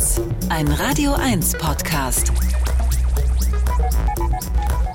1, 0.00 0.20
ein 0.48 0.68
Radio 0.68 1.12
1 1.12 1.58
Podcast. 1.58 2.32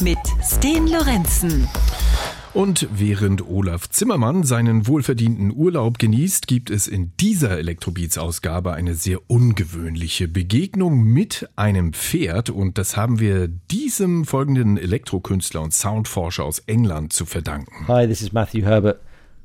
Mit 0.01 0.17
Sten 0.41 0.87
Lorenzen. 0.87 1.67
Und 2.55 2.87
während 2.91 3.47
Olaf 3.47 3.87
Zimmermann 3.91 4.41
seinen 4.41 4.87
wohlverdienten 4.87 5.55
Urlaub 5.55 5.99
genießt, 5.99 6.47
gibt 6.47 6.71
es 6.71 6.87
in 6.87 7.11
dieser 7.19 7.59
Elektrobeats-Ausgabe 7.59 8.73
eine 8.73 8.95
sehr 8.95 9.19
ungewöhnliche 9.29 10.27
Begegnung 10.27 11.03
mit 11.03 11.47
einem 11.55 11.93
Pferd. 11.93 12.49
Und 12.49 12.79
das 12.79 12.97
haben 12.97 13.19
wir 13.19 13.47
diesem 13.47 14.25
folgenden 14.25 14.75
Elektrokünstler 14.75 15.61
und 15.61 15.71
Soundforscher 15.71 16.45
aus 16.45 16.57
England 16.65 17.13
zu 17.13 17.27
verdanken. 17.27 17.87
Hi, 17.87 18.07
this 18.07 18.23
is 18.23 18.33
Matthew 18.33 18.63
Herbert 18.63 19.01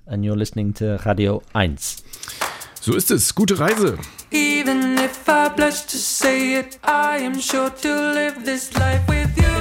and 0.06 0.24
you're 0.24 0.36
listening 0.36 0.72
to 0.72 0.96
Radio 1.04 1.42
1. 1.52 2.02
So 2.80 2.94
ist 2.94 3.10
es. 3.10 3.34
Gute 3.34 3.58
Reise. 3.58 3.98
Even 4.30 4.96
if 4.96 5.28
I 5.28 5.48
blush 5.54 5.82
to 5.86 5.98
say 5.98 6.58
it, 6.58 6.78
I 6.82 7.18
am 7.18 7.38
sure 7.38 7.70
to 7.82 8.12
live 8.14 8.44
this 8.44 8.72
life 8.74 9.06
with 9.06 9.36
you. 9.36 9.59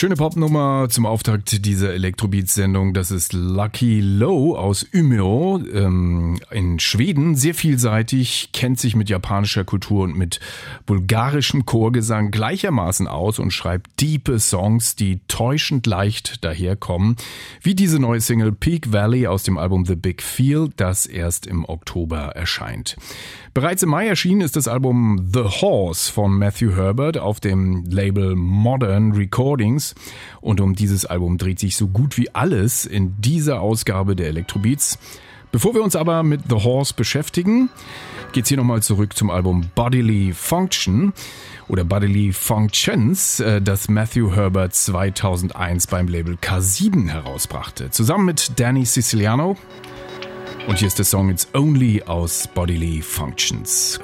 Schöne 0.00 0.16
Popnummer 0.16 0.88
zum 0.88 1.04
Auftakt 1.04 1.66
dieser 1.66 1.92
Elektrobeats-Sendung. 1.92 2.94
Das 2.94 3.10
ist 3.10 3.34
Lucky 3.34 4.00
Low 4.00 4.56
aus 4.56 4.86
Umeå 4.94 5.60
ähm, 5.74 6.40
in 6.50 6.80
Schweden. 6.80 7.34
Sehr 7.36 7.52
vielseitig, 7.52 8.48
kennt 8.54 8.80
sich 8.80 8.96
mit 8.96 9.10
japanischer 9.10 9.64
Kultur 9.64 10.04
und 10.04 10.16
mit 10.16 10.40
bulgarischem 10.86 11.66
Chorgesang 11.66 12.30
gleichermaßen 12.30 13.08
aus 13.08 13.38
und 13.38 13.50
schreibt 13.50 14.00
diepe 14.00 14.38
Songs, 14.38 14.96
die 14.96 15.20
täuschend 15.28 15.86
leicht 15.86 16.42
daherkommen. 16.44 17.16
Wie 17.60 17.74
diese 17.74 17.98
neue 17.98 18.22
Single 18.22 18.52
Peak 18.52 18.94
Valley 18.94 19.26
aus 19.26 19.42
dem 19.42 19.58
Album 19.58 19.84
The 19.84 19.96
Big 19.96 20.22
Feel, 20.22 20.70
das 20.76 21.04
erst 21.04 21.46
im 21.46 21.66
Oktober 21.66 22.28
erscheint. 22.28 22.96
Bereits 23.52 23.82
im 23.82 23.90
Mai 23.90 24.06
erschienen 24.06 24.40
ist 24.40 24.56
das 24.56 24.66
Album 24.66 25.28
The 25.34 25.42
Horse 25.60 26.10
von 26.10 26.38
Matthew 26.38 26.74
Herbert 26.74 27.18
auf 27.18 27.38
dem 27.40 27.84
Label 27.84 28.34
Modern 28.34 29.12
Recordings. 29.12 29.89
Und 30.40 30.60
um 30.60 30.74
dieses 30.74 31.06
Album 31.06 31.38
dreht 31.38 31.58
sich 31.58 31.76
so 31.76 31.88
gut 31.88 32.16
wie 32.16 32.34
alles 32.34 32.86
in 32.86 33.20
dieser 33.20 33.60
Ausgabe 33.60 34.16
der 34.16 34.28
Electrobeats. 34.28 34.98
Bevor 35.52 35.74
wir 35.74 35.82
uns 35.82 35.96
aber 35.96 36.22
mit 36.22 36.42
The 36.48 36.56
Horse 36.56 36.94
beschäftigen, 36.94 37.70
geht's 38.32 38.48
hier 38.48 38.56
nochmal 38.56 38.82
zurück 38.82 39.16
zum 39.16 39.30
Album 39.30 39.70
Bodily 39.74 40.32
Function 40.32 41.12
oder 41.66 41.84
Bodily 41.84 42.32
Functions, 42.32 43.40
äh, 43.40 43.60
das 43.60 43.88
Matthew 43.88 44.32
Herbert 44.34 44.74
2001 44.74 45.88
beim 45.88 46.06
Label 46.06 46.36
K7 46.36 47.08
herausbrachte. 47.08 47.90
Zusammen 47.90 48.26
mit 48.26 48.60
Danny 48.60 48.84
Siciliano. 48.84 49.56
Und 50.68 50.78
hier 50.78 50.88
ist 50.88 50.98
der 50.98 51.04
Song 51.04 51.30
It's 51.30 51.48
Only 51.52 52.02
aus 52.04 52.48
Bodily 52.54 53.02
Functions. 53.02 53.98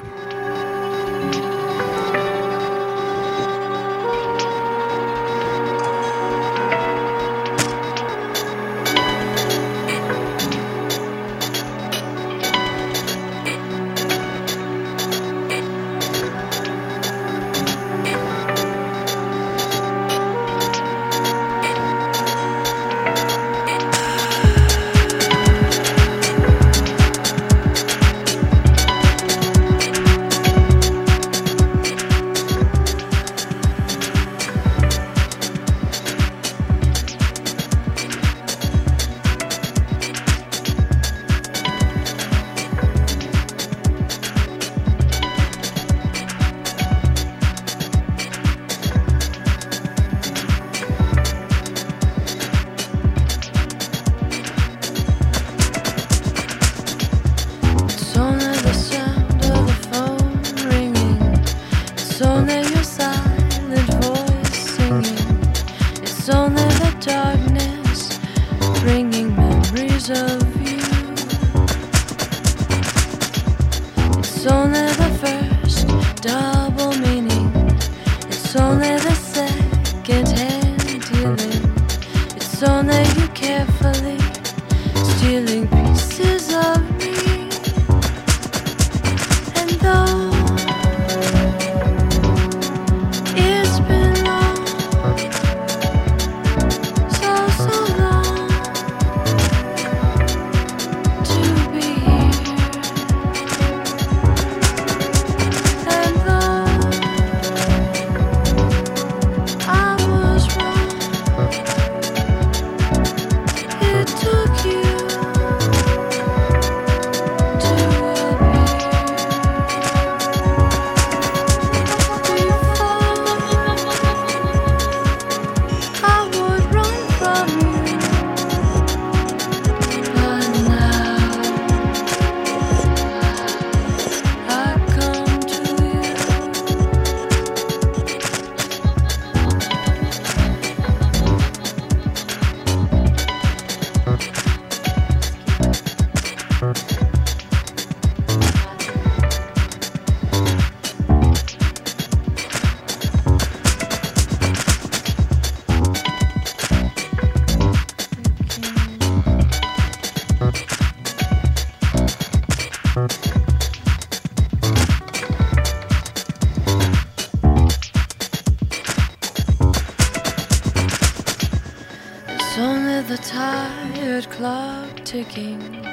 Clock 175.36 175.46
ticking. 175.46 175.84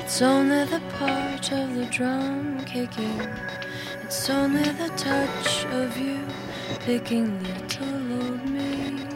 It's 0.00 0.22
only 0.22 0.64
the 0.64 0.80
part 0.98 1.52
of 1.52 1.74
the 1.74 1.86
drum 1.86 2.64
kicking. 2.64 3.20
It's 4.02 4.28
only 4.28 4.62
the 4.62 4.88
touch 4.96 5.64
of 5.66 5.96
you 5.96 6.26
picking 6.80 7.42
little 7.42 8.22
old 8.22 8.44
me. 8.50 9.06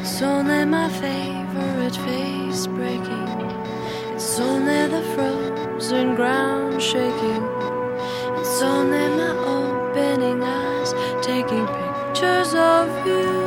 It's 0.00 0.22
only 0.22 0.64
my 0.64 0.88
favorite 0.90 1.96
face 2.06 2.66
breaking. 2.66 3.28
It's 4.14 4.38
only 4.38 4.88
the 4.88 5.02
frozen 5.14 6.14
ground 6.14 6.82
shaking. 6.82 7.44
It's 8.38 8.62
only 8.62 9.08
my 9.16 9.30
opening 9.56 10.42
eyes 10.42 10.92
taking 11.22 11.66
pictures 11.66 12.54
of 12.54 13.06
you. 13.06 13.37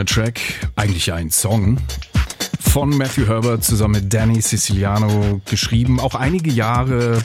Wunderschöner 0.00 0.04
Track, 0.06 0.40
eigentlich 0.76 1.12
ein 1.12 1.30
Song 1.30 1.76
von 2.58 2.88
Matthew 2.96 3.26
Herbert 3.26 3.64
zusammen 3.64 4.00
mit 4.02 4.14
Danny 4.14 4.40
Siciliano 4.40 5.42
geschrieben. 5.44 6.00
Auch 6.00 6.14
einige 6.14 6.50
Jahre 6.50 7.22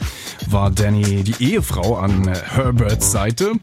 war 0.47 0.71
Danny 0.71 1.23
die 1.23 1.51
Ehefrau 1.51 1.95
an 1.95 2.27
Herberts 2.27 3.11
Seite. 3.13 3.53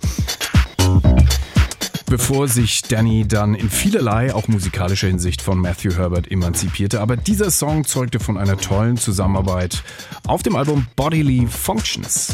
Bevor 2.07 2.49
sich 2.49 2.83
Danny 2.83 3.29
dann 3.29 3.55
in 3.55 3.69
vielerlei, 3.69 4.35
auch 4.35 4.49
musikalischer 4.49 5.09
Hinsicht 5.09 5.43
von 5.43 5.59
Matthew 5.59 5.95
Herbert 5.97 6.31
emanzipierte. 6.31 7.01
Aber 7.01 7.17
dieser 7.17 7.51
Song 7.51 7.85
zeugte 7.85 8.19
von 8.19 8.39
einer 8.39 8.57
tollen 8.57 8.97
Zusammenarbeit 8.97 9.83
auf 10.27 10.43
dem 10.43 10.57
Album 10.57 10.87
Bodily 10.97 11.47
Functions. 11.47 12.32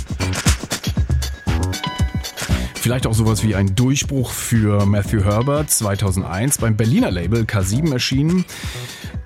Vielleicht 2.89 3.07
auch 3.07 3.13
sowas 3.13 3.45
wie 3.45 3.55
ein 3.55 3.75
Durchbruch 3.75 4.31
für 4.31 4.87
Matthew 4.87 5.23
Herbert 5.23 5.71
2001 5.71 6.57
beim 6.57 6.75
Berliner 6.75 7.11
Label 7.11 7.43
K7 7.43 7.93
erschienen. 7.93 8.47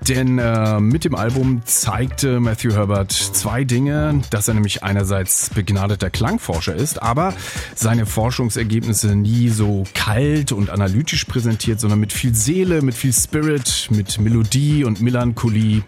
Denn 0.09 0.37
äh, 0.37 0.81
mit 0.81 1.05
dem 1.05 1.15
Album 1.15 1.61
zeigte 1.63 2.41
Matthew 2.41 2.73
Herbert 2.73 3.13
zwei 3.13 3.63
Dinge, 3.63 4.21
dass 4.31 4.49
er 4.49 4.55
nämlich 4.55 4.83
einerseits 4.83 5.49
begnadeter 5.49 6.09
Klangforscher 6.09 6.75
ist, 6.75 7.01
aber 7.01 7.33
seine 7.73 8.05
Forschungsergebnisse 8.05 9.15
nie 9.15 9.47
so 9.47 9.85
kalt 9.93 10.51
und 10.51 10.69
analytisch 10.69 11.23
präsentiert, 11.23 11.79
sondern 11.79 12.01
mit 12.01 12.11
viel 12.11 12.35
Seele, 12.35 12.81
mit 12.81 12.95
viel 12.95 13.13
Spirit, 13.13 13.87
mit 13.91 14.19
Melodie 14.19 14.83
und 14.83 14.99
Melancholie. 14.99 15.83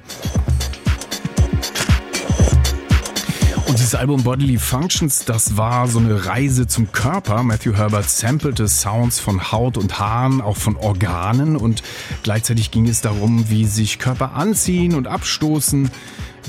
Dieses 3.77 3.95
Album 3.95 4.23
Bodily 4.23 4.57
Functions, 4.57 5.25
das 5.25 5.57
war 5.57 5.87
so 5.87 5.99
eine 5.99 6.25
Reise 6.25 6.65
zum 6.65 6.91
Körper. 6.93 7.43
Matthew 7.43 7.73
Herbert 7.73 8.09
sampelte 8.09 8.67
Sounds 8.69 9.19
von 9.19 9.51
Haut 9.51 9.77
und 9.77 9.99
Haaren, 9.99 10.39
auch 10.39 10.55
von 10.55 10.77
Organen 10.77 11.57
und 11.57 11.83
gleichzeitig 12.23 12.71
ging 12.71 12.87
es 12.87 13.01
darum, 13.01 13.49
wie 13.49 13.65
sich 13.65 13.99
Körper 13.99 14.33
anziehen 14.33 14.95
und 14.95 15.07
abstoßen, 15.07 15.89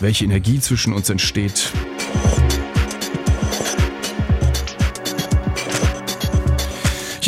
welche 0.00 0.24
Energie 0.24 0.60
zwischen 0.60 0.92
uns 0.92 1.10
entsteht. 1.10 1.72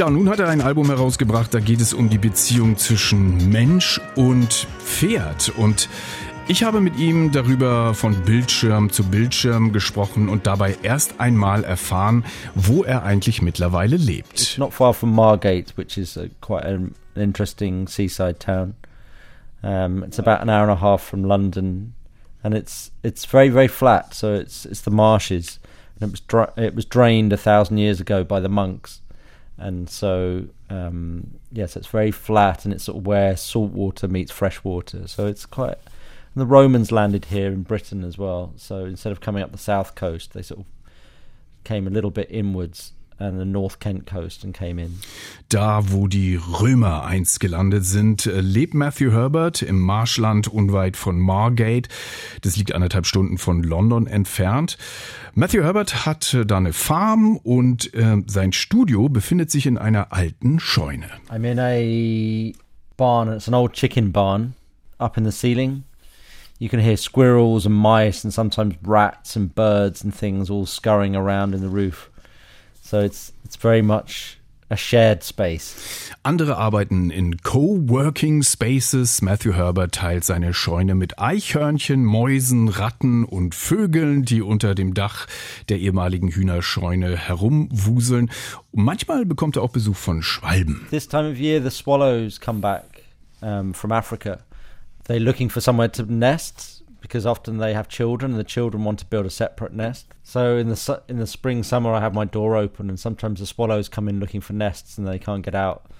Und 0.04 0.14
nun 0.14 0.28
hat 0.28 0.38
er 0.38 0.48
ein 0.48 0.60
Album 0.60 0.86
herausgebracht, 0.86 1.52
da 1.52 1.58
geht 1.58 1.80
es 1.80 1.92
um 1.92 2.08
die 2.08 2.18
Beziehung 2.18 2.76
zwischen 2.76 3.50
Mensch 3.50 4.00
und 4.14 4.68
Pferd. 4.84 5.52
Und 5.56 5.88
ich 6.48 6.62
habe 6.62 6.80
mit 6.80 6.96
ihm 6.96 7.30
darüber 7.30 7.92
von 7.92 8.24
Bildschirm 8.24 8.90
zu 8.90 9.04
Bildschirm 9.04 9.72
gesprochen 9.72 10.30
und 10.30 10.46
dabei 10.46 10.76
erst 10.82 11.20
einmal 11.20 11.62
erfahren, 11.62 12.24
wo 12.54 12.82
er 12.84 13.02
eigentlich 13.02 13.42
mittlerweile 13.42 13.96
lebt. 13.96 14.56
Not 14.58 14.72
far 14.72 14.94
from 14.94 15.14
Margate, 15.14 15.76
which 15.76 15.98
is 15.98 16.16
uh, 16.16 16.28
quite 16.40 16.64
an 16.64 16.94
interesting 17.14 17.86
seaside 17.86 18.40
town. 18.40 18.74
Um, 19.62 20.02
it's 20.02 20.18
about 20.18 20.40
an 20.40 20.48
hour 20.48 20.62
and 20.62 20.72
a 20.72 20.80
half 20.80 21.02
from 21.02 21.22
London, 21.24 21.92
and 22.42 22.54
it's 22.54 22.92
it's 23.02 23.26
very 23.26 23.50
very 23.50 23.68
flat. 23.68 24.14
So 24.14 24.34
it's 24.34 24.64
it's 24.64 24.82
the 24.82 24.90
marshes, 24.90 25.58
and 26.00 26.08
it 26.08 26.10
was 26.10 26.20
dra- 26.20 26.52
it 26.56 26.74
was 26.74 26.86
drained 26.86 27.32
a 27.32 27.36
thousand 27.36 27.76
years 27.78 28.00
ago 28.00 28.24
by 28.24 28.40
the 28.40 28.48
monks, 28.48 29.02
and 29.58 29.90
so 29.90 30.44
um, 30.70 31.38
yes, 31.52 31.76
it's 31.76 31.88
very 31.88 32.12
flat, 32.12 32.64
and 32.64 32.72
it's 32.72 32.84
sort 32.84 32.98
of 32.98 33.06
where 33.06 33.36
salt 33.36 33.72
water 33.72 34.08
meets 34.08 34.32
fresh 34.32 34.64
water. 34.64 35.06
So 35.06 35.26
it's 35.26 35.44
quite. 35.44 35.76
And 36.38 36.48
the 36.48 36.54
Romans 36.54 36.92
landed 36.92 37.24
here 37.24 37.48
in 37.48 37.64
Britain 37.64 38.04
as 38.04 38.16
well. 38.16 38.52
So 38.54 38.84
instead 38.84 39.10
of 39.10 39.20
coming 39.20 39.42
up 39.42 39.50
the 39.50 39.58
south 39.58 39.96
coast, 39.96 40.34
they 40.34 40.42
sort 40.42 40.60
of 40.60 40.66
came 41.64 41.88
a 41.88 41.90
little 41.90 42.12
bit 42.12 42.28
inwards 42.30 42.92
and 43.18 43.40
the 43.40 43.44
North 43.44 43.80
Kent 43.80 44.06
coast 44.06 44.44
and 44.44 44.54
came 44.54 44.78
in. 44.78 45.00
Da, 45.48 45.82
wo 45.90 46.06
die 46.06 46.36
Römer 46.36 47.02
einst 47.02 47.40
gelandet 47.40 47.84
sind, 47.84 48.26
äh, 48.26 48.40
lebt 48.40 48.74
Matthew 48.74 49.10
Herbert 49.10 49.62
im 49.62 49.80
Marschland 49.80 50.46
unweit 50.46 50.96
von 50.96 51.18
Margate. 51.18 51.88
Das 52.42 52.56
liegt 52.56 52.72
anderthalb 52.72 53.06
Stunden 53.06 53.36
von 53.36 53.64
London 53.64 54.06
entfernt. 54.06 54.78
Matthew 55.34 55.64
Herbert 55.64 56.06
hat 56.06 56.34
äh, 56.34 56.46
da 56.46 56.58
eine 56.58 56.72
Farm 56.72 57.36
und 57.36 57.92
äh, 57.94 58.22
sein 58.28 58.52
Studio 58.52 59.08
befindet 59.08 59.50
sich 59.50 59.66
in 59.66 59.76
einer 59.76 60.12
alten 60.12 60.60
Scheune. 60.60 61.08
I'm 61.30 61.42
in 61.42 61.58
a 61.58 62.56
barn. 62.96 63.36
It's 63.36 63.48
an 63.48 63.54
old 63.54 63.72
chicken 63.72 64.12
barn 64.12 64.54
up 64.98 65.16
in 65.16 65.28
the 65.28 65.32
ceiling. 65.32 65.82
You 66.58 66.68
can 66.68 66.80
hear 66.80 66.96
squirrels 66.96 67.66
and 67.66 67.74
mice 67.74 68.24
and 68.24 68.34
sometimes 68.34 68.74
rats 68.82 69.36
and 69.36 69.54
birds 69.54 70.02
and 70.02 70.12
things 70.12 70.50
all 70.50 70.66
scurrying 70.66 71.14
around 71.14 71.54
in 71.54 71.60
the 71.60 71.68
roof. 71.68 72.10
So 72.82 73.00
it's 73.00 73.32
it's 73.44 73.56
very 73.56 73.82
much 73.82 74.38
a 74.70 74.76
shared 74.76 75.22
space. 75.22 76.10
Andere 76.22 76.56
arbeiten 76.56 77.10
in 77.10 77.38
Coworking 77.38 78.42
Spaces. 78.42 79.22
Matthew 79.22 79.54
Herbert 79.54 79.94
teilt 79.94 80.24
seine 80.24 80.52
Scheune 80.52 80.94
mit 80.94 81.18
Eichhörnchen, 81.18 82.04
Mäusen, 82.04 82.68
Ratten 82.68 83.24
und 83.24 83.54
Vögeln, 83.54 84.24
die 84.24 84.42
unter 84.42 84.74
dem 84.74 84.94
Dach 84.94 85.26
der 85.68 85.78
ehemaligen 85.78 86.28
Hühnerscheune 86.28 87.16
herumwuseln. 87.16 88.30
Und 88.72 88.84
manchmal 88.84 89.24
bekommt 89.24 89.56
er 89.56 89.62
auch 89.62 89.70
Besuch 89.70 89.96
von 89.96 90.22
Schwalben. 90.22 90.86
This 90.90 91.08
time 91.08 91.30
of 91.30 91.38
year, 91.38 91.62
the 91.62 91.70
swallows 91.70 92.40
come 92.40 92.60
back 92.60 93.04
um, 93.40 93.72
from 93.72 93.92
Africa. 93.92 94.40
They're 95.08 95.18
looking 95.18 95.48
for 95.48 95.60
somewhere 95.60 95.88
to 95.88 96.02
nest 96.04 96.82
because 97.00 97.24
often 97.24 97.58
they 97.58 97.72
have 97.74 97.88
children, 97.88 98.32
and 98.32 98.40
the 98.40 98.44
children 98.44 98.84
want 98.84 98.98
to 98.98 99.06
build 99.06 99.24
a 99.24 99.30
separate 99.30 99.72
nest. 99.72 100.06
So 100.22 100.56
in 100.58 100.68
the 100.68 100.76
su- 100.76 101.00
in 101.08 101.18
the 101.18 101.26
spring, 101.26 101.62
summer, 101.62 101.92
I 101.92 102.00
have 102.00 102.14
my 102.14 102.26
door 102.26 102.56
open, 102.56 102.88
and 102.88 103.00
sometimes 103.00 103.40
the 103.40 103.46
swallows 103.46 103.88
come 103.88 104.08
in 104.08 104.20
looking 104.20 104.42
for 104.42 104.52
nests, 104.52 104.98
and 104.98 105.08
they 105.08 105.18
can't 105.18 105.42
get 105.42 105.54
out. 105.54 105.90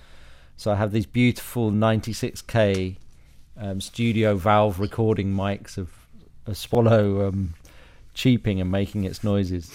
So 0.57 0.71
I 0.73 0.75
have 0.75 0.93
these 0.93 1.07
beautiful 1.07 1.71
96k 1.71 2.97
um, 3.57 3.81
studio 3.81 4.37
valve 4.37 4.79
recording 4.79 5.33
mics 5.33 5.79
of 5.79 5.91
a 6.47 6.55
swallow 6.55 7.29
um, 7.29 7.55
cheeping 8.19 8.61
and 8.61 8.71
making 8.71 9.05
its 9.05 9.23
noises. 9.23 9.71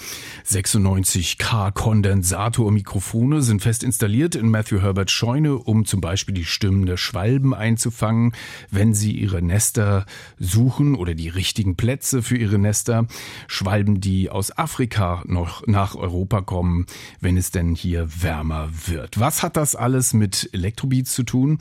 96K 0.46 1.72
Kondensatormikrofone 1.72 3.42
sind 3.42 3.62
fest 3.62 3.84
installiert 3.84 4.36
in 4.36 4.50
Matthew 4.50 4.82
Herberts 4.82 5.14
Scheune, 5.14 5.58
um 5.58 5.86
zum 5.86 6.02
Beispiel 6.02 6.36
die 6.36 6.46
Stimmen 6.46 6.86
der 6.86 6.98
Schwalben 6.98 7.54
einzufangen, 7.54 8.34
wenn 8.70 8.94
sie 8.94 9.14
ihre 9.14 9.42
Nester 9.42 10.06
suchen 10.38 10.96
oder 10.96 11.16
die 11.16 11.30
richtigen 11.30 11.76
Plätze 11.76 12.22
für 12.22 12.38
ihre 12.38 12.60
Nester. 12.60 13.08
Schwalben, 13.48 14.02
die 14.02 14.30
aus 14.30 14.58
Afrika 14.58 15.24
noch 15.26 15.66
nach 15.66 15.96
Europa 15.96 16.42
kommen, 16.42 16.86
wenn 17.22 17.38
es 17.38 17.52
denn 17.52 17.76
hier 17.76 18.22
wärmer 18.22 18.70
wird. 18.88 19.20
Was 19.20 19.42
hat 19.42 19.56
das 19.56 19.76
alles 19.76 20.14
mit 20.14 20.50
Elektrobeats 20.52 21.14
zu 21.14 21.24
tun? 21.24 21.60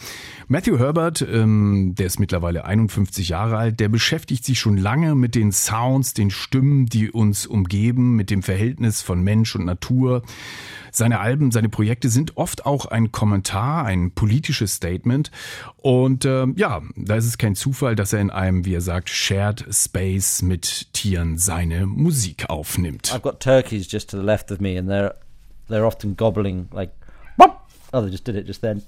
Matthew 0.49 0.79
Herbert, 0.79 1.23
ähm, 1.23 1.95
der 1.97 2.07
ist 2.07 2.19
mittlerweile 2.19 2.65
51 2.65 3.29
Jahre 3.29 3.57
alt, 3.57 3.79
der 3.79 3.89
beschäftigt 3.89 4.45
sich 4.45 4.59
schon 4.59 4.77
lange 4.77 5.15
mit 5.15 5.37
den 5.37 5.53
Sounds, 5.53 6.15
den 6.15 6.31
Stimmen, 6.31 6.72
die 6.87 7.11
uns 7.11 7.47
umgeben, 7.47 8.17
mit 8.17 8.31
dem 8.31 8.43
Verhältnis 8.43 9.02
von 9.02 9.23
Mensch 9.23 9.55
und 9.55 9.64
Natur. 9.64 10.23
Seine 10.91 11.21
Alben, 11.21 11.50
seine 11.50 11.69
Projekte 11.69 12.09
sind 12.09 12.37
oft 12.37 12.67
auch 12.67 12.87
ein 12.87 13.12
Kommentar, 13.12 13.85
ein 13.87 14.11
politisches 14.11 14.75
Statement. 14.75 15.31
Und 15.76 16.25
äh, 16.25 16.47
ja, 16.57 16.83
da 16.97 17.17
ist 17.17 17.26
es 17.26 17.38
kein 17.38 17.55
Zufall, 17.55 17.97
dass 17.97 18.12
er 18.12 18.21
in 18.21 18.31
einem, 18.31 18.64
wie 18.64 18.75
er 18.75 18.81
sagt, 18.81 19.09
Shared 19.09 19.64
Space 19.71 20.43
mit 20.43 20.93
Tieren 20.93 21.38
seine 21.38 21.87
Musik 21.87 22.50
aufnimmt. 22.50 23.12
I've 23.12 23.23
got 23.23 23.41
turkeys 23.41 23.91
just 23.91 24.11
to 24.11 24.19
the 24.19 24.25
left 24.25 24.50
of 24.50 24.61
me, 24.61 24.79
and 24.79 24.88
they're 24.88 25.14
they're 25.69 25.87
often 25.87 26.17
gobbling 26.17 26.69
like. 26.73 26.91
Oh, 27.95 28.00
they 28.00 28.11
just 28.11 28.25
did 28.25 28.37
it 28.37 28.47
just 28.47 28.62
then. 28.62 28.83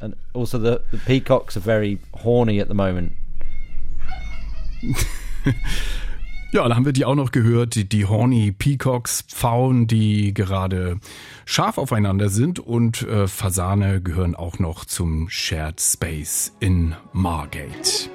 And 0.00 0.16
also 0.32 0.58
the 0.58 0.80
the 0.90 0.98
peacocks 0.98 1.56
are 1.56 1.60
very 1.60 1.98
horny 2.14 2.60
at 2.60 2.68
the 2.68 2.74
moment. 2.74 3.12
Ja, 6.54 6.68
da 6.68 6.76
haben 6.76 6.84
wir 6.84 6.92
die 6.92 7.06
auch 7.06 7.14
noch 7.14 7.32
gehört, 7.32 7.76
die, 7.76 7.88
die 7.88 8.04
Horny 8.04 8.52
Peacocks, 8.52 9.22
Pfauen, 9.22 9.86
die 9.86 10.34
gerade 10.34 10.98
scharf 11.46 11.78
aufeinander 11.78 12.28
sind 12.28 12.58
und 12.58 13.00
äh, 13.08 13.26
Fasane 13.26 14.02
gehören 14.02 14.34
auch 14.34 14.58
noch 14.58 14.84
zum 14.84 15.30
Shared 15.30 15.80
Space 15.80 16.52
in 16.60 16.94
Margate. 17.14 18.10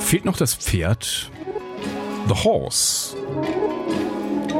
Fehlt 0.00 0.24
noch 0.24 0.38
das 0.38 0.54
Pferd, 0.54 1.30
The 2.26 2.34
Horse, 2.42 3.14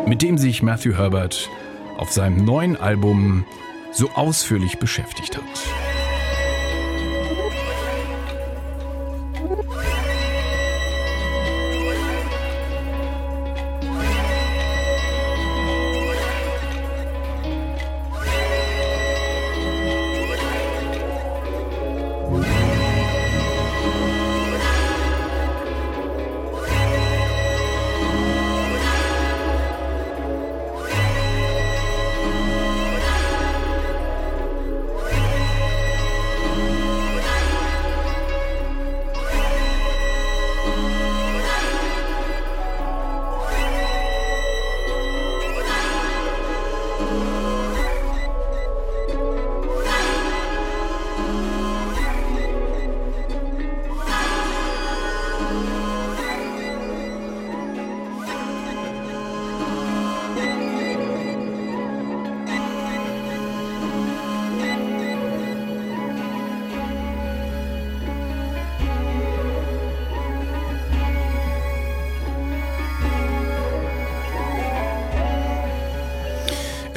mit 0.07 0.21
dem 0.21 0.37
sich 0.37 0.63
Matthew 0.63 0.99
Herbert 0.99 1.49
auf 1.97 2.13
seinem 2.13 2.45
neuen 2.45 2.77
Album 2.77 3.47
so 3.91 4.11
ausführlich 4.11 4.79
beschäftigt 4.79 5.39
hat. 5.39 6.02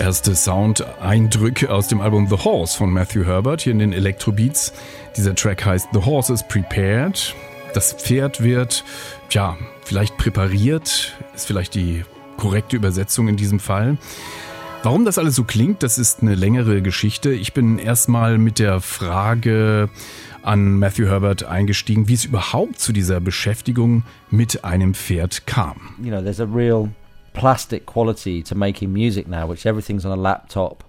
Erste 0.05 0.35
Sound-Eindrücke 0.35 1.71
aus 1.71 1.87
dem 1.87 1.99
Album 1.99 2.27
The 2.27 2.37
Horse 2.37 2.77
von 2.77 2.91
Matthew 2.91 3.25
Herbert 3.25 3.61
hier 3.61 3.71
in 3.71 3.79
den 3.79 3.91
Electrobeats. 3.91 4.71
Dieser 5.17 5.33
Track 5.33 5.65
heißt 5.65 5.87
The 5.93 6.05
Horse 6.05 6.31
is 6.31 6.47
Prepared. 6.47 7.33
Das 7.73 7.91
Pferd 7.91 8.43
wird, 8.43 8.83
ja, 9.31 9.57
vielleicht 9.83 10.15
präpariert, 10.17 11.17
ist 11.33 11.47
vielleicht 11.47 11.73
die 11.73 12.05
korrekte 12.37 12.75
Übersetzung 12.75 13.27
in 13.29 13.35
diesem 13.35 13.59
Fall. 13.59 13.97
Warum 14.83 15.05
das 15.05 15.17
alles 15.17 15.33
so 15.33 15.43
klingt, 15.43 15.81
das 15.81 15.97
ist 15.97 16.21
eine 16.21 16.35
längere 16.35 16.83
Geschichte. 16.83 17.31
Ich 17.31 17.53
bin 17.53 17.79
erstmal 17.79 18.37
mit 18.37 18.59
der 18.59 18.81
Frage 18.81 19.89
an 20.43 20.77
Matthew 20.77 21.07
Herbert 21.07 21.45
eingestiegen, 21.45 22.07
wie 22.07 22.13
es 22.13 22.25
überhaupt 22.25 22.79
zu 22.79 22.93
dieser 22.93 23.19
Beschäftigung 23.21 24.03
mit 24.29 24.65
einem 24.65 24.93
Pferd 24.93 25.47
kam. 25.47 25.95
You 25.97 26.11
know, 26.11 26.21
there's 26.21 26.39
a 26.39 26.45
real 26.45 26.91
plastic 27.35 27.85
quality 27.85 28.41
to 28.43 28.55
making 28.55 28.91
music 28.93 29.27
now, 29.27 29.45
which 29.45 29.65
everything's 29.65 30.05
on 30.05 30.17
a 30.17 30.21
laptop, 30.21 30.83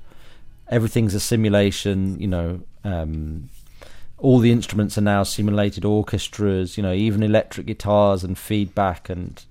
everything's 0.69 1.15
a 1.15 1.21
simulation. 1.21 2.19
You 2.19 2.29
know, 2.29 2.61
um, 2.85 3.50
all 4.19 4.38
the 4.38 4.53
instruments 4.53 4.97
are 4.97 5.03
now 5.03 5.23
simulated 5.23 5.85
orchestras. 5.85 6.76
You 6.76 6.83
know, 6.83 6.93
even 6.93 7.23
electric 7.23 7.67
guitars 7.67 8.25
and 8.25 8.38
feedback 8.38 9.11
and, 9.11 9.45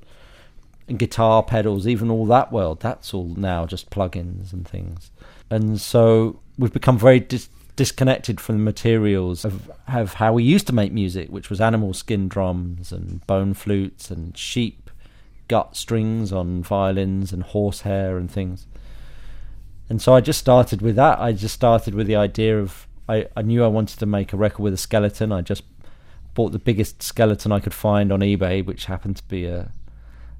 and 0.87 0.97
guitar 0.97 1.43
pedals, 1.43 1.87
even 1.87 2.09
all 2.09 2.25
that 2.27 2.51
world. 2.51 2.79
That's 2.79 3.13
all 3.13 3.33
now 3.35 3.65
just 3.65 3.89
plugins 3.89 4.53
and 4.53 4.67
things. 4.67 5.11
And 5.49 5.79
so 5.79 6.39
we've 6.57 6.73
become 6.73 6.97
very 6.97 7.19
dis- 7.19 7.49
disconnected 7.75 8.39
from 8.39 8.57
the 8.57 8.63
materials 8.63 9.45
of, 9.45 9.69
of 9.87 10.15
how 10.15 10.33
we 10.33 10.43
used 10.43 10.65
to 10.67 10.73
make 10.73 10.91
music, 10.91 11.29
which 11.29 11.49
was 11.49 11.61
animal 11.61 11.93
skin 11.93 12.27
drums 12.27 12.91
and 12.91 13.25
bone 13.27 13.53
flutes 13.53 14.09
and 14.09 14.35
sheep 14.37 14.84
gut 15.47 15.75
strings 15.75 16.31
on 16.31 16.63
violins 16.63 17.31
and 17.31 17.43
horsehair 17.43 18.17
and 18.17 18.29
things. 18.29 18.67
And 19.89 20.01
so 20.01 20.13
I 20.13 20.21
just 20.21 20.39
started 20.39 20.81
with 20.81 20.95
that. 20.95 21.19
I 21.19 21.31
just 21.31 21.53
started 21.53 21.93
with 21.93 22.07
the 22.07 22.15
idea 22.15 22.59
of 22.59 22.87
I, 23.07 23.27
I 23.35 23.43
knew 23.43 23.63
I 23.63 23.67
wanted 23.67 23.99
to 23.99 24.05
make 24.05 24.33
a 24.33 24.37
record 24.37 24.63
with 24.63 24.73
a 24.73 24.77
skeleton. 24.77 25.31
I 25.31 25.41
just 25.41 25.63
bought 26.33 26.51
the 26.51 26.59
biggest 26.59 27.03
skeleton 27.03 27.51
I 27.51 27.59
could 27.59 27.73
find 27.73 28.11
on 28.11 28.21
eBay, 28.21 28.65
which 28.65 28.85
happened 28.85 29.17
to 29.17 29.23
be 29.23 29.45
a 29.45 29.71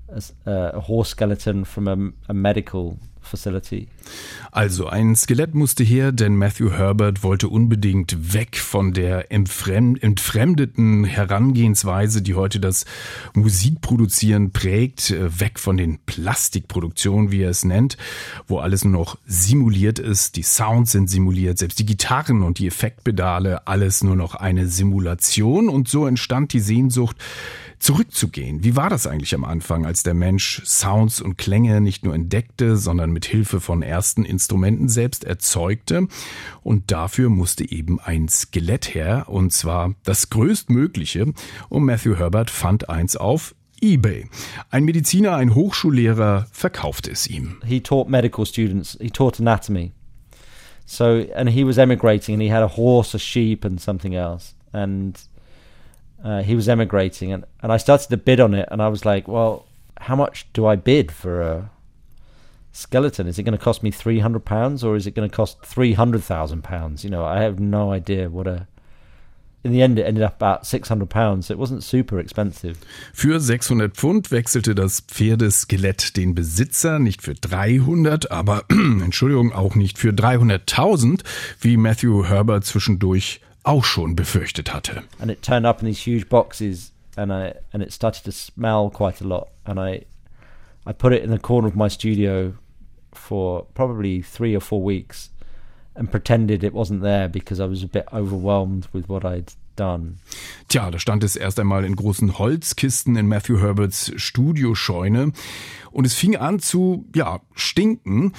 a, 0.10 0.24
a 0.46 0.80
horse 0.82 1.10
skeleton 1.10 1.64
from 1.64 1.88
a, 1.88 2.30
a 2.30 2.34
medical 2.34 3.00
facility. 3.26 3.88
Also 4.52 4.88
ein 4.88 5.16
Skelett 5.16 5.56
musste 5.56 5.84
her, 5.84 6.12
denn 6.12 6.36
Matthew 6.36 6.72
Herbert 6.72 7.24
wollte 7.24 7.50
unbedingt 7.50 8.34
weg 8.34 8.58
von 8.58 8.94
der 8.94 9.32
entfremdeten 9.32 11.04
Herangehensweise, 11.04 12.22
die 12.22 12.36
heute 12.36 12.60
das 12.60 12.86
Musikproduzieren 13.34 14.52
prägt, 14.52 15.12
äh, 15.12 15.40
weg 15.40 15.60
von 15.60 15.78
den 15.78 16.00
Plastikproduktionen, 16.06 17.32
wie 17.32 17.42
er 17.42 17.50
es 17.50 17.66
nennt, 17.66 17.98
wo 18.48 18.60
alles 18.60 18.86
nur 18.86 18.94
noch 18.94 19.18
simuliert 19.26 20.00
ist, 20.00 20.36
die 20.36 20.44
Sounds 20.44 20.92
sind 20.92 21.10
simuliert, 21.10 21.58
selbst 21.58 21.80
die 21.80 21.86
Gitarren 21.86 22.44
und 22.44 22.60
die 22.60 22.68
Effektpedale, 22.68 23.68
alles 23.68 24.04
nur 24.04 24.16
noch 24.16 24.36
eine 24.36 24.68
Simulation 24.68 25.70
und 25.70 25.88
so 25.88 26.08
entstand 26.08 26.54
die 26.54 26.60
Sehnsucht, 26.60 27.18
zurückzugehen. 27.86 28.64
Wie 28.64 28.76
war 28.76 28.90
das 28.90 29.06
eigentlich 29.06 29.36
am 29.36 29.46
Anfang, 29.46 29.86
als 29.86 30.02
der 30.02 30.16
Mensch 30.16 30.64
Sounds 30.66 31.22
und 31.22 31.38
Klänge 31.38 31.82
nicht 31.82 32.04
nur 32.04 32.16
entdeckte, 32.16 32.78
sondern 32.78 33.12
mit 33.12 33.26
Hilfe 33.26 33.62
von 33.62 33.84
ersten 33.84 34.26
Instrumenten 34.26 34.90
selbst 34.90 35.24
erzeugte? 35.24 36.08
Und 36.64 36.92
dafür 36.92 37.30
musste 37.30 37.70
eben 37.70 38.00
ein 38.00 38.28
Skelett 38.28 38.96
her, 38.96 39.26
und 39.28 39.54
zwar 39.54 39.94
das 40.04 40.32
größtmögliche. 40.32 41.32
Und 41.70 41.84
Matthew 41.84 42.16
Herbert 42.16 42.50
fand 42.50 42.90
eins 42.90 43.16
auf 43.16 43.54
eBay. 43.80 44.30
Ein 44.72 44.86
Mediziner, 44.86 45.36
ein 45.36 45.54
Hochschullehrer 45.54 46.48
verkaufte 46.52 47.12
es 47.12 47.28
ihm. 47.28 47.58
He 47.64 47.82
taught 47.82 48.10
medical 48.10 48.48
students, 48.48 48.98
he 49.00 49.12
taught 49.12 49.40
anatomy. 49.40 49.92
So, 50.88 51.24
and 51.36 51.52
he 51.52 51.64
was 51.64 51.78
emigrating 51.78 52.34
and 52.34 52.42
he 52.42 52.52
had 52.52 52.64
a 52.64 52.78
horse, 52.78 53.16
a 53.16 53.20
sheep 53.20 53.64
and 53.64 53.80
something 53.80 54.16
else. 54.16 54.56
And 54.74 55.16
uh, 56.24 56.42
he 56.42 56.56
was 56.56 56.68
emigrating, 56.68 57.32
and, 57.32 57.46
and 57.62 57.72
I 57.72 57.78
started 57.78 58.10
to 58.10 58.18
bid 58.18 58.40
on 58.40 58.54
it, 58.54 58.68
and 58.72 58.82
I 58.82 58.88
was 58.88 59.06
like, 59.06 59.28
well, 59.28 59.66
how 60.00 60.16
much 60.16 60.48
do 60.54 60.66
I 60.66 60.76
bid 60.76 61.12
for 61.12 61.42
a 61.42 61.70
skeleton? 62.72 63.28
Is 63.28 63.40
it 63.40 63.44
going 63.44 63.58
to 63.58 63.64
cost 63.64 63.84
me 63.84 63.92
three 63.92 64.20
hundred 64.20 64.46
pounds, 64.46 64.84
or 64.84 64.96
is 64.96 65.08
it 65.08 65.16
going 65.16 65.30
to 65.30 65.36
cost 65.36 65.64
three 65.64 65.94
hundred 65.94 66.24
thousand 66.24 66.64
pounds? 66.64 67.04
You 67.04 67.10
know, 67.10 67.26
I 67.26 67.42
have 67.42 67.60
no 67.60 67.92
idea 67.92 68.30
what 68.30 68.48
a 68.48 68.68
in 69.66 69.72
the 69.72 69.82
end 69.82 69.98
it 69.98 70.04
ended 70.04 70.24
up 70.24 70.36
about 70.36 70.68
600 70.68 71.10
pounds. 71.10 71.50
It 71.50 71.58
wasn't 71.58 71.84
super 71.84 72.20
expensive. 72.20 72.78
Für 73.14 73.40
600 73.40 73.98
Pfund 73.98 74.30
wechselte 74.30 74.76
das 74.76 75.02
Pferdeskelett 75.02 76.16
den 76.16 76.36
Besitzer, 76.36 77.00
nicht 77.00 77.24
für 77.24 77.34
300, 77.34 78.30
aber 78.30 78.66
Entschuldigung, 78.70 79.54
auch 79.54 79.74
nicht 79.74 79.98
für 79.98 80.12
300.000, 80.12 81.22
wie 81.62 81.78
Matthew 81.78 82.26
Herbert 82.26 82.66
zwischendurch 82.66 83.42
auch 83.66 83.84
schon 83.84 84.16
befürchtet 84.16 84.74
hatte. 84.74 85.04
And 85.20 85.30
it 85.30 85.42
turned 85.42 85.66
up 85.66 85.82
in 85.82 85.88
these 85.88 86.00
huge 86.00 86.30
boxes 86.30 86.94
and 87.18 87.32
I 87.32 87.56
and 87.74 87.82
it 87.84 87.92
started 87.92 88.24
to 88.26 88.32
smell 88.32 88.90
quite 88.90 89.22
a 89.22 89.28
lot 89.28 89.50
and 89.66 89.80
I 89.80 90.06
I 90.86 90.94
put 90.94 91.14
it 91.14 91.24
in 91.24 91.32
the 91.32 91.40
corner 91.40 91.68
of 91.68 91.76
my 91.76 91.90
studio 91.90 92.54
for 93.14 93.66
probably 93.74 94.22
3 94.22 94.56
or 94.56 94.62
4 94.62 94.82
weeks 94.82 95.30
and 95.96 96.12
pretended 96.12 96.64
it 96.64 96.74
wasn't 96.74 97.02
there 97.02 97.28
because 97.28 97.60
I 97.60 97.66
was 97.66 97.82
a 97.82 97.88
bit 97.88 98.06
overwhelmed 98.14 98.88
with 98.94 99.10
what 99.10 99.26
I'd 99.26 99.54
done. 99.76 100.16
Tja, 100.68 100.92
da 100.92 101.00
stand 101.00 101.24
es 101.24 101.36
erst 101.36 101.60
einmal 101.60 101.86
in 101.86 101.96
großen 101.96 102.38
Holzkisten 102.38 103.16
in 103.16 103.28
Matthew 103.28 103.60
Herberts 103.60 104.12
Studioscheune 104.16 105.32
und 105.92 106.06
es 106.06 106.14
fing 106.14 106.36
an 106.36 106.60
zu, 106.60 107.06
ja, 107.16 107.42
stinken 107.54 108.34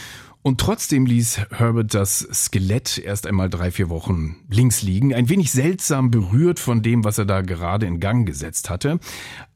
und 0.46 0.60
trotzdem 0.60 1.06
ließ 1.06 1.40
Herbert 1.50 1.92
das 1.92 2.20
Skelett 2.32 2.98
erst 2.98 3.26
einmal 3.26 3.50
drei, 3.50 3.72
vier 3.72 3.88
Wochen 3.88 4.36
links 4.48 4.80
liegen, 4.80 5.12
ein 5.12 5.28
wenig 5.28 5.50
seltsam 5.50 6.12
berührt 6.12 6.60
von 6.60 6.82
dem, 6.82 7.02
was 7.02 7.18
er 7.18 7.24
da 7.24 7.40
gerade 7.40 7.84
in 7.86 7.98
Gang 7.98 8.26
gesetzt 8.26 8.70
hatte. 8.70 9.00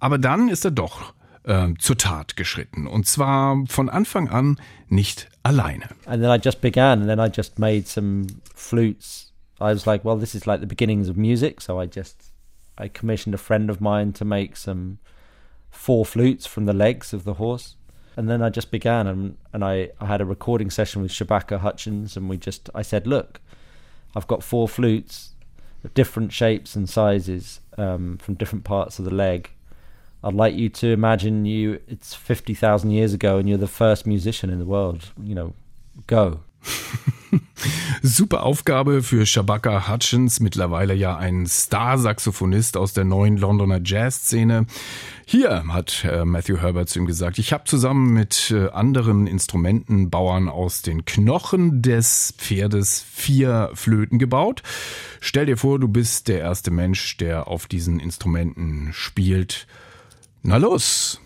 Aber 0.01 0.19
dann 0.19 0.49
ist 0.49 0.65
er 0.65 0.73
doch 0.73 1.15
äh, 1.45 1.69
zur 1.79 1.97
Tat 1.97 2.37
geschritten. 2.37 2.89
Und 2.89 3.07
zwar 3.07 3.65
von 3.69 3.89
Anfang 3.89 4.29
an 4.31 4.59
nicht 4.89 5.29
alleine. 5.45 5.85
And 6.07 6.23
then 6.23 6.31
I 6.31 6.41
just 6.43 6.61
began 6.61 7.03
and 7.03 7.09
then 7.09 7.21
I 7.21 7.31
just 7.33 7.61
made 7.61 7.87
some 7.87 8.27
flutes. 8.55 9.30
I 9.61 9.73
was 9.73 9.87
like, 9.87 10.05
well, 10.05 10.17
this 10.17 10.35
is 10.35 10.47
like 10.47 10.61
the 10.61 10.67
beginnings 10.67 11.09
of 11.09 11.17
music. 11.17 11.61
So 11.61 11.79
I 11.79 11.87
just, 11.87 12.33
I 12.79 12.89
commissioned 12.89 13.35
a 13.35 13.39
friend 13.39 13.69
of 13.71 13.81
mine 13.81 14.13
to 14.15 14.25
make 14.25 14.57
some 14.57 14.99
four 15.71 16.05
flutes 16.05 16.47
from 16.47 16.67
the 16.67 16.73
legs 16.73 17.13
of 17.13 17.25
the 17.25 17.35
horse. 17.35 17.77
and 18.17 18.29
then 18.29 18.43
I 18.43 18.51
just 18.51 18.71
began 18.71 19.07
and 19.07 19.37
and 19.53 19.65
I, 19.65 19.91
I 20.01 20.07
had 20.07 20.21
a 20.21 20.25
recording 20.25 20.71
session 20.71 21.01
with 21.03 21.11
Shabaka 21.11 21.61
Hutchins 21.61 22.17
and 22.17 22.29
we 22.29 22.37
just 22.37 22.69
I 22.75 22.83
said 22.83 23.07
look 23.07 23.41
I've 24.15 24.27
got 24.27 24.43
four 24.43 24.69
flutes 24.69 25.31
of 25.85 25.95
different 25.95 26.33
shapes 26.33 26.77
and 26.77 26.89
sizes 26.89 27.61
um, 27.79 28.19
from 28.19 28.35
different 28.35 28.65
parts 28.65 28.99
of 28.99 29.05
the 29.05 29.15
leg 29.15 29.51
I'd 30.23 30.35
like 30.35 30.55
you 30.55 30.69
to 30.69 30.89
imagine 30.89 31.47
you 31.47 31.81
it's 31.89 32.13
50,000 32.15 32.91
years 32.91 33.15
ago 33.15 33.39
and 33.39 33.49
you're 33.49 33.57
the 33.59 33.69
first 33.69 34.07
musician 34.07 34.51
in 34.51 34.59
the 34.59 34.67
world 34.67 35.13
you 35.23 35.35
know 35.35 35.55
go 36.07 36.41
Super 38.03 38.43
Aufgabe 38.45 39.03
für 39.03 39.27
Shabaka 39.27 39.89
Hutchins, 39.89 40.41
mittlerweile 40.41 40.95
ja 40.95 41.17
ein 41.17 41.47
Star-Saxophonist 41.47 42.77
aus 42.77 42.93
der 42.93 43.05
neuen 43.05 43.37
Londoner 43.37 43.81
Jazzszene. 43.83 44.67
Hier 45.27 45.65
hat 45.69 46.05
äh, 46.05 46.25
Matthew 46.25 46.59
Herbert 46.59 46.89
zu 46.89 46.99
ihm 46.99 47.07
gesagt, 47.07 47.39
ich 47.39 47.53
habe 47.53 47.65
zusammen 47.65 48.13
mit 48.13 48.51
äh, 48.51 48.69
anderen 48.71 49.27
Instrumentenbauern 49.27 50.49
aus 50.49 50.83
den 50.83 51.05
Knochen 51.05 51.83
des 51.83 52.35
Pferdes 52.37 53.05
vier 53.13 53.71
Flöten 53.75 54.19
gebaut. 54.19 54.63
Stell 55.21 55.47
dir 55.47 55.57
vor, 55.57 55.79
du 55.79 55.89
bist 55.89 56.29
der 56.29 56.41
erste 56.41 56.71
Mensch, 56.71 57.17
der 57.19 57.49
auf 57.49 57.67
diesen 57.67 58.01
Instrumenten 58.01 58.91
spielt. 58.93 59.67
Na 60.43 60.57
los! 60.57 61.21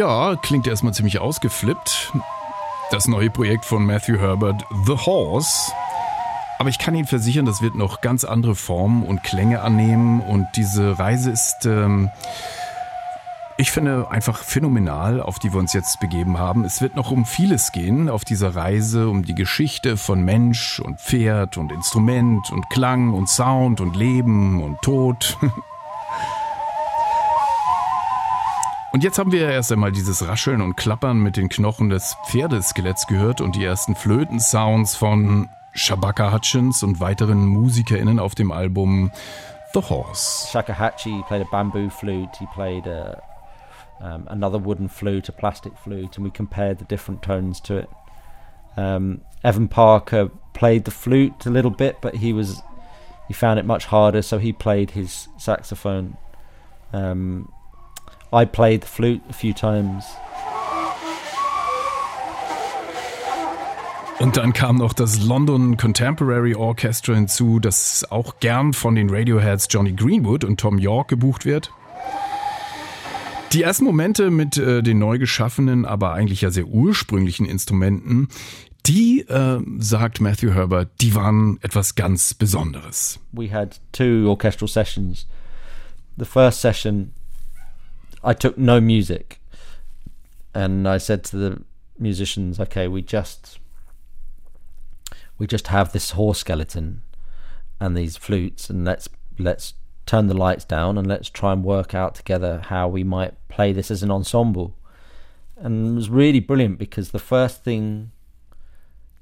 Ja, 0.00 0.34
klingt 0.34 0.66
erstmal 0.66 0.94
ziemlich 0.94 1.18
ausgeflippt. 1.18 2.14
Das 2.90 3.06
neue 3.06 3.28
Projekt 3.28 3.66
von 3.66 3.84
Matthew 3.84 4.16
Herbert, 4.18 4.64
The 4.86 4.94
Horse. 4.96 5.72
Aber 6.58 6.70
ich 6.70 6.78
kann 6.78 6.94
Ihnen 6.94 7.06
versichern, 7.06 7.44
das 7.44 7.60
wird 7.60 7.74
noch 7.74 8.00
ganz 8.00 8.24
andere 8.24 8.54
Formen 8.54 9.02
und 9.02 9.22
Klänge 9.22 9.60
annehmen. 9.60 10.22
Und 10.22 10.48
diese 10.56 10.98
Reise 10.98 11.30
ist, 11.30 11.66
ähm, 11.66 12.08
ich 13.58 13.72
finde, 13.72 14.10
einfach 14.10 14.42
phänomenal, 14.42 15.20
auf 15.20 15.38
die 15.38 15.52
wir 15.52 15.58
uns 15.58 15.74
jetzt 15.74 16.00
begeben 16.00 16.38
haben. 16.38 16.64
Es 16.64 16.80
wird 16.80 16.96
noch 16.96 17.10
um 17.10 17.26
vieles 17.26 17.70
gehen 17.70 18.08
auf 18.08 18.24
dieser 18.24 18.56
Reise, 18.56 19.06
um 19.06 19.22
die 19.22 19.34
Geschichte 19.34 19.98
von 19.98 20.24
Mensch 20.24 20.80
und 20.80 20.98
Pferd 20.98 21.58
und 21.58 21.72
Instrument 21.72 22.50
und 22.50 22.70
Klang 22.70 23.12
und 23.12 23.28
Sound 23.28 23.82
und 23.82 23.96
Leben 23.96 24.62
und 24.62 24.80
Tod. 24.80 25.36
Und 28.92 29.04
jetzt 29.04 29.20
haben 29.20 29.30
wir 29.30 29.48
erst 29.48 29.70
einmal 29.70 29.92
dieses 29.92 30.26
Rascheln 30.26 30.60
und 30.60 30.76
Klappern 30.76 31.20
mit 31.20 31.36
den 31.36 31.48
Knochen 31.48 31.90
des 31.90 32.16
Pferdeskeletts 32.26 33.06
gehört 33.06 33.40
und 33.40 33.54
die 33.54 33.64
ersten 33.64 33.94
Flötensounds 33.94 34.96
von 34.96 35.48
Shabaka 35.74 36.32
Hutchins 36.32 36.82
und 36.82 36.98
weiteren 36.98 37.46
MusikerInnen 37.46 38.18
auf 38.18 38.34
dem 38.34 38.50
Album 38.50 39.12
The 39.74 39.80
Horse. 39.80 40.48
Shakuhachi 40.48 41.24
played 41.28 41.42
a 41.42 41.48
bamboo 41.52 41.88
flute. 41.88 42.36
He 42.40 42.46
played 42.52 42.88
a, 42.88 43.22
um, 44.00 44.26
another 44.26 44.58
wooden 44.64 44.88
flute, 44.88 45.28
a 45.28 45.32
plastic 45.32 45.78
flute, 45.78 46.16
and 46.16 46.26
we 46.26 46.30
compared 46.32 46.80
the 46.80 46.84
different 46.84 47.22
tones 47.22 47.60
to 47.62 47.78
it. 47.78 47.88
Um, 48.76 49.20
Evan 49.44 49.68
Parker 49.68 50.30
played 50.52 50.84
the 50.84 50.90
flute 50.90 51.46
a 51.46 51.50
little 51.50 51.70
bit, 51.70 51.98
but 52.00 52.16
he 52.16 52.32
was 52.32 52.60
he 53.28 53.34
found 53.34 53.60
it 53.60 53.64
much 53.64 53.86
harder, 53.86 54.22
so 54.22 54.38
he 54.38 54.52
played 54.52 54.90
his 54.90 55.28
saxophone. 55.38 56.16
Um, 56.92 57.52
I 58.32 58.44
played 58.44 58.82
the 58.84 58.88
flute 58.88 59.22
a 59.28 59.32
few 59.32 59.52
times. 59.52 60.04
Und 64.20 64.36
dann 64.36 64.52
kam 64.52 64.76
noch 64.76 64.92
das 64.92 65.22
London 65.22 65.78
Contemporary 65.78 66.54
Orchestra 66.54 67.14
hinzu, 67.14 67.58
das 67.58 68.06
auch 68.10 68.38
gern 68.38 68.74
von 68.74 68.94
den 68.94 69.08
Radioheads 69.08 69.68
Johnny 69.70 69.92
Greenwood 69.92 70.44
und 70.44 70.60
Tom 70.60 70.78
York 70.78 71.08
gebucht 71.08 71.46
wird. 71.46 71.72
Die 73.52 73.62
ersten 73.62 73.84
Momente 73.84 74.30
mit 74.30 74.58
äh, 74.58 74.82
den 74.82 74.98
neu 74.98 75.18
geschaffenen, 75.18 75.86
aber 75.86 76.12
eigentlich 76.12 76.42
ja 76.42 76.50
sehr 76.50 76.66
ursprünglichen 76.66 77.46
Instrumenten, 77.46 78.28
die, 78.86 79.20
äh, 79.22 79.60
sagt 79.78 80.20
Matthew 80.20 80.52
Herbert, 80.52 80.90
die 81.00 81.14
waren 81.14 81.58
etwas 81.62 81.94
ganz 81.94 82.34
Besonderes. 82.34 83.18
We 83.32 83.50
had 83.50 83.80
two 83.92 84.28
orchestral 84.28 84.68
sessions. 84.68 85.26
The 86.18 86.26
first 86.26 86.60
session, 86.60 87.12
I 88.22 88.34
took 88.34 88.58
no 88.58 88.80
music, 88.80 89.40
and 90.54 90.86
I 90.86 90.98
said 90.98 91.24
to 91.24 91.36
the 91.36 91.62
musicians, 91.98 92.60
"Okay, 92.60 92.86
we 92.88 93.02
just 93.02 93.58
we 95.38 95.46
just 95.46 95.68
have 95.68 95.92
this 95.92 96.10
horse 96.10 96.38
skeleton 96.40 97.02
and 97.78 97.96
these 97.96 98.16
flutes, 98.16 98.68
and 98.68 98.84
let's 98.84 99.08
let's 99.38 99.74
turn 100.04 100.26
the 100.26 100.36
lights 100.36 100.64
down 100.64 100.98
and 100.98 101.06
let's 101.06 101.30
try 101.30 101.52
and 101.52 101.64
work 101.64 101.94
out 101.94 102.14
together 102.14 102.62
how 102.66 102.88
we 102.88 103.04
might 103.04 103.34
play 103.48 103.72
this 103.72 103.90
as 103.90 104.02
an 104.02 104.10
ensemble." 104.10 104.76
And 105.56 105.92
it 105.92 105.94
was 105.94 106.10
really 106.10 106.40
brilliant 106.40 106.78
because 106.78 107.10
the 107.10 107.18
first 107.18 107.62
thing 107.64 108.12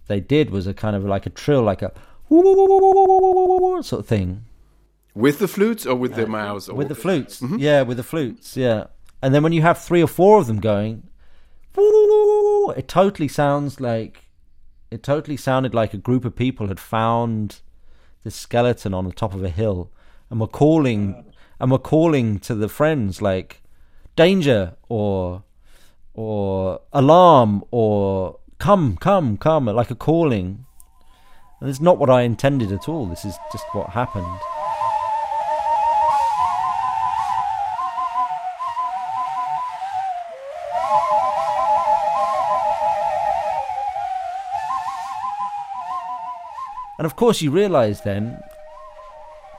they 0.06 0.20
did 0.20 0.50
was 0.50 0.66
a 0.66 0.74
kind 0.74 0.96
of 0.96 1.04
like 1.04 1.26
a 1.26 1.30
trill, 1.30 1.62
like 1.62 1.82
a 1.82 1.92
sort 2.30 3.92
of 4.00 4.06
thing, 4.06 4.44
With 5.18 5.40
the 5.40 5.48
flutes 5.48 5.84
or 5.84 5.96
with 5.96 6.14
the 6.14 6.24
uh, 6.24 6.28
mouse? 6.28 6.68
with 6.68 6.88
the 6.88 6.94
flutes. 6.94 7.40
Mm-hmm. 7.40 7.58
Yeah, 7.58 7.82
with 7.82 7.96
the 7.96 8.04
flutes. 8.04 8.56
Yeah, 8.56 8.84
and 9.20 9.34
then 9.34 9.42
when 9.42 9.52
you 9.52 9.62
have 9.62 9.78
three 9.78 10.02
or 10.02 10.06
four 10.06 10.38
of 10.38 10.46
them 10.46 10.60
going, 10.60 11.08
it 11.76 12.86
totally 12.86 13.26
sounds 13.26 13.80
like 13.80 14.28
it 14.90 15.02
totally 15.02 15.36
sounded 15.36 15.74
like 15.74 15.92
a 15.92 15.98
group 15.98 16.24
of 16.24 16.36
people 16.36 16.68
had 16.68 16.80
found 16.80 17.60
this 18.22 18.34
skeleton 18.34 18.94
on 18.94 19.04
the 19.06 19.12
top 19.12 19.34
of 19.34 19.42
a 19.42 19.48
hill 19.48 19.90
and 20.30 20.40
were 20.40 20.46
calling 20.46 21.24
and 21.58 21.70
were 21.70 21.78
calling 21.78 22.38
to 22.38 22.54
the 22.54 22.68
friends 22.68 23.20
like 23.20 23.62
danger 24.16 24.76
or 24.88 25.42
or 26.14 26.80
alarm 26.92 27.64
or 27.70 28.38
come 28.58 28.96
come 28.96 29.36
come 29.36 29.66
like 29.66 29.90
a 29.90 29.94
calling 29.94 30.64
and 31.60 31.68
it's 31.68 31.80
not 31.80 31.98
what 31.98 32.10
I 32.10 32.22
intended 32.22 32.72
at 32.72 32.88
all 32.88 33.06
this 33.06 33.24
is 33.24 33.36
just 33.52 33.64
what 33.72 33.90
happened 33.90 34.57
And 46.98 47.06
of 47.06 47.16
course, 47.16 47.40
you 47.40 47.50
realise 47.50 48.00
then 48.00 48.40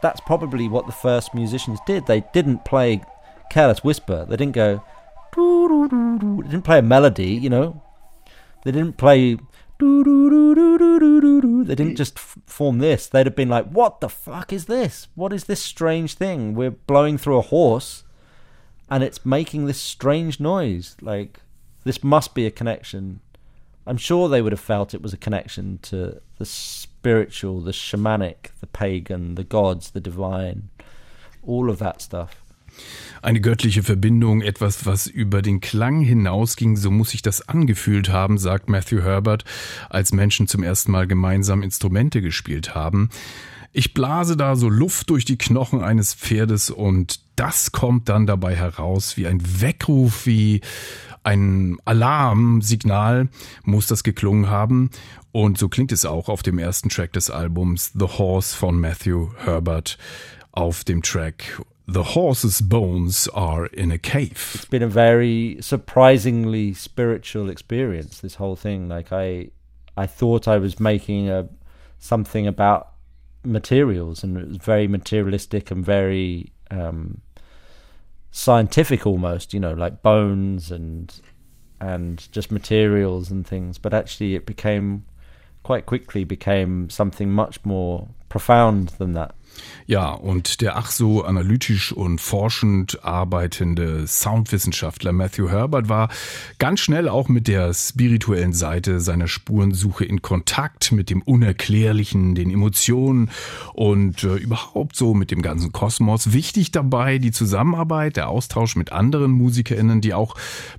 that's 0.02 0.20
probably 0.22 0.68
what 0.68 0.86
the 0.86 0.92
first 0.92 1.34
musicians 1.34 1.80
did. 1.86 2.06
They 2.06 2.22
didn't 2.34 2.66
play 2.66 3.02
Careless 3.50 3.84
Whisper. 3.84 4.26
They 4.26 4.38
didn't 4.38 4.56
go. 4.56 4.84
They 5.36 6.50
didn't 6.50 6.64
play 6.64 6.80
a 6.80 6.84
melody, 6.84 7.32
you 7.32 7.50
know. 7.50 7.82
They 8.64 8.72
didn't 8.72 8.98
play. 8.98 9.38
They 11.68 11.76
didn't 11.76 11.96
just 11.96 12.18
f- 12.18 12.38
form 12.46 12.80
this. 12.80 13.08
They'd 13.08 13.26
have 13.26 13.36
been 13.36 13.50
like, 13.50 13.70
"What 13.70 14.02
the 14.02 14.10
fuck 14.10 14.52
is 14.52 14.66
this? 14.66 15.08
What 15.16 15.32
is 15.32 15.46
this 15.46 15.62
strange 15.62 16.16
thing? 16.16 16.54
We're 16.54 16.72
blowing 16.72 17.18
through 17.18 17.38
a 17.38 17.42
horse, 17.42 18.04
and 18.90 19.04
it's 19.04 19.26
making 19.26 19.66
this 19.66 19.80
strange 19.80 20.40
noise. 20.40 20.98
Like 21.02 21.40
this 21.86 22.04
must 22.04 22.36
be 22.36 22.46
a 22.46 22.52
connection." 22.52 23.22
I'm 23.88 23.98
sure 23.98 24.28
they 24.30 24.42
would 24.42 24.52
have 24.52 24.60
felt 24.60 24.94
it 24.94 25.02
was 25.02 25.14
a 25.14 25.18
connection 25.18 25.80
to 25.84 26.22
the 26.38 26.46
spiritual, 27.00 27.62
the 27.62 27.72
shamanic, 27.72 28.52
the 28.60 28.68
pagan, 28.68 29.36
the 29.36 29.46
gods, 29.46 29.92
the 29.92 30.02
divine, 30.02 30.70
all 31.48 31.70
of 31.70 31.80
that 31.80 32.02
stuff. 32.02 32.36
Eine 33.22 33.42
göttliche 33.42 33.84
Verbindung, 33.84 34.42
etwas, 34.42 34.86
was 34.86 35.08
über 35.08 35.42
den 35.42 35.60
Klang 35.60 36.02
hinausging, 36.02 36.78
so 36.78 36.92
muss 36.92 37.12
sich 37.12 37.22
das 37.22 37.48
angefühlt 37.48 38.10
haben, 38.10 38.38
sagt 38.38 38.70
Matthew 38.70 39.02
Herbert, 39.02 39.44
als 39.90 40.14
Menschen 40.14 40.48
zum 40.48 40.64
ersten 40.64 40.92
Mal 40.92 41.08
gemeinsam 41.08 41.62
Instrumente 41.62 42.22
gespielt 42.22 42.76
haben. 42.76 43.10
Ich 43.72 43.94
blase 43.94 44.36
da 44.36 44.56
so 44.56 44.68
Luft 44.68 45.10
durch 45.10 45.26
die 45.26 45.38
Knochen 45.38 45.84
eines 45.84 46.14
Pferdes 46.14 46.72
und 46.72 47.20
das 47.36 47.72
kommt 47.72 48.10
dann 48.10 48.26
dabei 48.26 48.56
heraus 48.56 49.16
wie 49.16 49.28
ein 49.28 49.62
Weckruf, 49.62 50.26
wie 50.26 50.62
ein 51.24 51.78
Alarmsignal 51.86 53.30
muss 53.64 53.88
das 53.88 54.04
geklungen 54.04 54.50
haben. 54.50 54.90
Und 55.32 55.58
so 55.58 55.70
klingt 55.70 55.92
es 55.92 56.06
auch 56.06 56.30
auf 56.30 56.42
dem 56.42 56.58
ersten 56.58 56.90
Track 56.90 57.14
des 57.14 57.30
Albums 57.30 57.92
The 57.94 58.08
Horse 58.08 58.56
von 58.56 58.80
Matthew 58.80 59.30
Herbert 59.38 59.98
auf 60.52 60.84
dem 60.84 61.04
Track 61.04 61.62
The 61.86 62.00
Horse's 62.00 62.68
Bones 62.68 63.30
Are 63.30 63.68
in 63.68 63.92
a 63.92 63.98
Cave. 63.98 64.56
It's 64.56 64.66
been 64.66 64.84
a 64.84 64.90
very 64.90 65.58
surprisingly 65.62 66.74
spiritual 66.74 67.50
experience. 67.50 68.22
This 68.22 68.40
whole 68.40 68.56
thing, 68.56 68.88
like 68.90 69.12
I, 69.12 69.52
I 69.96 70.08
thought 70.08 70.48
I 70.48 70.60
was 70.60 70.80
making 70.80 71.30
a 71.30 71.48
something 72.00 72.48
about 72.48 72.88
materials, 73.44 74.24
and 74.24 74.38
it 74.38 74.48
was 74.48 74.58
very 74.58 74.88
materialistic 74.88 75.72
and 75.72 75.84
very 75.86 76.52
um, 76.72 77.22
scientific 78.32 79.06
almost. 79.06 79.54
You 79.54 79.60
know, 79.60 79.74
like 79.74 80.02
bones 80.02 80.72
and 80.72 81.14
and 81.82 82.32
just 82.32 82.52
materials 82.52 83.32
and 83.32 83.46
things. 83.46 83.78
But 83.78 83.94
actually, 83.94 84.36
it 84.36 84.46
became 84.46 85.06
quite 85.64 85.86
quickly 85.86 86.24
became 86.24 86.90
something 86.90 87.30
much 87.30 87.64
more 87.66 88.08
profound 88.30 88.90
than 88.98 89.14
that. 89.14 89.36
Ja, 89.86 90.12
und 90.12 90.62
der 90.62 90.78
ach 90.78 90.92
so 90.92 91.24
analytisch 91.24 91.92
und 91.92 92.22
forschend 92.22 93.04
arbeitende 93.04 94.06
Soundwissenschaftler 94.06 95.12
Matthew 95.14 95.50
Herbert 95.50 95.90
war 95.90 96.10
ganz 96.60 96.80
schnell 96.80 97.10
auch 97.10 97.28
mit 97.28 97.48
der 97.48 97.74
spirituellen 97.74 98.54
Seite 98.54 99.00
seiner 99.00 99.28
Spurensuche 99.28 100.06
in 100.06 100.22
Kontakt 100.22 100.92
mit 100.92 101.10
dem 101.10 101.24
Unerklärlichen, 101.24 102.36
den 102.36 102.52
Emotionen 102.52 103.32
und 103.74 104.24
äh, 104.24 104.36
überhaupt 104.36 104.96
so 104.96 105.16
mit 105.16 105.32
dem 105.32 105.42
ganzen 105.42 105.72
Kosmos. 105.72 106.34
Wichtig 106.34 106.72
dabei 106.72 107.18
die 107.18 107.32
Zusammenarbeit, 107.32 108.16
der 108.16 108.30
Austausch 108.30 108.76
mit 108.76 108.92
anderen 108.92 109.32
MusikerInnen, 109.32 110.02
die 110.02 110.14
auch 110.14 110.36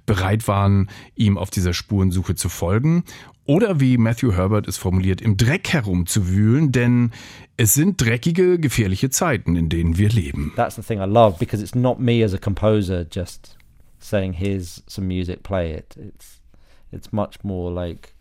bereit 0.06 0.46
waren, 0.46 0.88
ihm 1.16 1.36
auf 1.36 1.50
dieser 1.50 1.74
Spurensuche 1.74 2.36
zu 2.36 2.48
folgen. 2.48 3.04
Oder 3.50 3.80
wie 3.80 3.98
Matthew 3.98 4.34
Herbert 4.34 4.68
es 4.68 4.78
formuliert, 4.78 5.20
im 5.20 5.36
Dreck 5.36 5.72
herumzuwühlen, 5.72 6.70
denn 6.70 7.10
es 7.60 7.74
sind 7.74 8.00
dreckige, 8.00 8.58
gefährliche 8.58 9.10
Zeiten, 9.10 9.54
in 9.54 9.68
denen 9.68 9.98
wir 9.98 10.08
leben. 10.08 10.50
That's 10.56 10.76
the 10.76 10.82
thing 10.82 10.98
I 10.98 11.04
love 11.04 11.38
because 11.38 11.62
it's 11.62 11.74
not 11.74 12.00
me 12.00 12.24
as 12.24 12.32
a 12.32 12.38
composer 12.38 13.04
just 13.04 13.54
saying 13.98 14.32
here's 14.32 14.82
some 14.86 15.06
music, 15.06 15.42
play 15.42 15.72
it. 15.72 15.94
It's 15.98 16.40
it's 16.90 17.12
much 17.12 17.44
more 17.44 17.70
like 17.70 18.14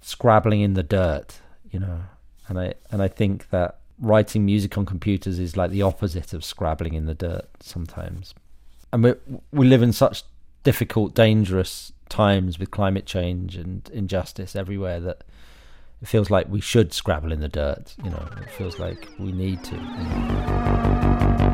scrabbling 0.00 0.60
in 0.60 0.74
the 0.74 0.84
dirt, 0.84 1.40
you 1.72 1.80
know. 1.80 2.02
And 2.46 2.60
I 2.60 2.74
and 2.92 3.02
I 3.02 3.08
think 3.08 3.50
that 3.50 3.80
writing 3.98 4.44
music 4.44 4.78
on 4.78 4.86
computers 4.86 5.40
is 5.40 5.56
like 5.56 5.72
the 5.72 5.82
opposite 5.82 6.32
of 6.32 6.44
scrabbling 6.44 6.94
in 6.94 7.06
the 7.06 7.14
dirt 7.14 7.48
sometimes. 7.58 8.32
And 8.92 9.02
we 9.02 9.14
we 9.50 9.66
live 9.66 9.82
in 9.82 9.92
such 9.92 10.22
difficult, 10.62 11.16
dangerous 11.16 11.92
times 12.08 12.60
with 12.60 12.70
climate 12.70 13.06
change 13.06 13.56
and 13.56 13.90
injustice 13.92 14.54
everywhere 14.54 15.00
that 15.00 15.24
it 16.06 16.08
feels 16.08 16.30
like 16.30 16.48
we 16.48 16.60
should 16.60 16.92
scrabble 16.92 17.32
in 17.32 17.40
the 17.40 17.48
dirt. 17.48 17.96
You 18.04 18.10
know, 18.10 18.28
it 18.40 18.48
feels 18.52 18.78
like 18.78 19.08
we 19.18 19.32
need 19.32 19.64
to. 19.64 19.74
you 19.74 19.80
know. 19.80 21.45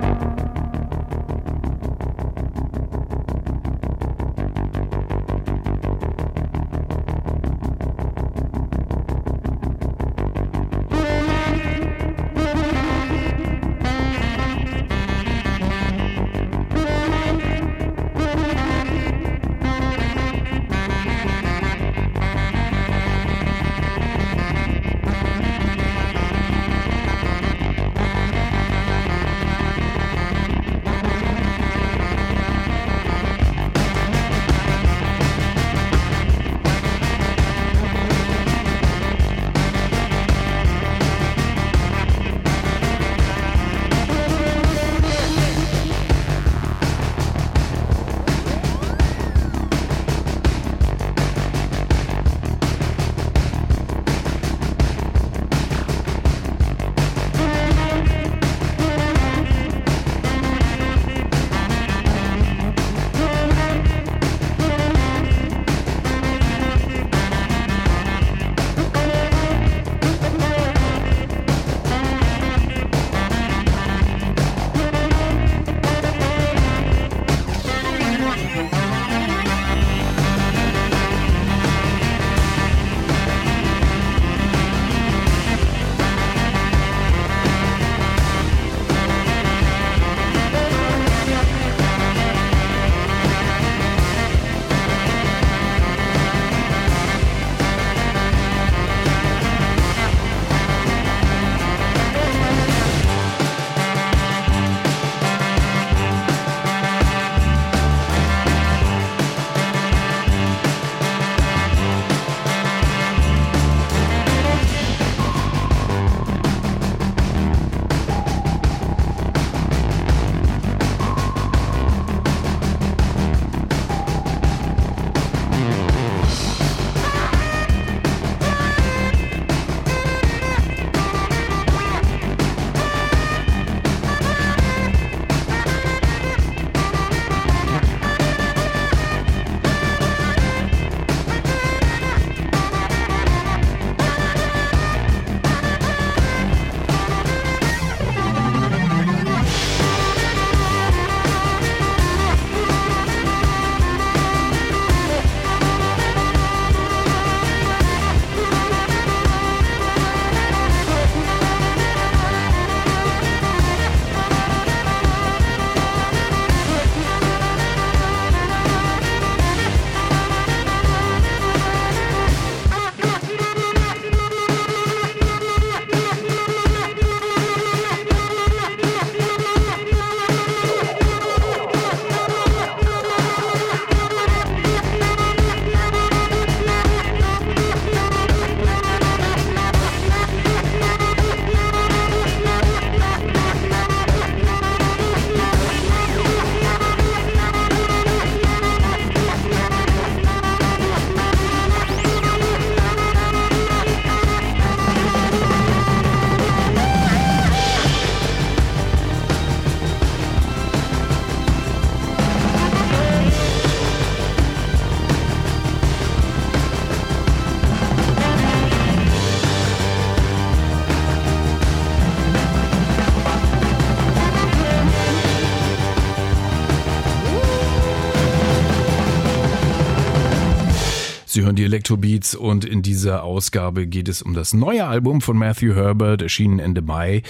Sie 231.32 231.40
hören 231.40 231.56
die 231.56 231.64
Electrobeats 231.64 232.34
und 232.34 232.66
in 232.66 232.82
dieser 232.82 233.22
Ausgabe 233.22 233.86
geht 233.86 234.10
es 234.10 234.20
um 234.20 234.34
das 234.34 234.52
neue 234.52 234.84
Album 234.84 235.22
von 235.22 235.38
Matthew 235.38 235.74
Herbert, 235.74 236.20
erschienen 236.20 236.58
Ende 236.58 236.82
Mai. 236.82 237.22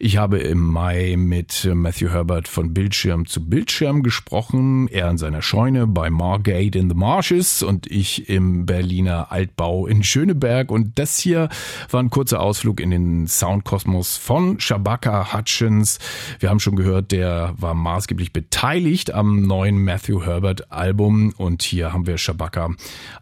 Ich 0.00 0.16
habe 0.16 0.38
im 0.38 0.64
Mai 0.64 1.16
mit 1.18 1.68
Matthew 1.74 2.10
Herbert 2.10 2.46
von 2.46 2.72
Bildschirm 2.72 3.26
zu 3.26 3.44
Bildschirm 3.48 4.04
gesprochen. 4.04 4.86
Er 4.86 5.10
in 5.10 5.18
seiner 5.18 5.42
Scheune 5.42 5.88
bei 5.88 6.08
Margate 6.08 6.78
in 6.78 6.88
the 6.88 6.94
Marshes 6.94 7.64
und 7.64 7.88
ich 7.88 8.28
im 8.28 8.64
Berliner 8.64 9.32
Altbau 9.32 9.88
in 9.88 10.04
Schöneberg. 10.04 10.70
Und 10.70 11.00
das 11.00 11.18
hier 11.18 11.48
war 11.90 12.00
ein 12.00 12.10
kurzer 12.10 12.40
Ausflug 12.40 12.78
in 12.78 12.92
den 12.92 13.26
Soundkosmos 13.26 14.16
von 14.16 14.60
Shabaka 14.60 15.32
Hutchins. 15.32 15.98
Wir 16.38 16.50
haben 16.50 16.60
schon 16.60 16.76
gehört, 16.76 17.10
der 17.10 17.54
war 17.56 17.74
maßgeblich 17.74 18.32
beteiligt 18.32 19.10
am 19.12 19.42
neuen 19.42 19.82
Matthew 19.82 20.24
Herbert 20.24 20.70
Album 20.70 21.34
und 21.36 21.62
hier 21.62 21.92
haben 21.92 22.06
wir 22.06 22.18
Shabaka 22.18 22.70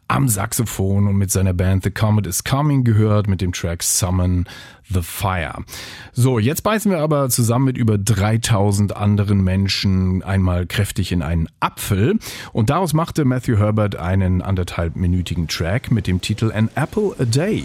am 0.08 0.28
Saxophon 0.28 1.08
und 1.08 1.16
mit 1.16 1.30
seiner 1.30 1.52
Band 1.54 1.84
The 1.84 1.90
Comet 1.90 2.26
is 2.26 2.44
Coming 2.44 2.84
gehört 2.84 3.28
mit 3.28 3.40
dem 3.40 3.52
Track 3.52 3.82
Summon 3.82 4.44
the 4.92 5.02
Fire. 5.02 5.64
So, 6.12 6.38
jetzt 6.38 6.62
beißen 6.62 6.90
wir 6.90 6.98
aber 6.98 7.28
zusammen 7.28 7.66
mit 7.66 7.78
über 7.78 7.98
3000 7.98 8.96
anderen 8.96 9.42
Menschen 9.42 10.22
einmal 10.22 10.66
kräftig 10.66 11.12
in 11.12 11.22
einen 11.22 11.48
Apfel 11.60 12.18
und 12.52 12.70
daraus 12.70 12.92
machte 12.92 13.24
Matthew 13.24 13.58
Herbert 13.58 13.96
einen 13.96 14.42
anderthalbminütigen 14.42 15.48
Track 15.48 15.90
mit 15.90 16.06
dem 16.06 16.20
Titel 16.20 16.52
An 16.52 16.70
Apple 16.74 17.14
a 17.18 17.24
Day. 17.24 17.64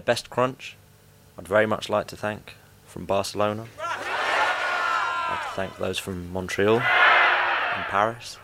Their 0.00 0.14
best 0.14 0.30
crunch, 0.30 0.76
I'd 1.38 1.46
very 1.46 1.66
much 1.66 1.90
like 1.90 2.06
to 2.06 2.16
thank 2.16 2.54
from 2.86 3.04
Barcelona. 3.04 3.66
I'd 3.78 5.28
like 5.30 5.42
to 5.42 5.54
thank 5.54 5.76
those 5.76 5.98
from 5.98 6.32
Montreal 6.32 6.80
and 6.80 7.84
Paris. 7.90 8.38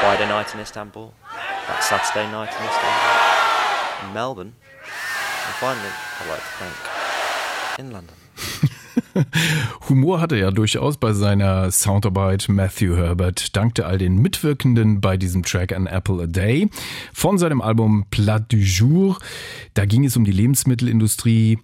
Friday 0.00 0.26
night 0.26 0.54
in 0.54 0.60
Istanbul, 0.60 1.12
that 1.68 1.84
Saturday 1.84 2.30
night 2.32 2.48
in 2.48 2.64
Istanbul, 2.72 4.08
in 4.08 4.14
Melbourne, 4.14 4.54
and 5.44 5.54
finally, 5.60 5.92
I'd 6.20 6.28
like 6.30 6.40
to 6.40 6.54
thank 6.56 7.78
in 7.78 7.90
London. 7.90 8.16
Humor 9.88 10.20
hatte 10.20 10.36
er 10.36 10.52
durchaus 10.52 10.96
bei 10.96 11.12
seiner 11.12 11.70
Soundarbeit. 11.70 12.48
Matthew 12.48 12.96
Herbert 12.96 13.56
dankte 13.56 13.86
all 13.86 13.98
den 13.98 14.16
Mitwirkenden 14.16 15.00
bei 15.00 15.16
diesem 15.16 15.42
Track 15.42 15.72
An 15.72 15.86
Apple 15.86 16.24
a 16.24 16.26
Day 16.26 16.68
von 17.12 17.38
seinem 17.38 17.60
Album 17.60 18.06
Plat 18.10 18.52
du 18.52 18.56
Jour. 18.56 19.18
Da 19.74 19.84
ging 19.84 20.04
es 20.04 20.16
um 20.16 20.24
die 20.24 20.32
Lebensmittelindustrie. 20.32 21.58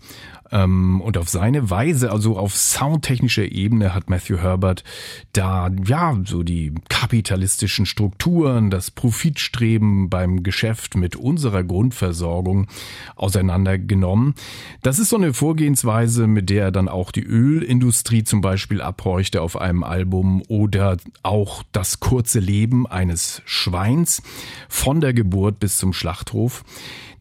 Ähm, 0.52 1.00
und 1.00 1.16
auf 1.16 1.28
seine 1.28 1.70
Weise, 1.70 2.12
also 2.12 2.36
auf 2.36 2.54
soundtechnischer 2.54 3.50
Ebene, 3.50 3.94
hat 3.94 4.10
Matthew 4.10 4.36
Herbert 4.36 4.84
da 5.32 5.70
ja 5.84 6.16
so 6.24 6.42
die 6.42 6.74
kapitalistischen 6.88 7.86
Strukturen, 7.86 8.70
das 8.70 8.90
Profitstreben 8.90 10.10
beim 10.10 10.42
Geschäft 10.42 10.94
mit 10.94 11.16
unserer 11.16 11.64
Grundversorgung 11.64 12.68
auseinandergenommen. 13.16 14.34
Das 14.82 14.98
ist 14.98 15.08
so 15.08 15.16
eine 15.16 15.32
Vorgehensweise, 15.32 16.26
mit 16.26 16.50
der 16.50 16.64
er 16.64 16.72
dann 16.72 16.88
auch 16.88 17.10
die 17.10 17.24
Ölindustrie 17.24 18.22
zum 18.24 18.42
Beispiel 18.42 18.82
abhorchte 18.82 19.40
auf 19.40 19.56
einem 19.56 19.82
Album 19.82 20.42
oder 20.48 20.98
auch 21.22 21.62
das 21.72 22.00
kurze 22.00 22.40
Leben 22.40 22.86
eines 22.86 23.42
Schweins 23.46 24.22
von 24.68 25.00
der 25.00 25.14
Geburt 25.14 25.58
bis 25.58 25.78
zum 25.78 25.92
Schlachthof. 25.92 26.64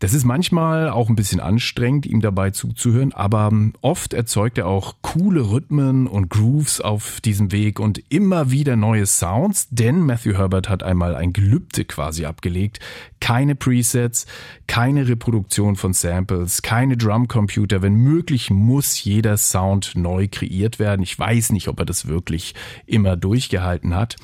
Das 0.02 0.16
ist 0.16 0.26
manchmal 0.26 0.90
auch 0.90 1.10
ein 1.10 1.16
bisschen 1.16 1.40
anstrengend, 1.40 2.08
ihm 2.08 2.22
dabei 2.22 2.50
zuzuhören, 2.50 3.14
aber 3.14 3.52
oft 3.82 4.16
erzeugt 4.16 4.58
er 4.58 4.66
auch 4.66 4.96
coole 5.04 5.52
Rhythmen 5.52 6.08
und 6.08 6.28
Grooves 6.28 6.82
auf 6.82 7.22
diesem 7.22 7.52
Weg 7.52 7.80
und 7.80 8.02
immer 8.10 8.50
wieder 8.50 8.76
neue 8.76 9.06
Sounds, 9.06 9.68
denn 9.70 10.00
Matthew 10.00 10.34
Herbert 10.34 10.70
hat 10.70 10.82
einmal 10.82 11.16
ein 11.16 11.34
Gelübde 11.34 11.86
quasi 11.86 12.26
abgelegt. 12.26 12.80
Keine 13.20 13.54
Presets, 13.54 14.26
keine 14.66 15.08
Reproduktion 15.08 15.76
von 15.76 15.94
Samples, 15.94 16.64
keine 16.64 16.98
Drumcomputer. 16.98 17.84
Wenn 17.84 17.94
möglich, 17.94 18.50
muss 18.50 19.04
jeder 19.04 19.38
Sound 19.38 19.92
neu 19.96 20.28
kreiert 20.32 20.80
werden. 20.80 21.04
Ich 21.04 21.20
weiß 21.20 21.52
nicht, 21.52 21.68
ob 21.68 21.78
er 21.78 21.86
das 21.86 22.08
wirklich 22.08 22.56
immer 22.88 23.18
durchgehalten 23.18 23.94
hat. 23.94 24.16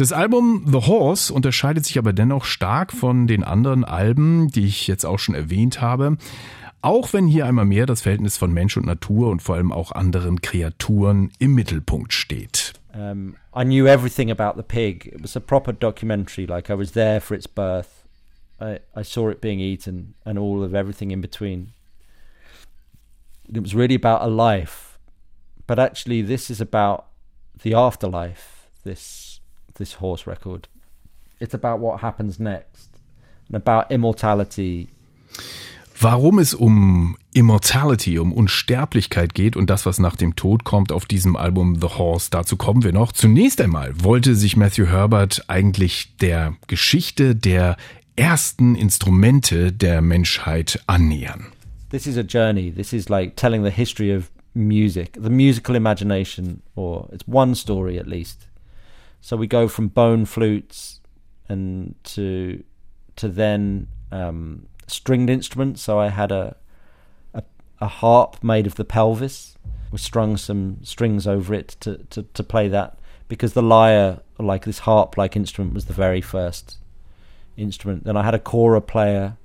Das 0.00 0.12
Album 0.12 0.64
The 0.66 0.86
Horse 0.86 1.30
unterscheidet 1.30 1.84
sich 1.84 1.98
aber 1.98 2.14
dennoch 2.14 2.46
stark 2.46 2.90
von 2.90 3.26
den 3.26 3.44
anderen 3.44 3.84
Alben, 3.84 4.48
die 4.48 4.64
ich 4.64 4.86
jetzt 4.86 4.99
auch 5.04 5.18
schon 5.18 5.34
erwähnt 5.34 5.80
habe. 5.80 6.16
Auch 6.82 7.12
wenn 7.12 7.26
hier 7.26 7.44
einmal 7.44 7.66
mehr 7.66 7.84
das 7.84 8.02
Verhältnis 8.02 8.38
von 8.38 8.52
Mensch 8.52 8.76
und 8.76 8.86
Natur 8.86 9.28
und 9.28 9.42
vor 9.42 9.56
allem 9.56 9.70
auch 9.70 9.92
anderen 9.92 10.40
Kreaturen 10.40 11.30
im 11.38 11.54
Mittelpunkt 11.54 12.14
steht. 12.14 12.72
Um, 12.94 13.36
I 13.54 13.64
knew 13.64 13.86
everything 13.86 14.30
about 14.30 14.56
the 14.56 14.62
pig. 14.62 15.06
It 15.06 15.22
was 15.22 15.36
a 15.36 15.40
proper 15.40 15.72
documentary, 15.72 16.46
like 16.46 16.70
I 16.70 16.74
was 16.78 16.92
there 16.92 17.20
for 17.20 17.36
its 17.36 17.46
birth. 17.46 18.06
I, 18.60 18.80
I 18.96 19.02
saw 19.02 19.30
it 19.30 19.40
being 19.40 19.60
eaten 19.60 20.14
and 20.24 20.38
all 20.38 20.64
of 20.64 20.74
everything 20.74 21.10
in 21.10 21.20
between. 21.20 21.72
It 23.52 23.60
was 23.60 23.74
really 23.74 23.94
about 23.94 24.22
a 24.22 24.28
life. 24.28 24.98
But 25.66 25.78
actually, 25.78 26.22
this 26.22 26.50
is 26.50 26.60
about 26.60 27.06
the 27.62 27.74
afterlife, 27.74 28.68
this 28.84 29.40
this 29.74 29.94
horse 29.94 30.26
record. 30.26 30.66
It's 31.38 31.54
about 31.54 31.78
what 31.78 32.00
happens 32.00 32.40
next 32.40 32.89
and 33.52 33.56
about 33.56 33.92
immortality. 33.92 34.88
Warum 36.02 36.38
es 36.38 36.54
um 36.54 37.16
Immortality, 37.34 38.18
um 38.18 38.32
Unsterblichkeit 38.32 39.34
geht 39.34 39.54
und 39.54 39.68
das, 39.68 39.84
was 39.84 39.98
nach 39.98 40.16
dem 40.16 40.34
Tod 40.34 40.64
kommt 40.64 40.92
auf 40.92 41.04
diesem 41.04 41.36
Album 41.36 41.78
The 41.80 41.88
Horse, 41.88 42.28
dazu 42.30 42.56
kommen 42.56 42.82
wir 42.82 42.92
noch. 42.92 43.12
Zunächst 43.12 43.60
einmal 43.60 43.92
wollte 44.02 44.34
sich 44.34 44.56
Matthew 44.56 44.86
Herbert 44.86 45.44
eigentlich 45.48 46.16
der 46.16 46.56
Geschichte 46.68 47.36
der 47.36 47.76
ersten 48.16 48.74
Instrumente 48.74 49.72
der 49.72 50.00
Menschheit 50.00 50.82
annähern. 50.86 51.52
This 51.90 52.06
is 52.06 52.16
a 52.16 52.22
journey. 52.22 52.72
This 52.72 52.92
is 52.92 53.08
like 53.08 53.36
telling 53.36 53.62
the 53.62 53.70
history 53.70 54.16
of 54.16 54.30
music, 54.54 55.18
the 55.22 55.30
musical 55.30 55.76
imagination, 55.76 56.62
or 56.74 57.08
it's 57.12 57.26
one 57.26 57.54
story 57.54 57.98
at 57.98 58.06
least. 58.06 58.46
So 59.20 59.36
we 59.38 59.46
go 59.46 59.68
from 59.68 59.90
bone 59.90 60.24
flutes 60.24 61.00
and 61.48 61.94
to 62.14 62.62
to 63.16 63.28
then 63.28 63.88
um, 64.12 64.66
stringed 64.86 65.30
instruments. 65.30 65.82
So 65.82 65.98
I 65.98 66.08
had 66.08 66.32
a, 66.32 66.56
a, 67.34 67.42
a 67.80 67.86
harp 67.86 68.42
made 68.42 68.66
of 68.66 68.74
the 68.74 68.84
pelvis. 68.84 69.56
We 69.90 69.98
strung 69.98 70.36
some 70.36 70.78
strings 70.82 71.26
over 71.26 71.54
it 71.54 71.76
to, 71.80 71.98
to, 72.10 72.22
to 72.22 72.42
play 72.42 72.68
that 72.68 72.98
because 73.28 73.54
the 73.54 73.62
lyre, 73.62 74.20
like 74.38 74.64
this 74.64 74.80
harp 74.80 75.16
like 75.16 75.36
instrument, 75.36 75.74
was 75.74 75.86
the 75.86 75.92
very 75.92 76.20
first 76.20 76.78
instrument. 77.56 78.04
Then 78.04 78.16
I 78.16 78.22
had 78.22 78.34
a 78.34 78.38
kora 78.38 78.80
player 78.80 79.36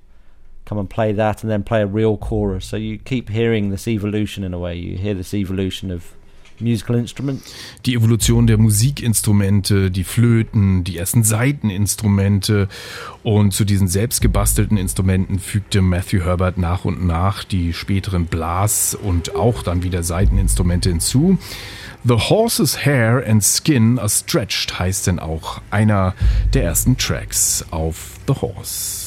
come 0.66 0.78
and 0.78 0.90
play 0.90 1.12
that 1.12 1.42
and 1.42 1.50
then 1.50 1.62
play 1.62 1.80
a 1.80 1.86
real 1.86 2.16
chorus. 2.16 2.66
So 2.66 2.76
you 2.76 2.98
keep 2.98 3.28
hearing 3.28 3.70
this 3.70 3.88
evolution 3.88 4.44
in 4.44 4.52
a 4.52 4.58
way. 4.58 4.74
You 4.74 4.98
hear 4.98 5.14
this 5.14 5.32
evolution 5.32 5.90
of 5.90 6.15
musical 6.60 6.96
instruments. 6.96 7.52
Die 7.84 7.94
Evolution 7.94 8.46
der 8.46 8.58
Musikinstrumente, 8.58 9.90
die 9.90 10.04
Flöten, 10.04 10.84
die 10.84 10.96
ersten 10.96 11.22
Saiteninstrumente 11.22 12.68
und 13.22 13.52
zu 13.52 13.64
diesen 13.64 13.88
selbstgebastelten 13.88 14.76
Instrumenten 14.76 15.38
fügte 15.38 15.82
Matthew 15.82 16.24
Herbert 16.24 16.58
nach 16.58 16.84
und 16.84 17.06
nach 17.06 17.44
die 17.44 17.72
späteren 17.72 18.26
Blas- 18.26 18.94
und 18.94 19.34
auch 19.34 19.62
dann 19.62 19.82
wieder 19.82 20.02
Saiteninstrumente 20.02 20.90
hinzu. 20.90 21.38
The 22.04 22.14
Horse's 22.14 22.84
Hair 22.84 23.24
and 23.26 23.42
Skin 23.42 23.98
are 23.98 24.08
Stretched 24.08 24.78
heißt 24.78 25.08
denn 25.08 25.18
auch 25.18 25.60
einer 25.70 26.14
der 26.54 26.64
ersten 26.64 26.96
Tracks 26.96 27.64
auf 27.70 28.18
The 28.28 28.34
Horse. 28.34 29.05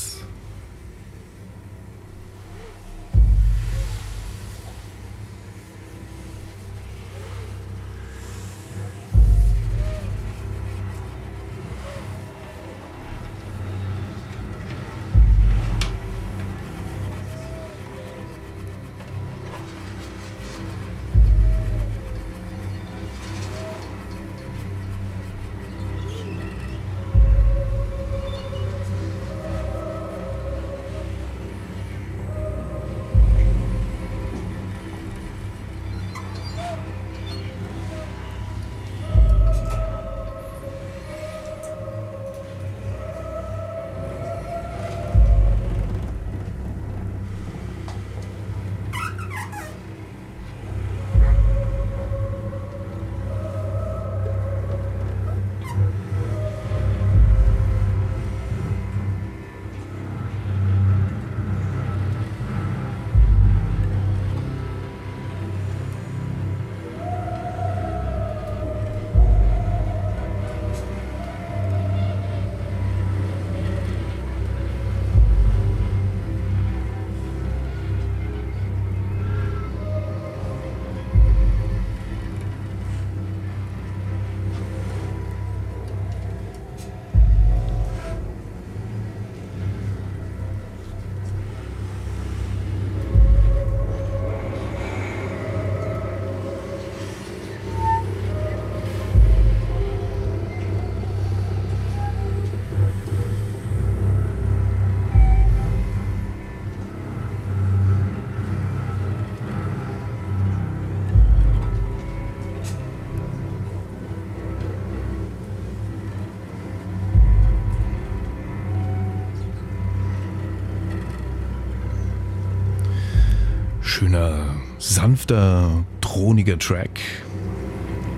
Sanfter, 125.30 125.86
throniger 126.02 126.58
Track. 126.58 127.00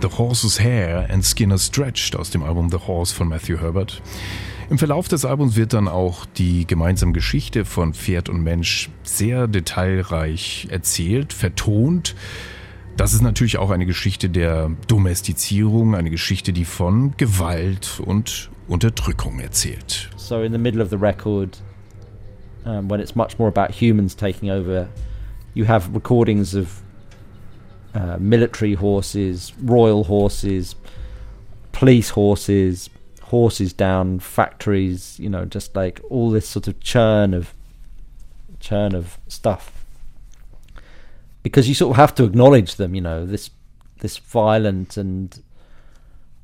The 0.01 0.07
Horse's 0.17 0.59
Hair 0.59 1.09
and 1.09 1.25
Skinner 1.25 1.57
Stretched 1.57 2.15
aus 2.15 2.29
dem 2.29 2.41
Album 2.41 2.69
The 2.69 2.79
Horse 2.87 3.13
von 3.13 3.27
Matthew 3.27 3.59
Herbert. 3.59 4.01
Im 4.69 4.77
Verlauf 4.77 5.09
des 5.09 5.25
Albums 5.25 5.57
wird 5.57 5.73
dann 5.73 5.89
auch 5.89 6.25
die 6.25 6.65
gemeinsame 6.65 7.11
Geschichte 7.11 7.65
von 7.65 7.93
Pferd 7.93 8.29
und 8.29 8.41
Mensch 8.41 8.89
sehr 9.03 9.47
detailreich 9.47 10.69
erzählt, 10.71 11.33
vertont. 11.33 12.15
Das 12.95 13.13
ist 13.13 13.21
natürlich 13.21 13.57
auch 13.57 13.71
eine 13.71 13.85
Geschichte 13.85 14.29
der 14.29 14.71
Domestizierung, 14.87 15.95
eine 15.95 16.09
Geschichte, 16.09 16.53
die 16.53 16.65
von 16.65 17.15
Gewalt 17.17 18.01
und 18.03 18.49
Unterdrückung 18.69 19.41
erzählt. 19.41 20.09
So 20.15 20.41
in 20.41 20.53
the 20.53 20.59
middle 20.59 20.81
of 20.81 20.89
the 20.89 20.97
record, 20.97 21.61
um, 22.63 22.89
when 22.89 23.01
it's 23.01 23.15
much 23.15 23.37
more 23.37 23.49
about 23.49 23.73
humans 23.73 24.15
taking 24.15 24.49
over, 24.49 24.87
you 25.53 25.67
have 25.67 25.93
recordings 25.93 26.55
of 26.55 26.81
uh, 27.93 28.17
military 28.19 28.73
horses, 28.73 29.53
royal 29.61 30.05
horses, 30.05 30.75
police 31.71 32.09
horses, 32.09 32.89
horses 33.23 33.73
down 33.73 34.19
factories. 34.19 35.19
You 35.19 35.29
know, 35.29 35.45
just 35.45 35.75
like 35.75 36.01
all 36.09 36.29
this 36.29 36.47
sort 36.47 36.67
of 36.67 36.79
churn 36.79 37.33
of 37.33 37.53
churn 38.59 38.95
of 38.95 39.17
stuff. 39.27 39.85
Because 41.43 41.67
you 41.67 41.73
sort 41.73 41.91
of 41.91 41.97
have 41.97 42.13
to 42.15 42.23
acknowledge 42.23 42.75
them. 42.75 42.95
You 42.95 43.01
know, 43.01 43.25
this 43.25 43.49
this 43.99 44.17
violent 44.17 44.97
and 44.97 45.41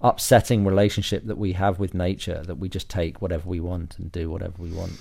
upsetting 0.02 0.66
relationship 0.66 1.28
that 1.28 1.38
we 1.38 1.54
have 1.58 1.80
with 1.80 1.94
nature 1.94 2.44
that 2.46 2.58
we 2.60 2.70
just 2.72 2.90
take 2.90 3.22
whatever 3.22 3.50
we 3.50 3.60
want 3.60 3.98
and 3.98 4.12
do 4.12 4.30
whatever 4.30 4.56
we 4.60 4.72
want. 4.72 4.94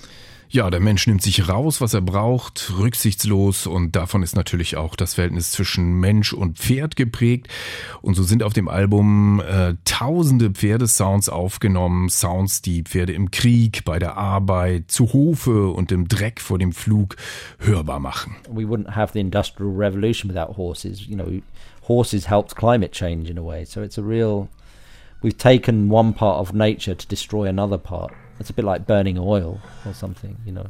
Ja, 0.48 0.70
der 0.70 0.78
Mensch 0.78 1.06
nimmt 1.08 1.22
sich 1.22 1.48
raus, 1.48 1.80
was 1.80 1.92
er 1.92 2.02
braucht, 2.02 2.72
rücksichtslos 2.78 3.66
und 3.66 3.96
davon 3.96 4.22
ist 4.22 4.36
natürlich 4.36 4.76
auch 4.76 4.94
das 4.94 5.14
Verhältnis 5.14 5.50
zwischen 5.50 5.98
Mensch 5.98 6.32
und 6.32 6.58
Pferd 6.58 6.94
geprägt. 6.94 7.48
Und 8.00 8.14
so 8.14 8.22
sind 8.22 8.44
auf 8.44 8.52
dem 8.52 8.68
Album 8.68 9.40
äh, 9.40 9.74
tausende 9.84 10.50
Pferdesounds 10.50 11.28
aufgenommen, 11.28 12.08
Sounds, 12.10 12.62
die 12.62 12.84
Pferde 12.84 13.12
im 13.12 13.32
Krieg, 13.32 13.84
bei 13.84 13.98
der 13.98 14.16
Arbeit, 14.16 14.84
zu 14.88 15.12
Hofe 15.12 15.70
und 15.70 15.90
im 15.90 16.06
Dreck 16.06 16.40
vor 16.40 16.58
dem 16.58 16.72
Flug 16.72 17.16
hörbar 17.58 17.98
machen. 17.98 18.36
We 18.48 18.62
wouldn't 18.62 18.94
have 18.94 19.14
the 19.14 19.20
industrial 19.20 19.72
revolution 19.74 20.30
without 20.30 20.56
horses. 20.56 21.04
You 21.08 21.16
know, 21.16 21.42
horses 21.88 22.30
helped 22.30 22.54
climate 22.54 22.92
change 22.92 23.28
in 23.28 23.36
a 23.36 23.44
way. 23.44 23.64
So 23.64 23.82
it's 23.82 23.98
a 23.98 24.02
real 24.02 24.48
we've 25.22 25.38
taken 25.38 25.88
one 25.88 26.12
part 26.12 26.38
of 26.38 26.54
nature 26.54 26.94
to 26.94 27.06
destroy 27.06 27.44
another 27.44 27.78
part. 27.78 28.12
It's 28.38 28.50
a 28.50 28.52
bit 28.52 28.64
like 28.64 28.86
burning 28.86 29.18
oil 29.18 29.60
or 29.84 29.94
something, 29.94 30.36
you 30.44 30.52
know. 30.52 30.66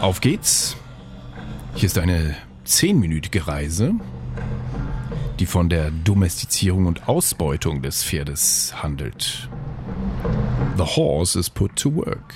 Auf 0.00 0.20
geht's. 0.20 0.76
Hier 1.74 1.86
ist 1.86 1.98
eine 1.98 2.36
zehnminütige 2.64 3.46
Reise, 3.46 3.92
die 5.38 5.46
von 5.46 5.68
der 5.68 5.90
Domestizierung 5.90 6.86
und 6.86 7.08
Ausbeutung 7.08 7.82
des 7.82 8.02
Pferdes 8.02 8.74
handelt. 8.82 9.48
The 10.76 10.84
horse 10.84 11.38
is 11.38 11.50
put 11.50 11.76
to 11.76 11.94
work. 11.94 12.34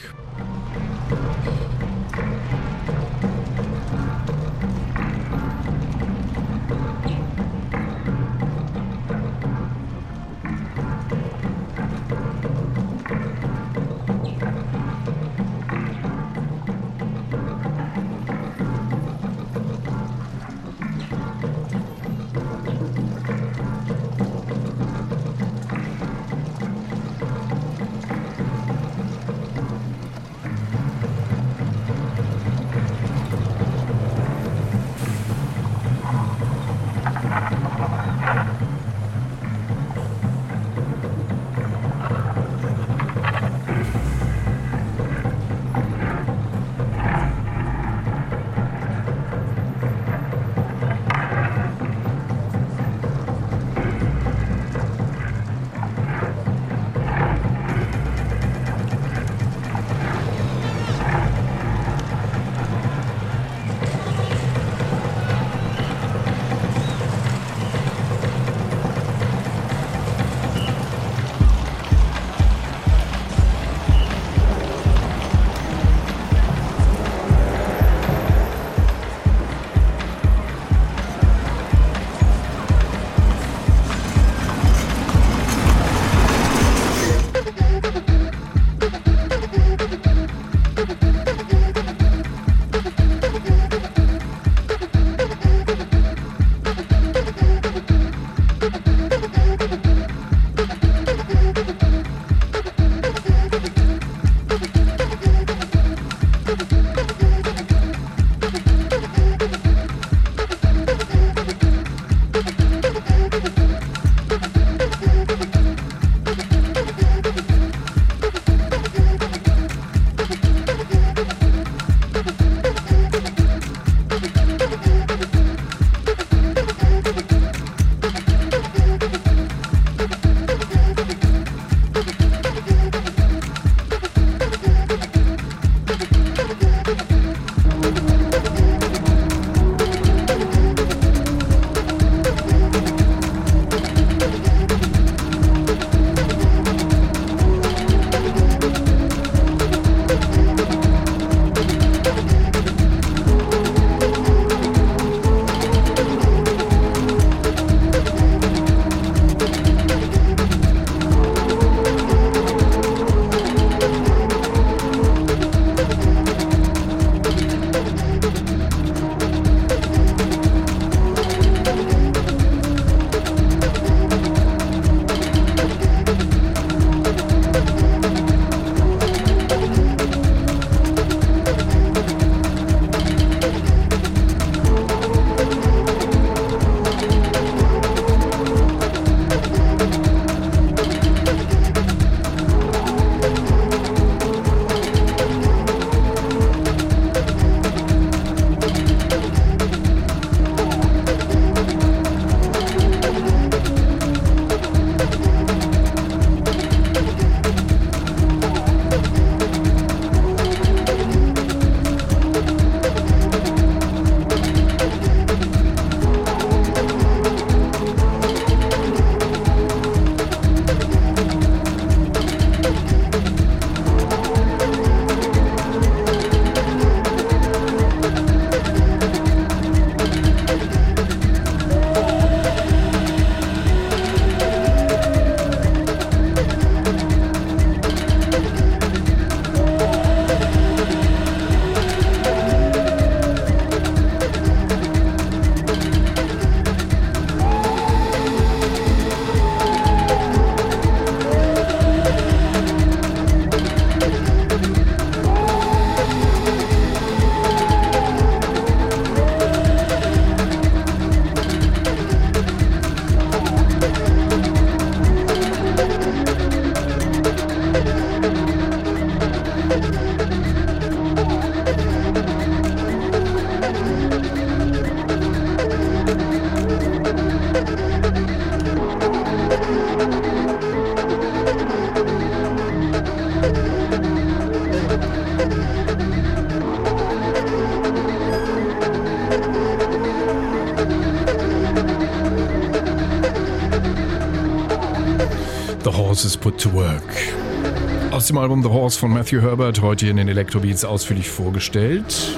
Dem 298.30 298.38
Album 298.38 298.62
The 298.62 298.68
Horse 298.68 298.98
von 298.98 299.12
Matthew 299.12 299.40
Herbert, 299.40 299.82
heute 299.82 300.06
in 300.06 300.16
den 300.16 300.28
Electrobeats 300.28 300.84
ausführlich 300.84 301.28
vorgestellt. 301.28 302.36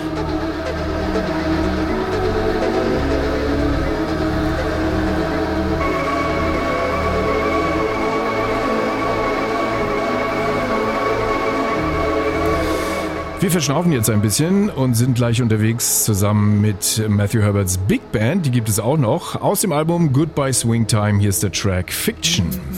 Wir 13.41 13.51
verschnaufen 13.51 13.93
jetzt 13.93 14.09
ein 14.09 14.23
bisschen 14.23 14.71
und 14.71 14.95
sind 14.95 15.15
gleich 15.15 15.43
unterwegs 15.43 16.05
zusammen 16.05 16.61
mit 16.63 17.03
Matthew 17.09 17.41
Herberts 17.41 17.77
Big 17.77 18.13
Band. 18.13 18.47
Die 18.47 18.51
gibt 18.51 18.69
es 18.71 18.81
auch 18.81 18.97
noch. 18.97 19.43
Aus 19.43 19.61
dem 19.61 19.73
Album 19.73 20.13
Goodbye 20.13 20.55
Swing 20.55 20.87
Time. 20.87 21.19
Hier 21.19 21.29
ist 21.29 21.43
der 21.43 21.53
Track 21.53 21.93
Fiction. 21.93 22.51
Fiction. 22.51 22.72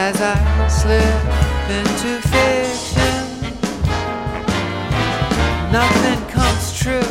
As 0.00 0.20
I 0.20 0.68
slip 0.68 1.24
into 1.78 2.22
fiction. 2.28 3.24
Nothing 5.72 6.20
comes 6.28 6.78
true. 6.78 7.02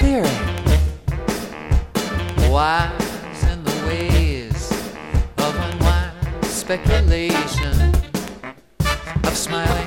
Theory 0.00 0.36
wise 2.50 3.44
in 3.44 3.64
the 3.64 3.76
ways 3.86 4.70
of 5.38 5.56
unwise 5.56 6.46
speculation 6.46 7.94
of 9.24 9.34
smiling 9.34 9.79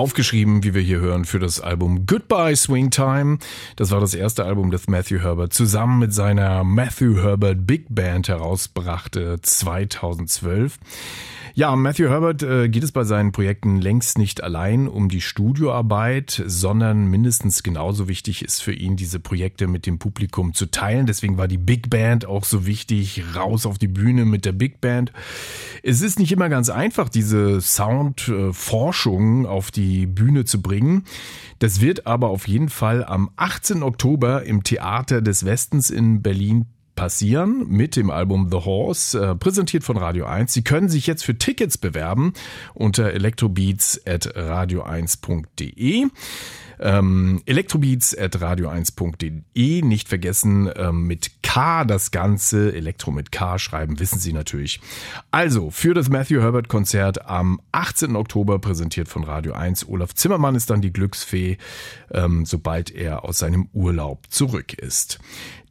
Aufgeschrieben, 0.00 0.64
wie 0.64 0.72
wir 0.72 0.80
hier 0.80 0.98
hören, 0.98 1.26
für 1.26 1.38
das 1.38 1.60
Album 1.60 2.06
Goodbye 2.06 2.56
Swing 2.56 2.90
Time. 2.90 3.36
Das 3.76 3.90
war 3.90 4.00
das 4.00 4.14
erste 4.14 4.46
Album, 4.46 4.70
das 4.70 4.88
Matthew 4.88 5.18
Herbert 5.18 5.52
zusammen 5.52 5.98
mit 5.98 6.14
seiner 6.14 6.64
Matthew 6.64 7.22
Herbert 7.22 7.66
Big 7.66 7.84
Band 7.90 8.28
herausbrachte 8.28 9.42
2012. 9.42 10.78
Ja, 11.54 11.74
Matthew 11.74 12.08
Herbert 12.08 12.42
äh, 12.44 12.68
geht 12.68 12.84
es 12.84 12.92
bei 12.92 13.02
seinen 13.02 13.32
Projekten 13.32 13.80
längst 13.80 14.18
nicht 14.18 14.42
allein 14.42 14.86
um 14.86 15.08
die 15.08 15.20
Studioarbeit, 15.20 16.42
sondern 16.46 17.06
mindestens 17.06 17.64
genauso 17.64 18.06
wichtig 18.06 18.44
ist 18.44 18.62
für 18.62 18.72
ihn, 18.72 18.96
diese 18.96 19.18
Projekte 19.18 19.66
mit 19.66 19.84
dem 19.84 19.98
Publikum 19.98 20.54
zu 20.54 20.66
teilen. 20.66 21.06
Deswegen 21.06 21.38
war 21.38 21.48
die 21.48 21.58
Big 21.58 21.90
Band 21.90 22.24
auch 22.24 22.44
so 22.44 22.66
wichtig, 22.66 23.24
raus 23.34 23.66
auf 23.66 23.78
die 23.78 23.88
Bühne 23.88 24.24
mit 24.26 24.44
der 24.44 24.52
Big 24.52 24.80
Band. 24.80 25.12
Es 25.82 26.02
ist 26.02 26.20
nicht 26.20 26.30
immer 26.30 26.48
ganz 26.48 26.70
einfach, 26.70 27.08
diese 27.08 27.60
Soundforschung 27.60 29.46
auf 29.46 29.72
die 29.72 30.06
Bühne 30.06 30.44
zu 30.44 30.62
bringen. 30.62 31.04
Das 31.58 31.80
wird 31.80 32.06
aber 32.06 32.28
auf 32.28 32.46
jeden 32.46 32.68
Fall 32.68 33.04
am 33.04 33.28
18. 33.36 33.82
Oktober 33.82 34.44
im 34.44 34.62
Theater 34.62 35.20
des 35.20 35.44
Westens 35.44 35.90
in 35.90 36.22
Berlin 36.22 36.66
passieren 36.94 37.66
mit 37.68 37.96
dem 37.96 38.10
Album 38.10 38.48
The 38.50 38.58
Horse, 38.58 39.18
äh, 39.18 39.34
präsentiert 39.34 39.82
von 39.84 39.96
Radio 39.96 40.26
1. 40.26 40.52
Sie 40.52 40.62
können 40.62 40.88
sich 40.88 41.06
jetzt 41.06 41.24
für 41.24 41.38
Tickets 41.38 41.78
bewerben 41.78 42.34
unter 42.74 43.12
elektrobeats.radio1.de. 43.12 46.08
Ähm, 46.82 47.42
Elektrobeats 47.44 48.16
at 48.16 48.36
radio1.de. 48.36 49.82
Nicht 49.82 50.08
vergessen 50.08 50.70
ähm, 50.74 51.06
mit 51.06 51.42
K 51.42 51.84
das 51.84 52.10
Ganze. 52.10 52.74
Elektro 52.74 53.10
mit 53.10 53.32
K 53.32 53.58
schreiben, 53.58 54.00
wissen 54.00 54.18
Sie 54.18 54.32
natürlich. 54.32 54.80
Also, 55.30 55.70
für 55.70 55.92
das 55.92 56.08
Matthew 56.08 56.40
Herbert 56.40 56.68
Konzert 56.68 57.26
am 57.26 57.60
18. 57.72 58.16
Oktober 58.16 58.58
präsentiert 58.60 59.08
von 59.08 59.24
Radio 59.24 59.52
1. 59.52 59.88
Olaf 59.88 60.14
Zimmermann 60.14 60.54
ist 60.54 60.70
dann 60.70 60.80
die 60.80 60.92
Glücksfee, 60.92 61.58
ähm, 62.12 62.46
sobald 62.46 62.90
er 62.90 63.24
aus 63.24 63.38
seinem 63.38 63.68
Urlaub 63.74 64.30
zurück 64.30 64.72
ist. 64.72 65.18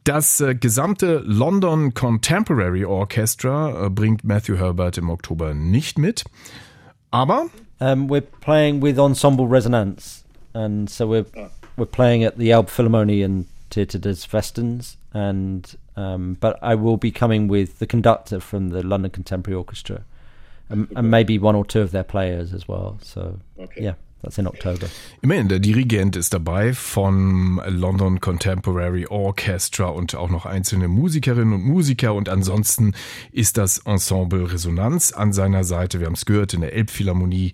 Das 0.04 0.40
äh, 0.40 0.54
gesamte 0.54 1.22
London 1.26 1.92
Contemporary 1.94 2.84
Orchestra 2.84 3.86
äh, 3.86 3.90
bringt 3.90 4.24
Matthew 4.24 4.56
Herbert 4.56 4.98
im 4.98 5.10
Oktober 5.10 5.54
nicht 5.54 5.98
mit. 5.98 6.24
Aber 7.10 7.46
Um, 7.82 8.10
we're 8.10 8.20
playing 8.20 8.82
with 8.82 8.98
Ensemble 8.98 9.46
Resonance, 9.46 10.22
and 10.52 10.90
so 10.90 11.08
we're 11.08 11.24
we're 11.78 11.86
playing 11.90 12.24
at 12.24 12.36
the 12.36 12.50
Elbphilharmonie 12.50 13.24
and 13.24 13.46
Theatre 13.70 13.98
des 13.98 14.26
Westens, 14.30 14.98
and 15.14 15.78
um, 15.96 16.36
but 16.40 16.58
I 16.60 16.74
will 16.74 16.98
be 16.98 17.10
coming 17.10 17.48
with 17.48 17.78
the 17.78 17.86
conductor 17.86 18.38
from 18.38 18.68
the 18.68 18.82
London 18.82 19.10
Contemporary 19.10 19.56
Orchestra, 19.56 20.02
and, 20.68 20.88
and 20.94 21.10
maybe 21.10 21.38
one 21.38 21.56
or 21.56 21.64
two 21.64 21.80
of 21.80 21.90
their 21.90 22.04
players 22.04 22.52
as 22.52 22.68
well. 22.68 22.98
So 23.00 23.38
Okay. 23.58 23.82
yeah, 23.82 23.94
that's 24.22 24.38
in 24.38 24.46
October. 24.46 24.86
immerhin, 25.22 25.48
der 25.48 25.58
Dirigent 25.58 26.16
ist 26.16 26.34
dabei 26.34 26.72
vom 26.72 27.60
London 27.66 28.20
Contemporary 28.20 29.06
Orchestra 29.06 29.86
und 29.86 30.14
auch 30.14 30.30
noch 30.30 30.46
einzelne 30.46 30.88
Musikerinnen 30.88 31.54
und 31.54 31.64
Musiker. 31.64 32.14
Und 32.14 32.28
ansonsten 32.28 32.94
ist 33.32 33.56
das 33.56 33.78
Ensemble 33.78 34.52
Resonanz 34.52 35.12
an 35.12 35.32
seiner 35.32 35.64
Seite. 35.64 36.00
Wir 36.00 36.06
haben 36.06 36.14
es 36.14 36.26
gehört, 36.26 36.54
in 36.54 36.60
der 36.60 36.72
Elbphilharmonie 36.74 37.52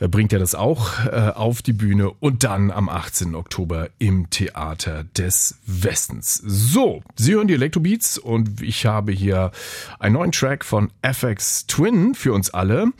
äh, 0.00 0.08
bringt 0.08 0.32
er 0.32 0.38
das 0.38 0.54
auch 0.54 1.04
äh, 1.06 1.32
auf 1.34 1.62
die 1.62 1.72
Bühne 1.72 2.10
und 2.10 2.44
dann 2.44 2.70
am 2.70 2.88
18. 2.88 3.34
Oktober 3.34 3.88
im 3.98 4.30
Theater 4.30 5.04
des 5.16 5.58
Westens. 5.66 6.42
So, 6.44 7.02
Sie 7.16 7.34
hören 7.34 7.48
die 7.48 7.54
Elektrobeats 7.54 8.18
und 8.18 8.60
ich 8.62 8.86
habe 8.86 9.12
hier 9.12 9.52
einen 9.98 10.14
neuen 10.14 10.32
Track 10.32 10.64
von 10.64 10.90
FX 11.02 11.66
Twin 11.66 12.14
für 12.14 12.32
uns 12.32 12.50
alle. 12.50 12.92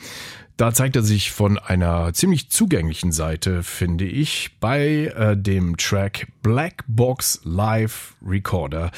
Da 0.57 0.73
zeigt 0.73 0.95
er 0.95 1.03
sich 1.03 1.33
von 1.33 1.59
einer 1.59 2.13
ziemlich 2.15 2.49
zugänglichen 2.49 3.11
Seite, 3.11 3.65
finde 3.65 4.05
ich, 4.05 4.57
bei 4.61 5.13
äh, 5.17 5.37
dem 5.37 5.77
Track 5.77 6.29
Black 6.43 6.85
Box 6.87 7.41
Live 7.43 8.15
Recorder. 8.25 8.93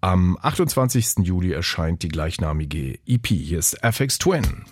Am 0.00 0.38
28. 0.40 1.18
Juli 1.24 1.52
erscheint 1.52 2.04
die 2.04 2.08
gleichnamige 2.08 3.00
EP. 3.04 3.26
Hier 3.26 3.58
ist 3.58 3.82
FX 3.82 4.18
Twin. 4.18 4.64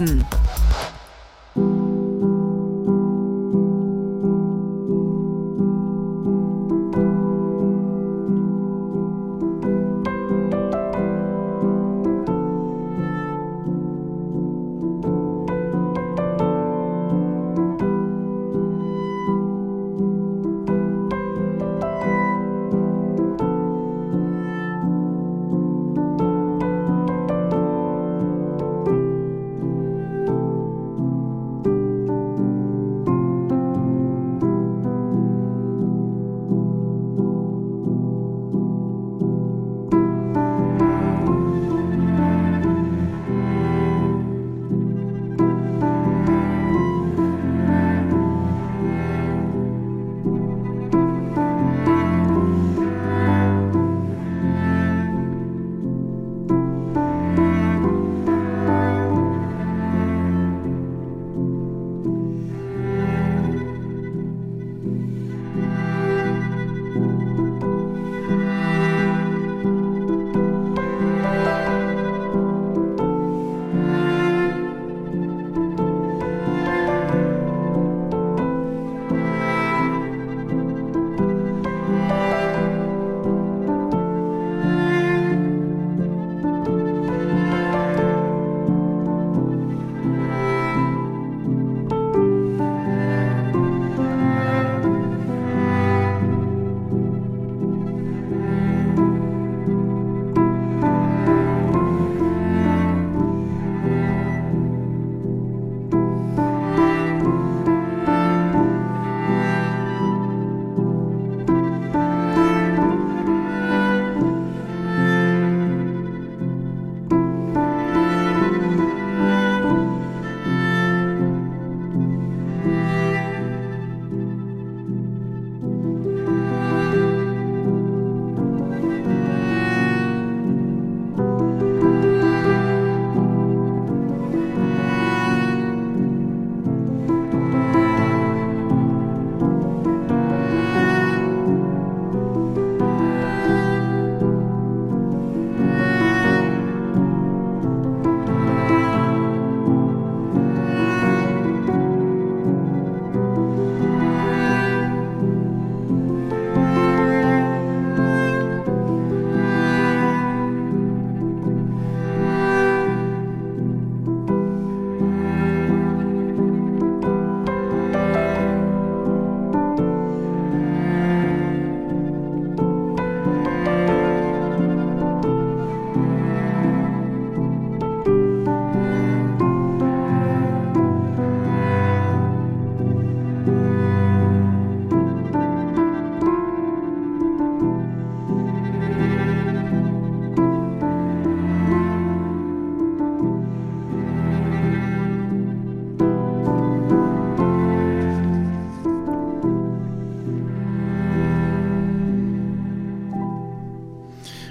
Lorenzen. 0.00 0.29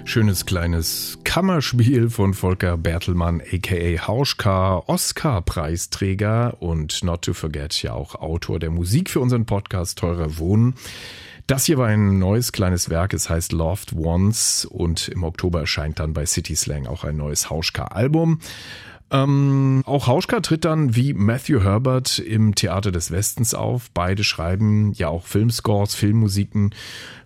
Schönes 0.10 0.48
kleines 0.48 1.20
Kammerspiel 1.24 2.10
von 2.10 2.34
Volker 2.34 2.78
Bertelmann, 2.78 3.42
aka 3.42 4.08
Hauschka, 4.08 4.82
Oscar-Preisträger 4.88 6.58
und 6.60 7.04
not 7.04 7.22
to 7.22 7.34
forget 7.34 7.84
ja 7.84 7.94
auch 7.94 8.16
Autor 8.16 8.58
der 8.58 8.72
Musik 8.72 9.12
für 9.12 9.20
unseren 9.20 9.46
Podcast 9.46 10.00
Teurer 10.00 10.40
Wohnen. 10.40 10.74
Das 11.46 11.66
hier 11.66 11.78
war 11.78 11.90
ein 11.90 12.18
neues 12.18 12.52
kleines 12.52 12.90
Werk, 12.90 13.14
es 13.14 13.30
heißt 13.30 13.52
Loved 13.52 13.94
Ones 13.94 14.66
und 14.66 15.10
im 15.10 15.24
Oktober 15.24 15.60
erscheint 15.60 16.00
dann 16.00 16.14
bei 16.14 16.26
City 16.26 16.56
Slang 16.56 16.88
auch 16.88 17.04
ein 17.04 17.16
neues 17.16 17.52
Hauschka-Album. 17.52 18.40
Ähm, 19.12 19.82
auch 19.86 20.08
Hauschka 20.08 20.40
tritt 20.42 20.66
dann 20.66 20.96
wie 20.96 21.14
Matthew 21.14 21.62
Herbert 21.62 22.20
im 22.20 22.54
Theater 22.54 22.92
des 22.92 23.12
Westens 23.12 23.54
auf. 23.54 23.90
Beide 23.92 24.24
schreiben 24.24 24.94
ja 24.94 25.08
auch 25.08 25.26
Filmscores, 25.26 25.96
Filmmusiken. 25.96 26.76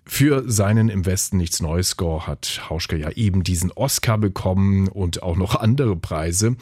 Für 0.06 0.44
seinen 0.46 0.90
Im 0.90 1.06
Westen 1.06 1.38
nichts 1.38 1.60
Neues 1.60 1.90
Score 1.90 2.26
hat 2.26 2.68
Hauschka 2.68 2.94
ja 2.94 3.10
eben 3.10 3.42
diesen 3.42 3.72
Oscar 3.72 4.18
bekommen 4.18 4.88
und 4.88 5.22
auch 5.22 5.36
noch 5.36 5.56
andere 5.60 5.96
Preise. 5.96 6.56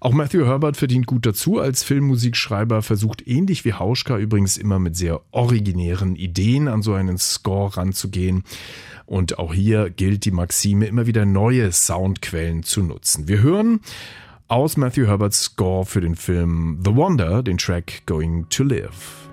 Auch 0.00 0.12
Matthew 0.12 0.44
Herbert 0.44 0.76
verdient 0.76 1.06
gut 1.06 1.26
dazu 1.26 1.58
als 1.58 1.82
Filmmusikschreiber, 1.84 2.82
versucht 2.82 3.26
ähnlich 3.26 3.64
wie 3.64 3.74
Hauschka 3.74 4.18
übrigens 4.18 4.56
immer 4.56 4.78
mit 4.78 4.96
sehr 4.96 5.20
originären 5.30 6.16
Ideen 6.16 6.68
an 6.68 6.82
so 6.82 6.94
einen 6.94 7.18
Score 7.18 7.76
ranzugehen. 7.76 8.44
Und 9.06 9.38
auch 9.38 9.54
hier 9.54 9.90
gilt 9.90 10.24
die 10.24 10.32
Maxime, 10.32 10.86
immer 10.86 11.06
wieder 11.06 11.24
neue 11.24 11.72
Soundquellen 11.72 12.62
zu 12.62 12.82
nutzen. 12.82 13.26
Wir 13.26 13.40
hören 13.40 13.80
aus 14.48 14.78
Matthew 14.78 15.06
Herberts 15.06 15.42
Score 15.42 15.84
für 15.84 16.00
den 16.00 16.16
Film 16.16 16.80
The 16.82 16.96
Wonder 16.96 17.42
den 17.42 17.58
Track 17.58 18.02
Going 18.06 18.48
to 18.48 18.64
Live. 18.64 19.28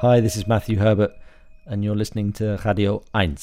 Hi, 0.00 0.20
this 0.20 0.34
is 0.34 0.46
Matthew 0.46 0.78
Herbert, 0.78 1.14
and 1.66 1.84
you're 1.84 1.94
listening 1.94 2.32
to 2.32 2.58
Radio 2.64 3.04
1. 3.12 3.36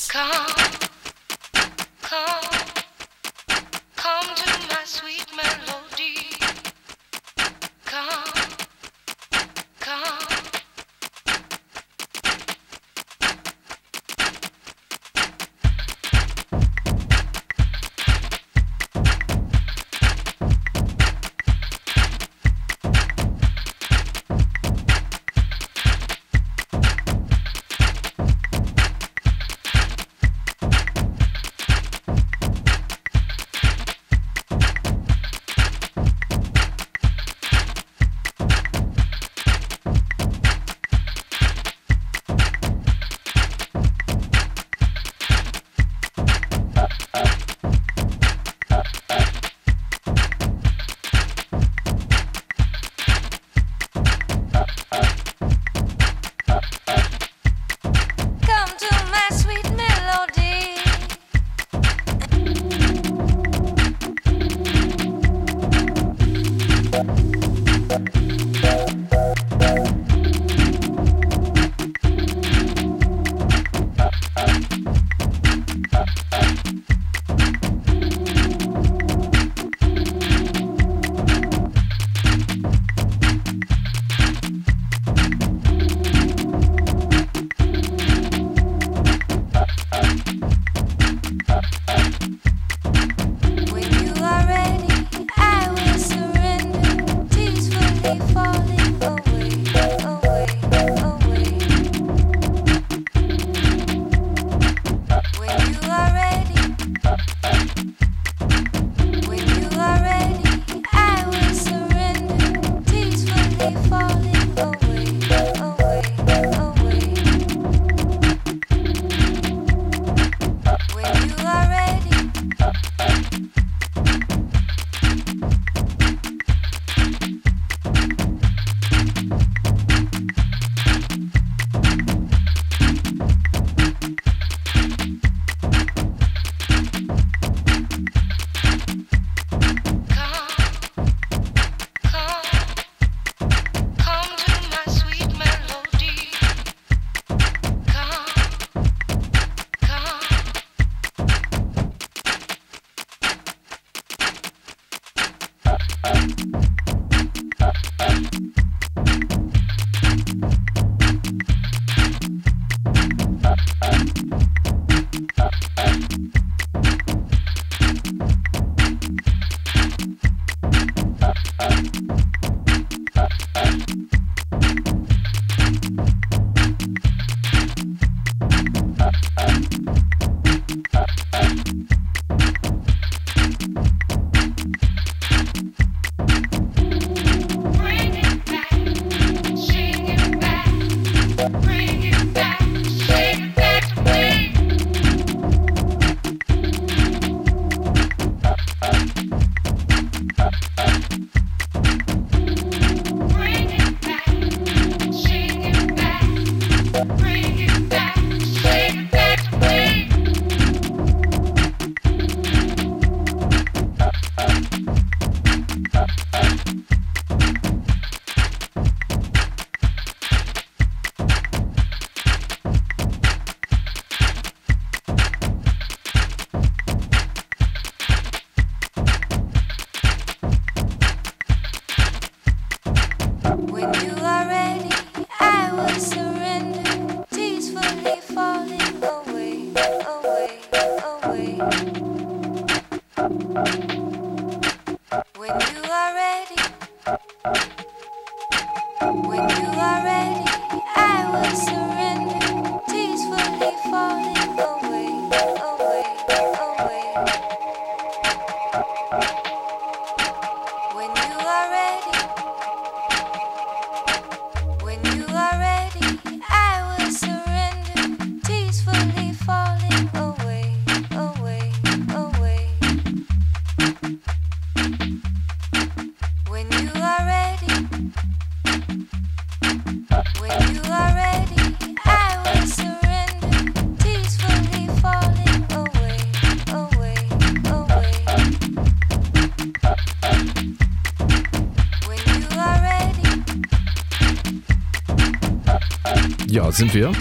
sind 296.77 296.93
wir. 296.93 297.11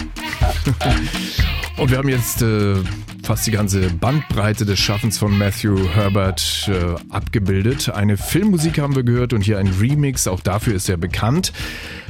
Und 1.77 1.89
wir 1.91 1.97
haben 1.97 2.09
jetzt 2.09 2.41
äh, 2.43 2.75
fast 3.23 3.45
die 3.47 3.51
ganze 3.51 3.89
Bandbreite 3.89 4.65
des 4.65 4.79
Schaffens 4.79 5.17
von 5.17 5.37
Matthew 5.37 5.89
Herbert 5.89 6.69
äh, 6.71 6.95
abgebildet. 7.13 7.89
Eine 7.89 8.17
Filmmusik 8.17 8.79
haben 8.79 8.95
wir 8.95 9.03
gehört 9.03 9.33
und 9.33 9.41
hier 9.41 9.59
ein 9.59 9.67
Remix, 9.67 10.27
auch 10.27 10.39
dafür 10.39 10.75
ist 10.75 10.89
er 10.89 10.97
bekannt 10.97 11.53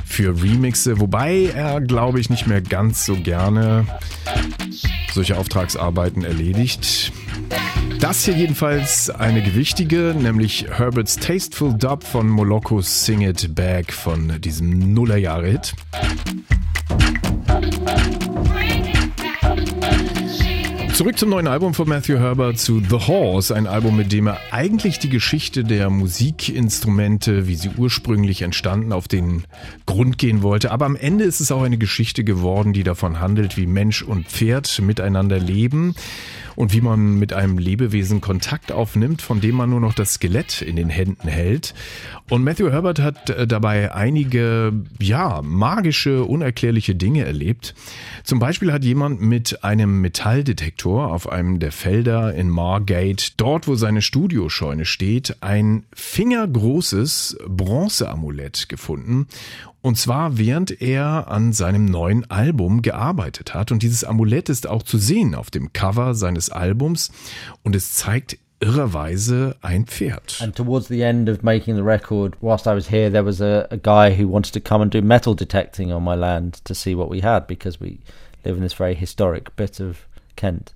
für 0.06 0.42
Remixe, 0.42 1.00
wobei 1.00 1.52
er, 1.54 1.82
glaube 1.82 2.20
ich, 2.20 2.30
nicht 2.30 2.48
mehr 2.48 2.62
ganz 2.62 3.06
so 3.06 3.16
gerne 3.16 3.86
solche 5.14 5.38
Auftragsarbeiten 5.38 6.24
erledigt. 6.24 7.12
Das 8.00 8.24
hier 8.26 8.36
jedenfalls 8.36 9.10
eine 9.10 9.42
gewichtige, 9.42 10.16
nämlich 10.18 10.68
Herbert's 10.70 11.16
Tasteful 11.16 11.74
Dub 11.74 12.04
von 12.04 12.30
Molokos 12.30 13.06
Sing 13.06 13.22
It 13.22 13.56
Back 13.56 13.92
von 13.92 14.40
diesem 14.40 14.94
Nullerjahre-Hit. 14.94 15.74
Zurück 20.98 21.20
zum 21.20 21.30
neuen 21.30 21.46
Album 21.46 21.76
von 21.76 21.88
Matthew 21.88 22.18
Herbert 22.18 22.58
zu 22.58 22.80
The 22.80 22.96
Horse, 23.08 23.56
ein 23.56 23.68
Album, 23.68 23.98
mit 23.98 24.12
dem 24.12 24.26
er 24.26 24.40
eigentlich 24.50 24.98
die 24.98 25.10
Geschichte 25.10 25.64
der 25.64 25.92
Musikinstrumente, 25.92 27.46
wie 27.46 27.54
sie 27.54 27.70
ursprünglich 27.78 28.42
entstanden, 28.42 28.92
auf 28.92 29.08
den 29.08 29.44
Grund 29.86 30.18
gehen 30.18 30.42
wollte. 30.42 30.72
Aber 30.72 30.88
am 30.88 30.96
Ende 30.96 31.26
ist 31.26 31.40
es 31.40 31.52
auch 31.52 31.62
eine 31.62 31.78
Geschichte 31.78 32.24
geworden, 32.24 32.74
die 32.74 32.82
davon 32.82 33.20
handelt, 33.20 33.58
wie 33.58 33.68
Mensch 33.68 34.02
und 34.02 34.26
Pferd 34.26 34.82
miteinander 34.82 35.38
leben 35.38 35.94
und 36.58 36.74
wie 36.74 36.82
man 36.82 37.20
mit 37.20 37.34
einem 37.34 37.60
Lebewesen 37.60 38.20
Kontakt 38.20 38.72
aufnimmt, 38.72 39.22
von 39.22 39.40
dem 39.40 39.56
man 39.56 39.70
nur 39.70 39.80
noch 39.80 39.94
das 39.94 40.16
Skelett 40.16 40.64
in 40.64 40.76
den 40.76 40.90
Händen 40.90 41.28
hält. 41.28 41.76
Und 42.32 42.44
Matthew 42.44 42.72
Herbert 42.72 43.00
hat 43.00 43.30
äh, 43.30 43.46
dabei 43.46 43.94
einige, 43.94 44.74
ja, 45.00 45.44
magische, 45.44 46.24
unerklärliche 46.24 46.96
Dinge 46.96 47.26
erlebt. 47.26 47.76
Zum 48.24 48.40
Beispiel 48.40 48.74
hat 48.74 48.84
jemand 48.84 49.22
mit 49.22 49.64
einem 49.64 50.02
Metalldetektor 50.02 51.14
auf 51.14 51.30
einem 51.30 51.60
der 51.60 51.72
Felder 51.72 52.34
in 52.34 52.50
Margate, 52.50 53.34
dort 53.38 53.68
wo 53.68 53.76
seine 53.76 54.02
Studioscheune 54.02 54.86
steht, 54.86 55.38
ein 55.42 55.84
fingergroßes 55.94 57.38
Bronzeamulett 57.48 58.68
gefunden 58.68 59.28
und 59.88 59.96
zwar 59.96 60.38
während 60.38 60.82
er 60.82 61.30
an 61.30 61.54
seinem 61.54 61.86
neuen 61.86 62.30
Album 62.30 62.82
gearbeitet 62.82 63.54
hat. 63.54 63.72
Und 63.72 63.84
dieses 63.84 64.04
Amulett 64.04 64.50
ist 64.50 64.68
auch 64.68 64.84
zu 64.84 64.98
sehen 64.98 65.34
auf 65.34 65.50
dem 65.50 65.74
Cover 65.74 66.14
seines 66.14 66.50
Albums 66.50 67.12
und 67.64 67.76
es 67.76 67.94
zeigt 67.94 68.38
irrerweise 68.60 69.56
ein 69.62 69.86
Pferd. 69.86 70.42
And 70.42 70.56
towards 70.56 70.88
the 70.88 71.02
end 71.02 71.30
of 71.30 71.44
making 71.44 71.76
the 71.76 71.84
record, 71.84 72.36
whilst 72.42 72.66
I 72.66 72.76
was 72.76 72.90
here, 72.90 73.10
there 73.12 73.26
was 73.26 73.40
a, 73.40 73.68
a 73.72 73.78
guy 73.78 74.16
who 74.16 74.28
wanted 74.28 74.54
to 74.54 74.60
come 74.60 74.82
and 74.82 74.92
do 74.92 75.02
metal 75.02 75.36
detecting 75.36 75.94
on 75.94 76.04
my 76.04 76.16
land 76.16 76.60
to 76.66 76.74
see 76.74 76.96
what 76.96 77.10
we 77.10 77.22
had 77.22 77.48
because 77.48 77.80
we 77.80 78.00
live 78.44 78.58
in 78.58 78.64
this 78.64 78.74
very 78.74 78.96
historic 78.96 79.56
bit 79.56 79.80
of 79.80 80.08
Kent. 80.36 80.74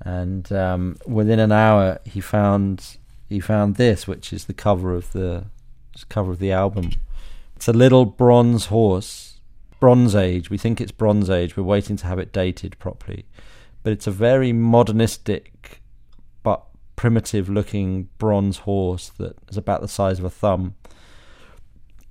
And 0.00 0.50
um, 0.52 0.96
within 1.06 1.40
an 1.40 1.52
hour, 1.52 1.98
he 2.04 2.20
found 2.20 2.96
he 3.28 3.40
found 3.40 3.76
this, 3.76 4.06
which 4.06 4.32
is 4.32 4.44
the 4.44 4.54
cover 4.54 4.94
of 4.94 5.12
the 5.12 5.46
cover 6.08 6.32
of 6.32 6.38
the 6.38 6.52
album. 6.52 6.92
It's 7.56 7.68
a 7.68 7.72
little 7.72 8.04
bronze 8.04 8.66
horse, 8.66 9.40
Bronze 9.80 10.14
Age. 10.14 10.50
We 10.50 10.58
think 10.58 10.80
it's 10.80 10.92
Bronze 10.92 11.30
Age. 11.30 11.56
We're 11.56 11.64
waiting 11.64 11.96
to 11.96 12.06
have 12.06 12.18
it 12.18 12.32
dated 12.32 12.78
properly, 12.78 13.24
but 13.82 13.92
it's 13.92 14.06
a 14.06 14.10
very 14.10 14.52
modernistic 14.52 15.80
but 16.42 16.62
primitive 16.94 17.48
looking 17.48 18.08
bronze 18.18 18.58
horse 18.58 19.10
that 19.18 19.36
is 19.48 19.56
about 19.56 19.80
the 19.80 19.88
size 19.88 20.18
of 20.18 20.24
a 20.24 20.30
thumb, 20.30 20.74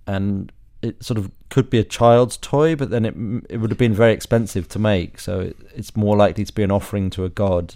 and 0.07 0.51
it 0.81 1.03
sort 1.03 1.17
of 1.17 1.31
could 1.49 1.69
be 1.69 1.79
a 1.79 1.83
child's 1.83 2.37
toy, 2.37 2.75
but 2.75 2.89
then 2.89 3.05
it 3.05 3.15
it 3.49 3.57
would 3.57 3.71
have 3.71 3.77
been 3.77 3.93
very 3.93 4.13
expensive 4.13 4.67
to 4.69 4.79
make, 4.79 5.19
so 5.19 5.39
it, 5.39 5.57
it's 5.75 5.95
more 5.95 6.17
likely 6.17 6.43
to 6.43 6.53
be 6.53 6.63
an 6.63 6.71
offering 6.71 7.09
to 7.11 7.23
a 7.23 7.29
god. 7.29 7.75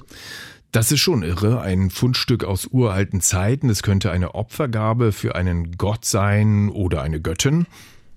Das 0.71 0.91
ist 0.91 0.99
schon 0.99 1.23
irre, 1.23 1.61
ein 1.61 1.89
Fundstück 1.89 2.43
aus 2.43 2.67
uralten 2.67 3.21
Zeiten. 3.21 3.69
Es 3.69 3.81
könnte 3.81 4.11
eine 4.11 4.35
Opfergabe 4.35 5.11
für 5.11 5.33
einen 5.35 5.77
Gott 5.77 6.05
sein 6.05 6.69
oder 6.69 7.01
eine 7.01 7.19
Göttin. 7.19 7.65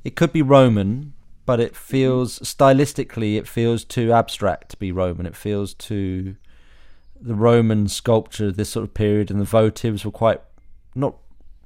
It 0.04 0.16
could 0.16 0.34
be 0.34 0.42
Roman, 0.42 1.14
but 1.46 1.60
it 1.60 1.74
feels 1.74 2.38
stylistically 2.44 3.38
it 3.38 3.48
feels 3.48 3.86
too 3.86 4.12
abstract 4.12 4.72
to 4.72 4.76
be 4.76 4.90
Roman. 4.90 5.24
It 5.24 5.34
feels 5.34 5.74
too 5.74 6.34
the 7.22 7.34
Roman 7.34 7.88
sculpture 7.88 8.52
this 8.52 8.68
sort 8.68 8.84
of 8.84 8.92
period 8.92 9.30
and 9.30 9.40
the 9.40 9.46
votives 9.46 10.04
were 10.04 10.10
quite 10.10 10.40
not 10.94 11.14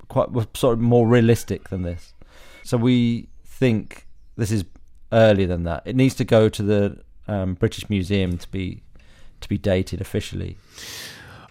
quite 0.09 0.31
were 0.31 0.47
sort 0.55 0.75
of 0.75 0.81
more 0.81 1.09
realistic 1.09 1.69
than 1.69 1.83
this. 1.83 2.15
So 2.63 2.77
we 2.77 3.29
think 3.45 4.07
this 4.37 4.53
is 4.53 4.65
earlier 5.11 5.49
than 5.49 5.65
that. 5.65 5.83
It 5.85 5.97
needs 5.97 6.15
to 6.17 6.25
go 6.25 6.49
to 6.49 6.63
the 6.63 7.03
um, 7.27 7.55
British 7.55 7.91
Museum 7.91 8.39
to 8.39 8.49
be 8.51 8.83
to 9.41 9.49
be 9.49 9.59
dated 9.59 10.01
officially. 10.01 10.57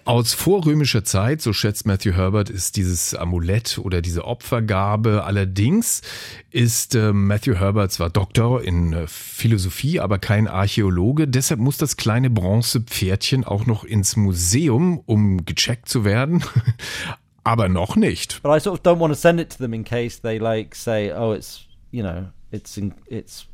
Aus 0.05 0.35
vorrömischer 0.35 1.03
Zeit, 1.03 1.41
so 1.41 1.51
schätzt 1.51 1.87
Matthew 1.87 2.11
Herbert, 2.11 2.51
ist 2.51 2.75
dieses 2.75 3.15
Amulett 3.15 3.79
oder 3.79 4.03
diese 4.03 4.25
Opfergabe. 4.25 5.23
Allerdings 5.23 6.03
ist 6.51 6.93
äh, 6.93 7.11
Matthew 7.11 7.55
Herbert 7.55 7.91
zwar 7.91 8.11
Doktor 8.11 8.61
in 8.61 8.93
äh, 8.93 9.07
Philosophie, 9.07 9.99
aber 9.99 10.19
kein 10.19 10.47
Archäologe. 10.47 11.27
Deshalb 11.27 11.59
muss 11.59 11.77
das 11.77 11.97
kleine 11.97 12.29
Bronzepferdchen 12.29 13.45
auch 13.45 13.65
noch 13.65 13.83
ins 13.83 14.15
Museum, 14.15 15.01
um 15.07 15.43
gecheckt 15.43 15.89
zu 15.89 16.05
werden. 16.05 16.43
aber 17.43 17.67
noch 17.67 17.95
nicht. 17.95 18.43
But 18.43 18.55
I 18.55 18.59
sort 18.59 18.79
of 18.79 18.85
don't 18.85 18.99
want 18.99 19.11
to 19.11 19.19
send 19.19 19.39
it 19.39 19.49
to 19.53 19.57
them 19.57 19.73
in 19.73 19.83
case 19.83 20.21
they 20.21 20.37
like 20.37 20.75
say, 20.75 21.11
oh, 21.11 21.33
it's 21.33 21.61
you 21.91 22.03
know, 22.03 22.27
it's 22.51 22.77
in, 22.77 22.93
it's 23.07 23.47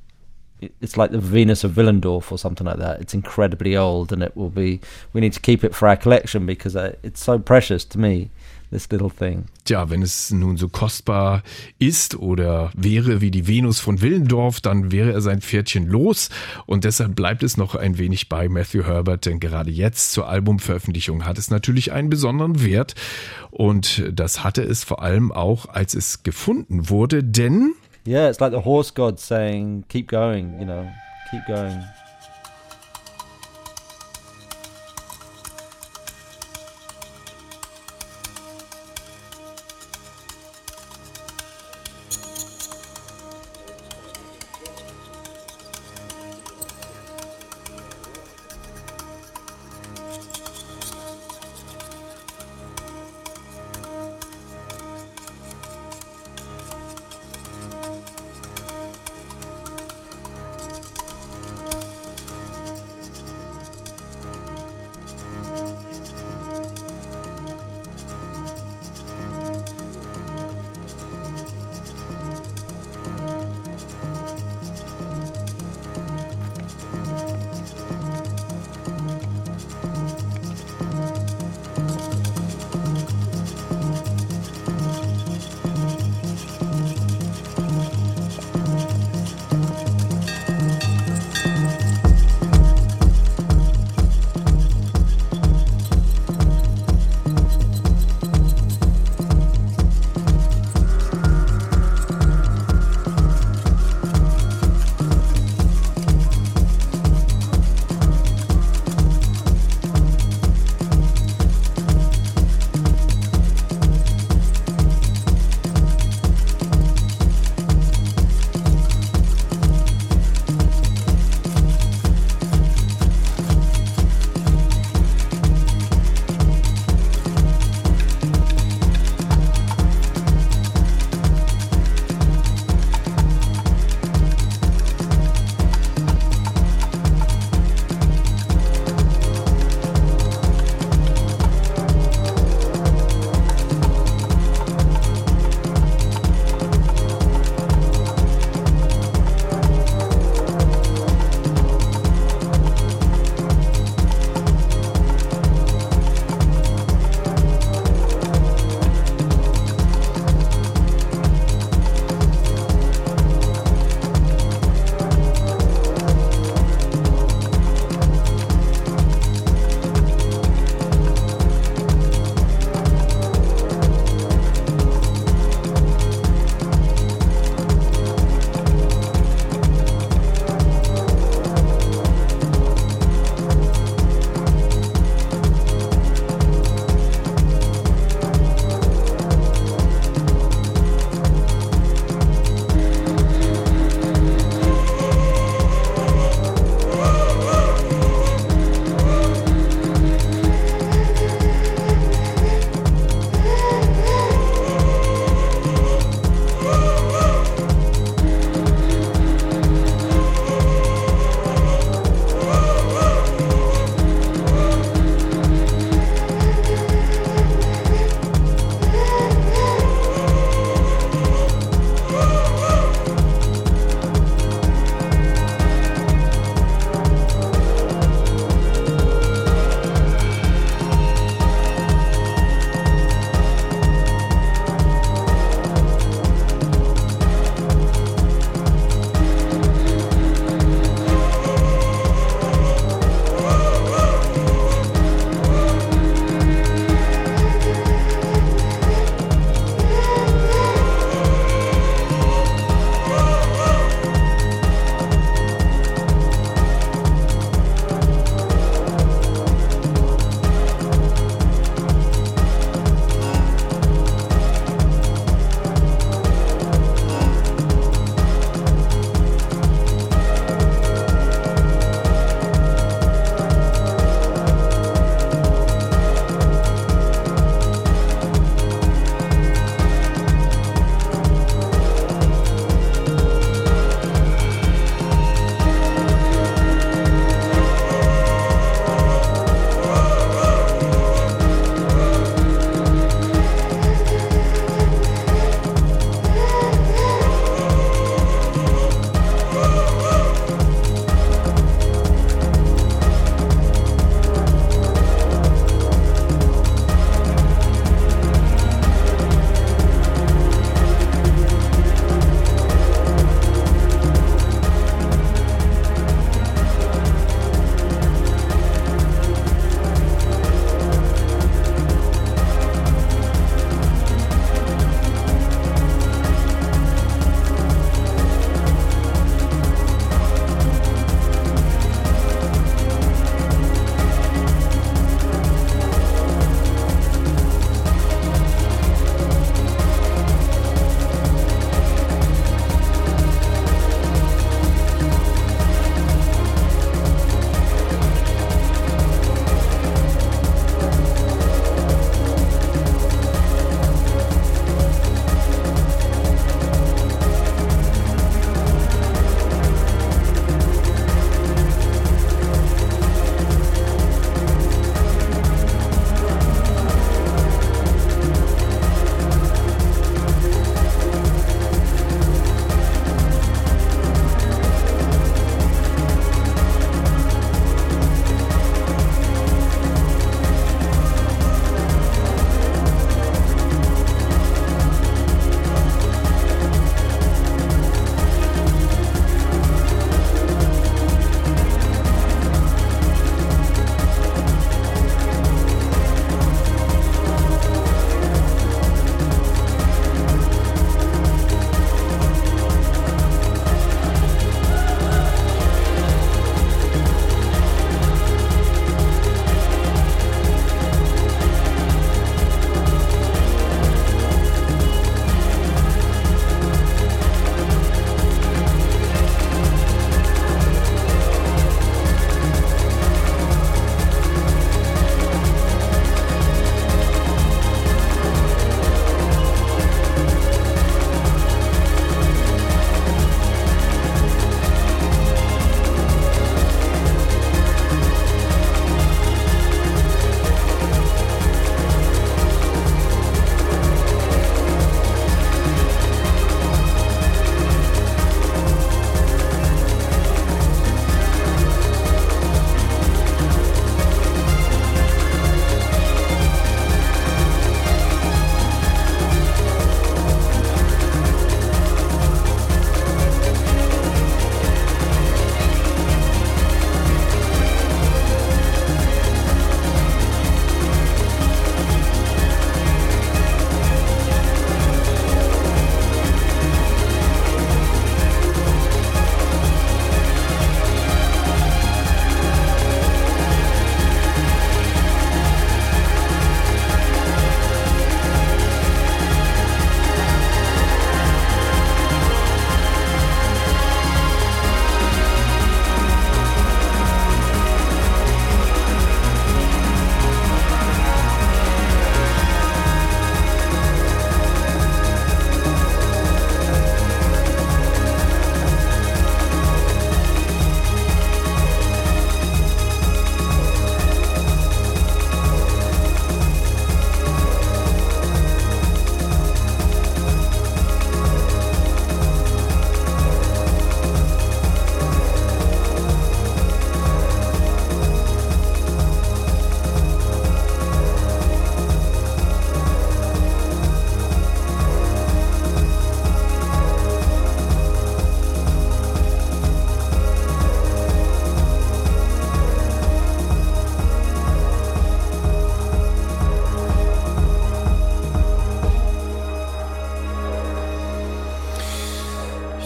it's 0.81 0.97
like 0.97 1.11
the 1.11 1.19
Venus 1.19 1.63
of 1.63 1.71
Willendorf 1.71 2.31
or 2.31 2.37
something 2.37 2.65
like 2.65 2.77
that. 2.77 3.01
It's 3.01 3.13
incredibly 3.13 3.75
old, 3.75 4.11
and 4.11 4.23
it 4.23 4.35
will 4.35 4.49
be. 4.49 4.79
We 5.13 5.21
need 5.21 5.33
to 5.33 5.39
keep 5.39 5.63
it 5.63 5.75
for 5.75 5.87
our 5.87 5.97
collection 5.97 6.45
because 6.45 6.75
uh, 6.75 6.95
it's 7.03 7.23
so 7.23 7.39
precious 7.39 7.85
to 7.85 7.99
me. 7.99 8.29
This 8.71 8.89
little 8.89 9.09
thing. 9.09 9.47
Tja, 9.65 9.89
wenn 9.89 10.01
es 10.01 10.31
nun 10.31 10.55
so 10.55 10.69
kostbar 10.69 11.43
ist 11.77 12.15
oder 12.15 12.71
wäre 12.73 13.19
wie 13.19 13.29
die 13.29 13.45
Venus 13.45 13.81
von 13.81 13.99
Willendorf, 13.99 14.61
dann 14.61 14.93
wäre 14.93 15.11
er 15.11 15.19
sein 15.19 15.41
Pferdchen 15.41 15.87
los. 15.87 16.29
Und 16.67 16.85
deshalb 16.85 17.13
bleibt 17.13 17.43
es 17.43 17.57
noch 17.57 17.75
ein 17.75 17.97
wenig 17.97 18.29
bei 18.29 18.47
Matthew 18.47 18.83
Herbert, 18.85 19.25
denn 19.25 19.41
gerade 19.41 19.71
jetzt 19.71 20.13
zur 20.13 20.29
Albumveröffentlichung 20.29 21.25
hat 21.25 21.37
es 21.37 21.49
natürlich 21.49 21.91
einen 21.91 22.09
besonderen 22.09 22.63
Wert. 22.63 22.95
Und 23.49 24.09
das 24.13 24.41
hatte 24.41 24.63
es 24.63 24.85
vor 24.85 25.01
allem 25.01 25.33
auch, 25.33 25.65
als 25.65 25.93
es 25.93 26.23
gefunden 26.23 26.89
wurde, 26.89 27.25
denn 27.25 27.73
Yeah, 28.03 28.29
it's 28.29 28.41
like 28.41 28.51
the 28.51 28.61
horse 28.61 28.91
god 28.91 29.19
saying, 29.19 29.85
"Keep 29.89 30.07
going," 30.07 30.59
you 30.59 30.65
know, 30.65 30.91
keep 31.29 31.45
going. 31.47 31.83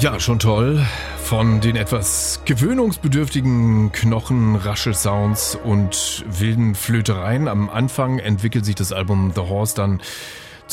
Ja, 0.05 0.19
schon 0.19 0.37
toll. 0.37 0.85
Von 1.17 1.61
den 1.61 1.75
etwas 1.75 2.41
gewöhnungsbedürftigen 2.45 3.91
Knochenraschelsounds 3.91 5.57
und 5.63 6.23
wilden 6.27 6.75
Flötereien. 6.75 7.47
Am 7.47 7.71
Anfang 7.71 8.19
entwickelt 8.19 8.65
sich 8.65 8.75
das 8.75 8.93
Album 8.93 9.31
The 9.33 9.41
Horse 9.41 9.73
dann 9.73 10.01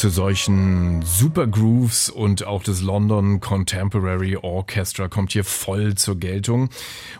zu 0.02 0.08
solchen 0.08 1.00
Supergrooves 1.02 2.10
und 2.10 2.44
auch 2.44 2.64
das 2.64 2.82
London 2.82 3.38
Contemporary 3.38 4.36
Orchestra 4.36 5.06
kommt 5.06 5.30
hier 5.30 5.44
voll 5.44 5.94
zur 5.94 6.18
Geltung. 6.18 6.70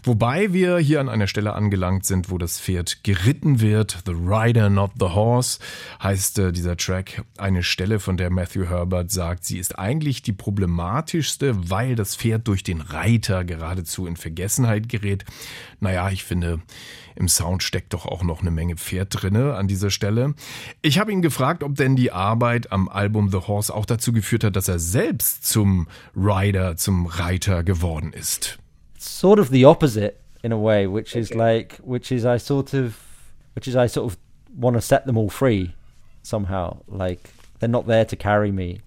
Wobei 0.02 0.52
wir 0.52 0.78
hier 0.78 0.98
an 0.98 1.08
einer 1.08 1.28
Stelle 1.28 1.52
angelangt 1.52 2.04
sind, 2.06 2.28
wo 2.28 2.38
das 2.38 2.58
Pferd 2.58 3.04
geritten 3.04 3.60
wird. 3.60 3.98
The 4.04 4.14
Rider, 4.14 4.68
not 4.68 4.90
the 4.98 5.10
Horse 5.10 5.60
heißt 6.02 6.40
äh, 6.40 6.50
dieser 6.50 6.76
Track. 6.76 7.22
Eine 7.38 7.62
Stelle, 7.62 8.00
von 8.00 8.16
der 8.16 8.30
Matthew 8.30 8.64
Herbert 8.64 9.12
sagt, 9.12 9.44
sie 9.44 9.58
ist 9.58 9.78
eigentlich 9.78 10.22
die 10.22 10.32
problematischste, 10.32 11.70
weil 11.70 11.94
das 11.94 12.16
Pferd 12.16 12.48
durch 12.48 12.64
den 12.64 12.80
Reiter 12.80 13.44
geradezu 13.44 14.08
in 14.08 14.16
Vergessenheit 14.16 14.88
gerät. 14.88 15.24
Naja, 15.78 16.10
ich 16.10 16.24
finde, 16.24 16.60
im 17.14 17.28
Sound 17.28 17.62
steckt 17.62 17.92
doch 17.94 18.06
auch 18.06 18.22
noch 18.22 18.40
eine 18.40 18.50
Menge 18.50 18.76
Pferd 18.76 19.08
drinne 19.10 19.54
an 19.54 19.68
dieser 19.68 19.90
Stelle. 19.90 20.34
Ich 20.80 20.98
habe 20.98 21.12
ihn 21.12 21.22
gefragt, 21.22 21.62
ob 21.62 21.74
denn 21.74 21.96
die 21.96 22.12
Arbeit 22.12 22.72
am 22.72 22.88
Album 22.88 23.30
The 23.30 23.38
Horse 23.46 23.74
auch 23.74 23.86
dazu 23.86 24.12
geführt 24.12 24.44
hat, 24.44 24.56
dass 24.56 24.68
er 24.68 24.78
selbst 24.78 25.46
zum 25.46 25.88
Rider, 26.14 26.76
zum 26.76 27.06
Reiter 27.06 27.62
geworden 27.64 28.12
ist. 28.12 28.58
Sort 28.98 29.38
of 29.38 29.48
the 29.48 29.66
opposite 29.66 30.14
in 30.42 30.52
a 30.52 30.56
way, 30.56 30.86
which 30.86 31.14
is 31.14 31.32
like, 31.34 31.80
which 31.84 32.10
is 32.10 32.24
I 32.24 32.38
sort 32.38 32.74
of, 32.74 32.94
which 33.54 33.66
is 33.66 33.74
I 33.74 33.88
sort 33.88 34.06
of 34.06 34.18
want 34.56 34.76
to 34.76 34.80
set 34.80 35.06
them 35.06 35.16
all 35.16 35.30
free 35.30 35.72
somehow. 36.22 36.78
Like 36.86 37.30
they're 37.58 37.68
not 37.68 37.86
there 37.86 38.04
to 38.04 38.16
carry 38.16 38.52
me. 38.52 38.80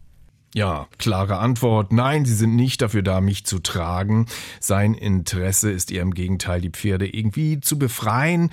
Ja, 0.55 0.87
klare 0.99 1.39
Antwort. 1.39 1.91
Nein, 1.91 2.23
sie 2.23 2.33
sind 2.33 2.55
nicht 2.55 2.81
dafür 2.81 3.01
da, 3.01 3.19
mich 3.19 3.45
zu 3.45 3.59
tragen. 3.59 4.27
Sein 4.61 4.93
Interesse 4.93 5.69
ist 5.69 5.91
eher 5.91 6.01
im 6.01 6.13
Gegenteil, 6.13 6.61
die 6.61 6.69
Pferde 6.69 7.13
irgendwie 7.13 7.59
zu 7.59 7.77
befreien. 7.77 8.51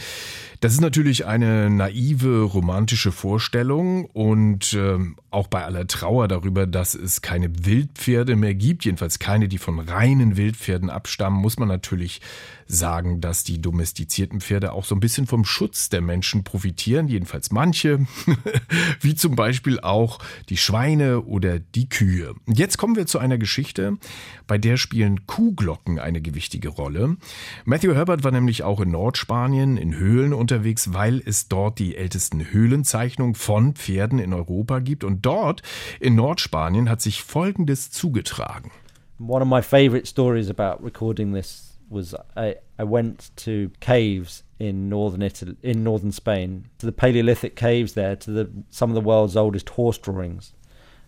Das 0.62 0.74
ist 0.74 0.80
natürlich 0.80 1.26
eine 1.26 1.70
naive, 1.70 2.42
romantische 2.42 3.10
Vorstellung 3.10 4.04
und 4.04 4.74
äh, 4.74 4.96
auch 5.32 5.48
bei 5.48 5.64
aller 5.64 5.88
Trauer 5.88 6.28
darüber, 6.28 6.68
dass 6.68 6.94
es 6.94 7.20
keine 7.20 7.66
Wildpferde 7.66 8.36
mehr 8.36 8.54
gibt, 8.54 8.84
jedenfalls 8.84 9.18
keine, 9.18 9.48
die 9.48 9.58
von 9.58 9.80
reinen 9.80 10.36
Wildpferden 10.36 10.88
abstammen, 10.88 11.40
muss 11.40 11.58
man 11.58 11.66
natürlich 11.66 12.20
sagen, 12.68 13.20
dass 13.20 13.42
die 13.42 13.60
domestizierten 13.60 14.40
Pferde 14.40 14.72
auch 14.72 14.84
so 14.84 14.94
ein 14.94 15.00
bisschen 15.00 15.26
vom 15.26 15.44
Schutz 15.44 15.88
der 15.88 16.00
Menschen 16.00 16.44
profitieren, 16.44 17.08
jedenfalls 17.08 17.50
manche, 17.50 18.06
wie 19.00 19.14
zum 19.14 19.34
Beispiel 19.34 19.80
auch 19.80 20.20
die 20.48 20.56
Schweine 20.56 21.22
oder 21.22 21.58
die 21.58 21.88
Kühe. 21.88 22.34
Jetzt 22.46 22.78
kommen 22.78 22.94
wir 22.94 23.06
zu 23.06 23.18
einer 23.18 23.36
Geschichte, 23.36 23.98
bei 24.46 24.58
der 24.58 24.76
spielen 24.76 25.26
Kuhglocken 25.26 25.98
eine 25.98 26.22
gewichtige 26.22 26.68
Rolle. 26.68 27.16
Matthew 27.64 27.94
Herbert 27.94 28.22
war 28.24 28.30
nämlich 28.30 28.62
auch 28.62 28.80
in 28.80 28.90
Nordspanien 28.90 29.76
in 29.76 29.96
Höhlen 29.96 30.32
unterwegs, 30.52 30.92
weil 30.92 31.22
es 31.24 31.48
dort 31.48 31.78
die 31.78 31.96
ältesten 31.96 32.52
Höhlenzeichnungen 32.52 33.34
von 33.34 33.74
Pferden 33.74 34.18
in 34.18 34.34
Europa 34.34 34.80
gibt 34.80 35.02
und 35.02 35.24
dort 35.24 35.62
in 35.98 36.14
Nordspanien 36.14 36.90
hat 36.90 37.00
sich 37.00 37.22
Folgendes 37.22 37.90
zugetragen. 37.90 38.70
One 39.18 39.42
of 39.42 39.48
my 39.48 39.62
favorite 39.62 40.06
stories 40.06 40.50
about 40.50 40.84
recording 40.84 41.32
this 41.32 41.78
was 41.88 42.14
I, 42.36 42.56
I 42.78 42.84
went 42.84 43.34
to 43.44 43.70
caves 43.80 44.44
in 44.58 44.88
northern 44.88 45.22
Italy, 45.22 45.56
in 45.62 45.82
northern 45.82 46.12
Spain, 46.12 46.64
to 46.78 46.86
the 46.86 46.92
Paleolithic 46.92 47.54
caves 47.56 47.94
there, 47.94 48.16
to 48.16 48.32
the 48.32 48.48
some 48.70 48.90
of 48.90 48.94
the 48.94 49.06
world's 49.06 49.36
oldest 49.36 49.70
horse 49.70 49.98
drawings, 49.98 50.52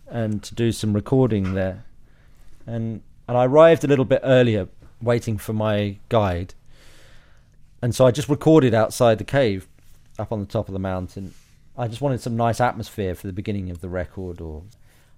and 0.07 0.41
to 0.43 0.55
do 0.55 0.71
some 0.71 0.93
recording 0.93 1.53
there. 1.53 1.83
And 2.65 3.01
and 3.27 3.37
I 3.37 3.45
arrived 3.45 3.83
a 3.83 3.87
little 3.87 4.05
bit 4.05 4.21
earlier, 4.23 4.67
waiting 5.01 5.37
for 5.37 5.53
my 5.53 5.97
guide. 6.09 6.53
And 7.85 7.93
so 7.93 8.07
I 8.07 8.09
just 8.09 8.29
recorded 8.29 8.73
outside 8.73 9.19
the 9.19 9.23
cave, 9.23 9.67
up 10.17 10.31
on 10.31 10.39
the 10.39 10.47
top 10.47 10.67
of 10.67 10.73
the 10.73 10.79
mountain. 10.79 11.35
I 11.77 11.87
just 11.87 12.01
wanted 12.01 12.19
some 12.19 12.35
nice 12.35 12.59
atmosphere 12.59 13.13
for 13.13 13.27
the 13.27 13.31
beginning 13.31 13.69
of 13.69 13.79
the 13.79 13.89
record, 13.89 14.41
or 14.41 14.63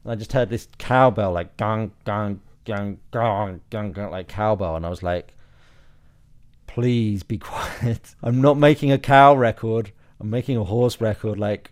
and 0.04 0.12
I 0.12 0.16
just 0.16 0.34
heard 0.34 0.50
this 0.50 0.68
cowbell 0.78 1.32
like 1.32 1.56
gong 1.56 1.94
gong 2.04 2.42
gong 2.66 2.98
gong 3.12 3.62
gong 3.70 3.94
gong 3.94 4.12
like 4.12 4.28
cowbell, 4.28 4.76
and 4.76 4.86
I 4.86 4.90
was 4.90 5.02
like, 5.02 5.34
please 6.68 7.24
be 7.24 7.38
quiet. 7.54 8.14
I'm 8.22 8.42
not 8.42 8.58
making 8.58 8.92
a 8.92 9.00
cow 9.00 9.34
record. 9.34 9.94
I'm 10.20 10.30
making 10.30 10.58
a 10.58 10.66
horse 10.66 11.00
record. 11.00 11.40
Like, 11.40 11.72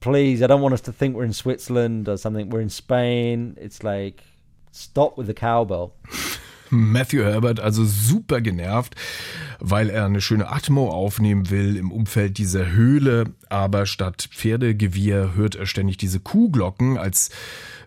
please, 0.00 0.42
I 0.42 0.46
don't 0.46 0.62
want 0.62 0.72
us 0.72 0.80
to 0.82 0.92
think 0.92 1.16
we're 1.16 1.24
in 1.24 1.34
Switzerland 1.34 2.08
or 2.08 2.16
something. 2.16 2.48
We're 2.48 2.62
in 2.62 2.70
Spain. 2.70 3.58
It's 3.60 3.84
like, 3.84 4.24
stop 4.70 5.18
with 5.18 5.26
the 5.26 5.34
cowbell. 5.34 5.92
Matthew 6.70 7.22
Herbert 7.22 7.60
also 7.60 7.84
super 7.84 8.40
genervt, 8.40 8.94
weil 9.60 9.90
er 9.90 10.04
eine 10.04 10.20
schöne 10.20 10.50
Atmo 10.50 10.90
aufnehmen 10.90 11.50
will 11.50 11.76
im 11.76 11.90
Umfeld 11.92 12.38
dieser 12.38 12.70
Höhle, 12.70 13.24
aber 13.48 13.86
statt 13.86 14.28
Pferdegewirr 14.30 15.34
hört 15.34 15.54
er 15.54 15.66
ständig 15.66 15.96
diese 15.96 16.20
Kuhglocken, 16.20 16.98
als 16.98 17.30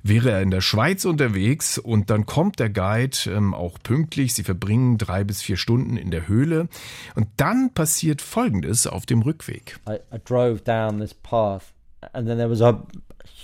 wäre 0.04 0.32
er 0.32 0.42
in 0.42 0.52
der 0.52 0.62
Schweiz 0.62 1.06
unterwegs 1.06 1.78
und 1.78 2.10
dann 2.10 2.26
kommt 2.26 2.60
der 2.60 2.70
Guide 2.70 3.18
ähm, 3.28 3.54
auch 3.54 3.78
pünktlich. 3.82 4.34
Sie 4.34 4.44
verbringen 4.44 4.98
drei 4.98 5.24
bis 5.24 5.42
vier 5.42 5.58
Stunden 5.58 5.98
in 5.98 6.12
der 6.12 6.28
Höhle 6.28 6.68
und 7.16 7.28
dann 7.38 7.74
passiert 7.74 8.22
Folgendes 8.22 8.88
auf 8.88 9.06
dem 9.06 9.22
Rückweg. 9.22 9.80
I, 9.88 9.96
I 10.14 10.20
drove 10.24 10.62
down 10.62 11.00
this 11.00 11.14
path 11.14 11.74
and 12.14 12.28
then 12.28 12.38
there 12.38 12.50
was 12.50 12.62
a 12.62 12.82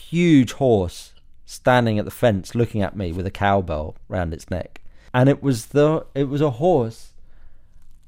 huge 0.10 0.56
horse 0.60 1.12
standing 1.46 2.00
at 2.00 2.06
the 2.06 2.12
fence 2.12 2.54
looking 2.54 2.84
at 2.84 2.96
me 2.96 3.16
with 3.16 3.26
a 3.26 3.32
cowbell 3.32 3.96
round 4.10 4.34
its 4.34 4.50
neck. 4.50 4.82
And 5.18 5.30
it 5.30 5.42
was 5.42 5.68
the 5.68 6.06
it 6.14 6.26
was 6.26 6.42
a 6.42 6.52
horse. 6.52 7.12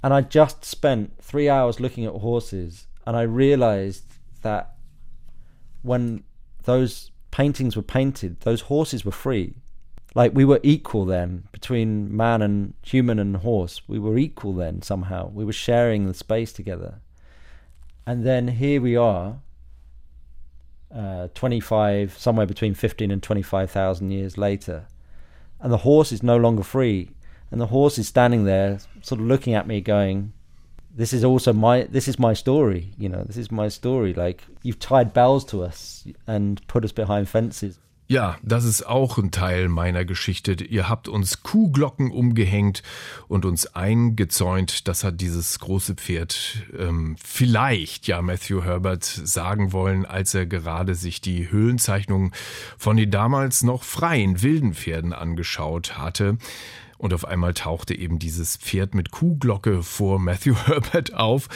And 0.03 0.14
i 0.14 0.22
just 0.22 0.64
spent 0.64 1.22
3 1.22 1.49
hours 1.49 1.80
looking 1.80 2.06
at 2.06 2.14
horses. 2.14 2.86
And 3.06 3.18
i 3.18 3.23
realized 3.23 4.06
that 4.44 4.76
when 5.81 6.23
those 6.64 7.10
paintings 7.31 7.76
were 7.76 7.90
painted 7.98 8.41
those 8.41 8.61
horses 8.61 9.03
were 9.03 9.19
free. 9.26 9.56
Like 10.14 10.36
we 10.36 10.45
were 10.45 10.60
equal 10.61 11.06
then 11.06 11.48
between 11.52 12.15
man 12.15 12.44
and 12.44 12.76
human 12.84 13.18
and 13.18 13.38
horse. 13.38 13.81
We 13.88 13.98
were 13.98 14.18
equal 14.19 14.53
then 14.53 14.84
somehow. 14.84 15.31
We 15.34 15.45
were 15.45 15.60
sharing 15.68 16.06
the 16.06 16.14
space 16.14 16.53
together. 16.53 17.02
And 18.06 18.23
then 18.23 18.49
here 18.49 18.81
we 18.81 18.95
are 18.95 19.40
uh, 20.94 21.30
25 21.34 22.18
somewhere 22.19 22.45
between 22.45 22.76
15 22.76 23.10
and 23.10 23.23
25,000 23.23 24.11
years 24.11 24.38
later 24.38 24.86
and 25.60 25.72
the 25.72 25.77
horse 25.77 26.11
is 26.11 26.23
no 26.23 26.38
longer 26.38 26.64
free. 26.64 27.11
And 27.52 27.60
the 27.60 27.68
horse 27.68 27.98
is 27.98 28.07
standing 28.07 28.45
there 28.45 28.80
sort 29.02 29.19
of 29.19 29.27
looking 29.27 29.56
at 29.56 29.68
me 29.68 29.81
going 29.81 30.34
this 30.95 31.14
is 31.14 31.23
also 31.23 31.53
my 31.53 31.84
this 31.84 32.07
is 32.07 32.18
my 32.19 32.34
story 32.34 32.91
you 32.98 33.07
know 33.07 33.23
this 33.23 33.38
is 33.38 33.52
my 33.52 33.68
story. 33.68 34.14
Like 34.14 34.44
you've 34.64 34.80
tied 34.80 35.14
bells 35.14 35.45
to 35.45 35.64
us 35.64 36.06
and 36.27 36.65
put 36.68 36.84
us 36.84 36.91
behind 36.91 37.30
fences 37.30 37.80
Ja, 38.11 38.40
das 38.41 38.64
ist 38.64 38.88
auch 38.88 39.19
ein 39.19 39.30
Teil 39.30 39.68
meiner 39.68 40.03
Geschichte. 40.03 40.53
Ihr 40.53 40.90
habt 40.90 41.07
uns 41.07 41.44
Kuhglocken 41.44 42.10
umgehängt 42.10 42.81
und 43.27 43.45
uns 43.45 43.68
eingezäunt. 43.76 44.88
Das 44.88 45.03
hat 45.03 45.22
dieses 45.22 45.60
große 45.60 45.94
Pferd 45.94 46.64
ähm, 46.76 47.18
vielleicht, 47.23 48.07
ja, 48.07 48.23
Matthew 48.23 48.64
Herbert 48.64 49.03
sagen 49.03 49.73
wollen, 49.73 50.07
als 50.07 50.34
er 50.34 50.48
gerade 50.48 50.95
sich 50.95 51.22
die 51.22 51.52
Höhlenzeichnungen 51.52 52.31
von 52.80 52.98
den 52.98 53.11
damals 53.11 53.61
noch 53.61 53.84
freien 53.84 54.41
wilden 54.41 54.73
Pferden 54.73 55.14
angeschaut 55.14 55.99
hatte. 55.99 56.40
Und 56.99 57.13
auf 57.13 57.23
einmal 57.26 57.53
tauchte 57.53 57.97
eben 57.97 58.19
dieses 58.19 58.57
Pferd 58.57 58.93
mit 58.93 59.09
Kuhglocke 59.09 59.81
vor 59.84 60.19
Matthew 60.19 60.55
Herbert 60.65 61.13
auf. 61.13 61.47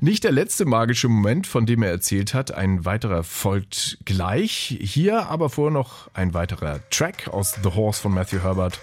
Nicht 0.00 0.24
der 0.24 0.30
letzte 0.30 0.66
magische 0.66 1.08
Moment, 1.08 1.46
von 1.46 1.66
dem 1.66 1.82
er 1.82 1.90
erzählt 1.90 2.34
hat. 2.34 2.52
Ein 2.52 2.84
weiterer 2.84 3.24
folgt 3.24 3.98
gleich. 4.04 4.78
Hier 4.80 5.26
aber 5.28 5.48
vor 5.48 5.70
noch 5.70 6.10
ein 6.12 6.34
weiterer 6.34 6.80
Track 6.90 7.28
aus 7.28 7.56
The 7.62 7.70
Horse 7.70 8.02
von 8.02 8.12
Matthew 8.12 8.42
Herbert. 8.42 8.78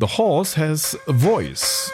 The 0.00 0.08
Horse 0.08 0.60
has 0.60 0.98
a 1.06 1.12
voice. 1.12 1.92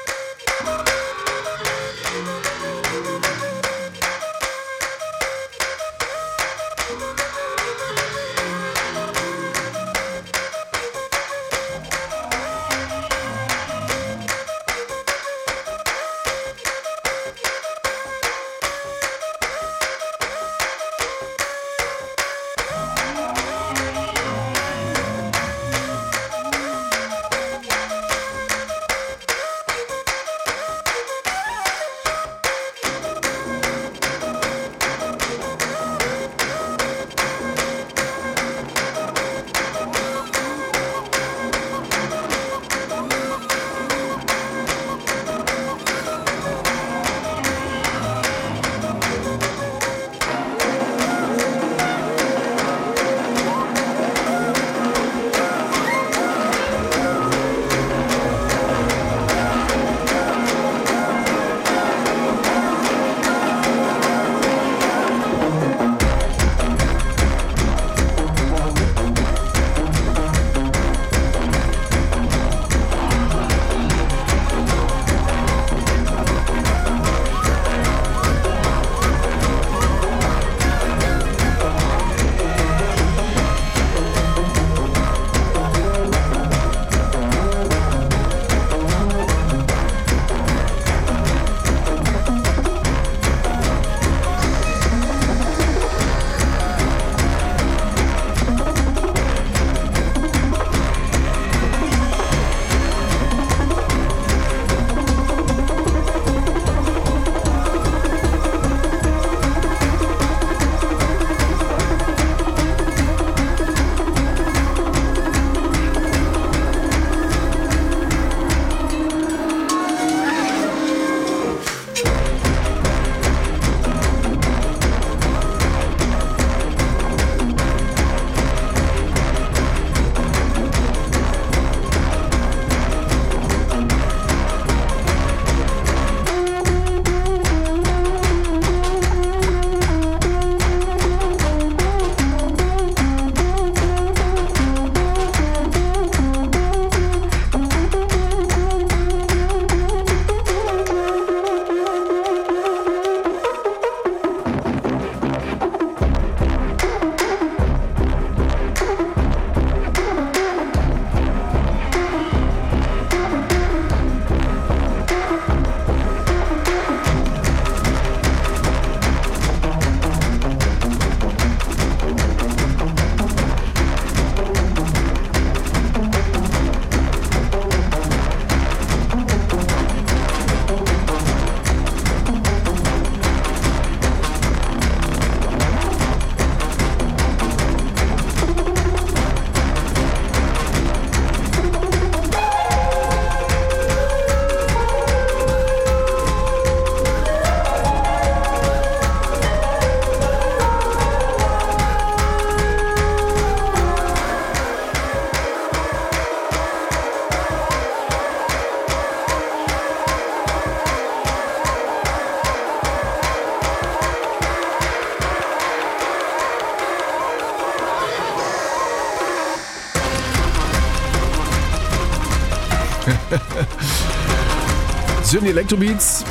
Sind 225.31 225.44
die 225.44 225.51
Electrobeats? 225.51 226.24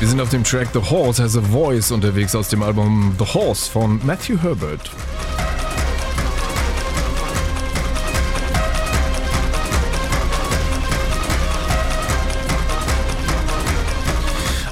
Wir 0.00 0.08
sind 0.08 0.20
auf 0.20 0.30
dem 0.30 0.42
Track 0.42 0.70
The 0.72 0.80
Horse 0.80 1.22
Has 1.22 1.36
a 1.36 1.40
Voice 1.40 1.92
unterwegs 1.92 2.34
aus 2.34 2.48
dem 2.48 2.64
Album 2.64 3.14
The 3.16 3.24
Horse 3.24 3.70
von 3.70 4.00
Matthew 4.04 4.42
Herbert. 4.42 4.90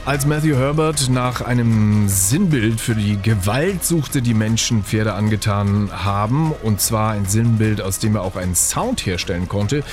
Als 0.04 0.26
Matthew 0.26 0.56
Herbert 0.56 1.08
nach 1.10 1.42
einem 1.42 2.08
Sinnbild 2.08 2.80
für 2.80 2.96
die 2.96 3.22
Gewalt 3.22 3.84
suchte, 3.84 4.22
die 4.22 4.34
Menschen 4.34 4.82
Pferde 4.82 5.12
angetan 5.12 5.90
haben, 5.92 6.52
und 6.64 6.80
zwar 6.80 7.12
ein 7.12 7.26
Sinnbild, 7.26 7.80
aus 7.80 8.00
dem 8.00 8.16
er 8.16 8.22
auch 8.22 8.34
einen 8.34 8.56
Sound 8.56 9.06
herstellen 9.06 9.48
konnte, 9.48 9.84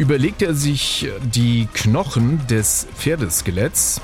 überlegte 0.00 0.46
er 0.46 0.54
sich 0.54 1.06
die 1.34 1.68
Knochen 1.74 2.40
des 2.46 2.86
Pferdeskeletts, 2.94 4.00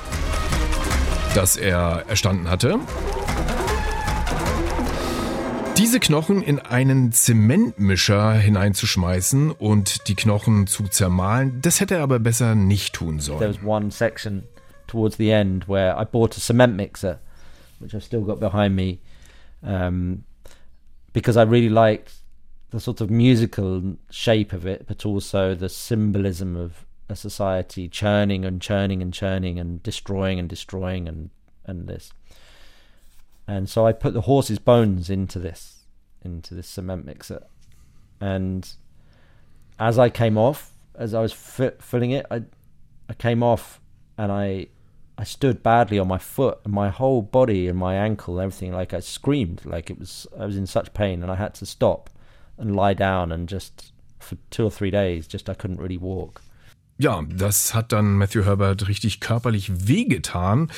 das 1.35 1.57
er 1.57 2.05
erstanden 2.07 2.51
hatte, 2.51 2.79
diese 5.79 5.99
Knochen 5.99 6.43
in 6.43 6.59
einen 6.59 7.13
Zementmischer 7.13 8.35
hineinzuschmeißen 8.35 9.51
und 9.51 10.09
die 10.09 10.15
Knochen 10.15 10.67
zu 10.67 10.85
zermahlen, 10.85 11.63
das 11.63 11.81
hätte 11.81 11.95
er 11.95 12.03
aber 12.03 12.19
besser 12.19 12.55
nicht 12.55 12.95
tun 12.95 13.19
There 13.19 13.39
sollen. 13.39 13.55
was 13.55 13.63
one 13.65 13.91
section 13.91 14.43
towards 14.87 15.17
the 15.17 15.31
end 15.31 15.67
where 15.67 15.99
I 15.99 16.05
bought 16.05 16.37
a 16.37 16.41
cement 16.41 16.77
mixer, 16.77 17.21
which 17.81 17.95
I've 17.95 18.05
still 18.05 18.23
got 18.23 18.39
behind 18.39 18.77
me, 18.77 18.99
um, 19.63 20.25
because 21.15 21.39
I 21.39 21.45
really 21.45 21.71
liked 21.71 22.13
the 22.71 22.81
sort 22.81 23.01
of 23.01 23.11
musical 23.11 23.97
shape 24.11 24.53
of 24.53 24.67
it, 24.67 24.87
but 24.87 25.07
also 25.07 25.55
the 25.55 25.69
symbolism 25.69 26.57
of 26.57 26.87
a 27.09 27.17
society 27.17 27.89
churning 27.89 28.45
and 28.45 28.61
churning 28.61 29.01
and 29.01 29.15
churning 29.15 29.59
and 29.59 29.83
destroying 29.83 30.39
and 30.39 30.49
destroying 30.49 31.09
and 31.09 31.31
and 31.65 31.89
this. 31.89 32.13
And 33.49 33.69
so 33.69 33.87
I 33.87 33.93
put 33.93 34.15
the 34.15 34.23
horse's 34.23 34.59
bones 34.59 35.09
into 35.09 35.39
this, 35.39 35.85
into 36.25 36.55
this 36.55 36.67
cement 36.67 37.05
mixer, 37.07 37.45
and 38.21 38.69
as 39.79 39.99
I 39.99 40.09
came 40.09 40.37
off, 40.37 40.73
as 40.97 41.15
I 41.15 41.21
was 41.21 41.33
fi- 41.33 41.73
filling 41.79 42.11
it, 42.11 42.27
I 42.31 42.43
I 43.09 43.15
came 43.15 43.43
off 43.43 43.81
and 44.19 44.33
I 44.33 44.67
I 45.19 45.25
stood 45.25 45.63
badly 45.63 45.99
on 45.99 46.09
my 46.09 46.19
foot 46.19 46.59
and 46.65 46.73
my 46.73 46.89
whole 46.89 47.23
body 47.23 47.69
and 47.69 47.79
my 47.79 47.95
ankle 47.95 48.39
and 48.39 48.45
everything 48.45 48.73
like 48.73 48.93
I 48.93 49.01
screamed 49.01 49.65
like 49.65 49.91
it 49.91 49.99
was 49.99 50.27
I 50.39 50.45
was 50.45 50.57
in 50.57 50.67
such 50.67 50.93
pain 50.93 51.23
and 51.23 51.31
I 51.31 51.37
had 51.37 51.55
to 51.55 51.67
stop 51.67 52.11
and 52.59 52.75
lie 52.75 52.95
down 52.95 53.33
and 53.33 53.51
just 53.51 53.93
for 54.19 54.37
two 54.51 54.65
or 54.65 54.71
three 54.71 54.91
days 54.91 55.27
just 55.29 55.49
I 55.49 55.55
couldn't 55.55 55.79
really 55.79 56.01
walk. 56.01 56.41
Ja, 56.99 57.23
das 57.29 57.75
hat 57.75 57.93
dann 57.93 58.17
Matthew 58.17 58.45
Herbert 58.45 58.89
richtig 58.89 59.21
körperlich 59.21 59.87
wehgetan. 59.87 60.71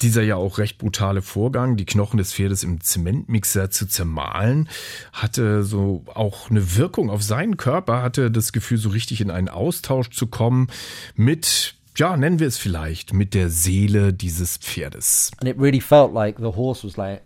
Dieser 0.00 0.22
ja 0.22 0.36
auch 0.36 0.58
recht 0.58 0.78
brutale 0.78 1.22
Vorgang, 1.22 1.76
die 1.76 1.86
Knochen 1.86 2.18
des 2.18 2.32
Pferdes 2.32 2.62
im 2.62 2.80
Zementmixer 2.80 3.68
zu 3.70 3.86
zermahlen, 3.88 4.68
hatte 5.12 5.64
so 5.64 6.04
auch 6.14 6.50
eine 6.50 6.76
Wirkung 6.76 7.10
auf 7.10 7.24
seinen 7.24 7.56
Körper, 7.56 8.00
hatte 8.00 8.30
das 8.30 8.52
Gefühl, 8.52 8.78
so 8.78 8.90
richtig 8.90 9.20
in 9.20 9.32
einen 9.32 9.48
Austausch 9.48 10.10
zu 10.10 10.28
kommen 10.28 10.68
mit, 11.16 11.74
ja, 11.96 12.16
nennen 12.16 12.38
wir 12.38 12.46
es 12.46 12.58
vielleicht, 12.58 13.12
mit 13.12 13.34
der 13.34 13.50
Seele 13.50 14.12
dieses 14.12 14.58
Pferdes. 14.58 15.32
And 15.40 15.50
it 15.50 15.58
really 15.58 15.80
felt 15.80 16.14
like 16.14 16.36
the 16.38 16.54
horse 16.54 16.86
was 16.86 16.96
like 16.96 17.22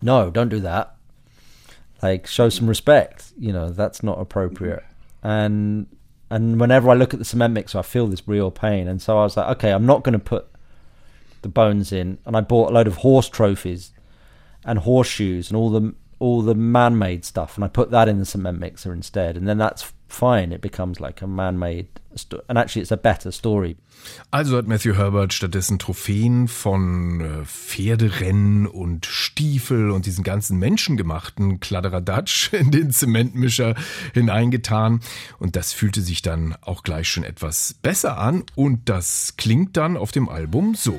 no, 0.00 0.28
don't 0.28 0.48
do 0.48 0.58
that. 0.58 0.96
Like 2.02 2.26
show 2.26 2.48
some 2.48 2.68
respect, 2.68 3.32
you 3.38 3.52
know, 3.52 3.70
that's 3.70 4.02
not 4.02 4.18
appropriate. 4.20 4.82
And 5.22 5.86
and 6.30 6.58
whenever 6.58 6.90
I 6.90 6.94
look 6.94 7.12
at 7.12 7.18
the 7.18 7.24
cement 7.24 7.54
mixer, 7.54 7.78
I 7.78 7.82
feel 7.82 8.06
this 8.06 8.26
real 8.26 8.50
pain. 8.50 8.88
And 8.88 9.00
so 9.00 9.18
I 9.18 9.22
was 9.22 9.36
like, 9.36 9.48
okay, 9.56 9.70
I'm 9.70 9.86
not 9.86 10.02
going 10.02 10.14
to 10.14 10.18
put 10.18 10.48
the 11.42 11.48
bones 11.48 11.92
in. 11.92 12.18
And 12.24 12.36
I 12.36 12.40
bought 12.40 12.70
a 12.70 12.74
load 12.74 12.86
of 12.86 12.96
horse 12.96 13.28
trophies 13.28 13.92
and 14.64 14.80
horseshoes 14.80 15.50
and 15.50 15.56
all 15.56 15.70
the 15.70 15.94
all 16.18 16.40
the 16.40 16.54
man-made 16.54 17.24
stuff, 17.24 17.56
and 17.56 17.64
I 17.64 17.68
put 17.68 17.90
that 17.90 18.08
in 18.08 18.20
the 18.20 18.24
cement 18.24 18.60
mixer 18.60 18.92
instead. 18.92 19.36
And 19.36 19.48
then 19.48 19.58
that's 19.58 19.92
fine. 20.12 20.52
It 20.52 20.60
becomes 20.60 21.00
like 21.00 21.22
a 21.22 21.26
man-made, 21.26 21.86
and 22.48 22.58
actually, 22.58 22.82
it's 22.82 22.92
a 22.92 22.96
better 22.96 23.32
story. 23.32 23.76
Also 24.30 24.56
hat 24.56 24.66
Matthew 24.66 24.96
Herbert 24.96 25.32
stattdessen 25.32 25.78
Trophäen 25.78 26.48
von 26.48 27.20
äh, 27.20 27.44
Pferderennen 27.44 28.66
und 28.66 29.06
Stiefel 29.06 29.90
und 29.90 30.06
diesen 30.06 30.24
ganzen 30.24 30.58
menschengemachten 30.58 31.60
Kladderadatsch 31.60 32.52
in 32.52 32.70
den 32.70 32.90
Zementmischer 32.90 33.74
hineingetan. 34.12 35.00
Und 35.38 35.56
das 35.56 35.72
fühlte 35.72 36.00
sich 36.00 36.22
dann 36.22 36.56
auch 36.60 36.82
gleich 36.82 37.08
schon 37.08 37.24
etwas 37.24 37.74
besser 37.74 38.18
an. 38.18 38.44
Und 38.54 38.88
das 38.88 39.34
klingt 39.36 39.76
dann 39.76 39.96
auf 39.96 40.12
dem 40.12 40.28
Album 40.28 40.74
so. 40.74 40.98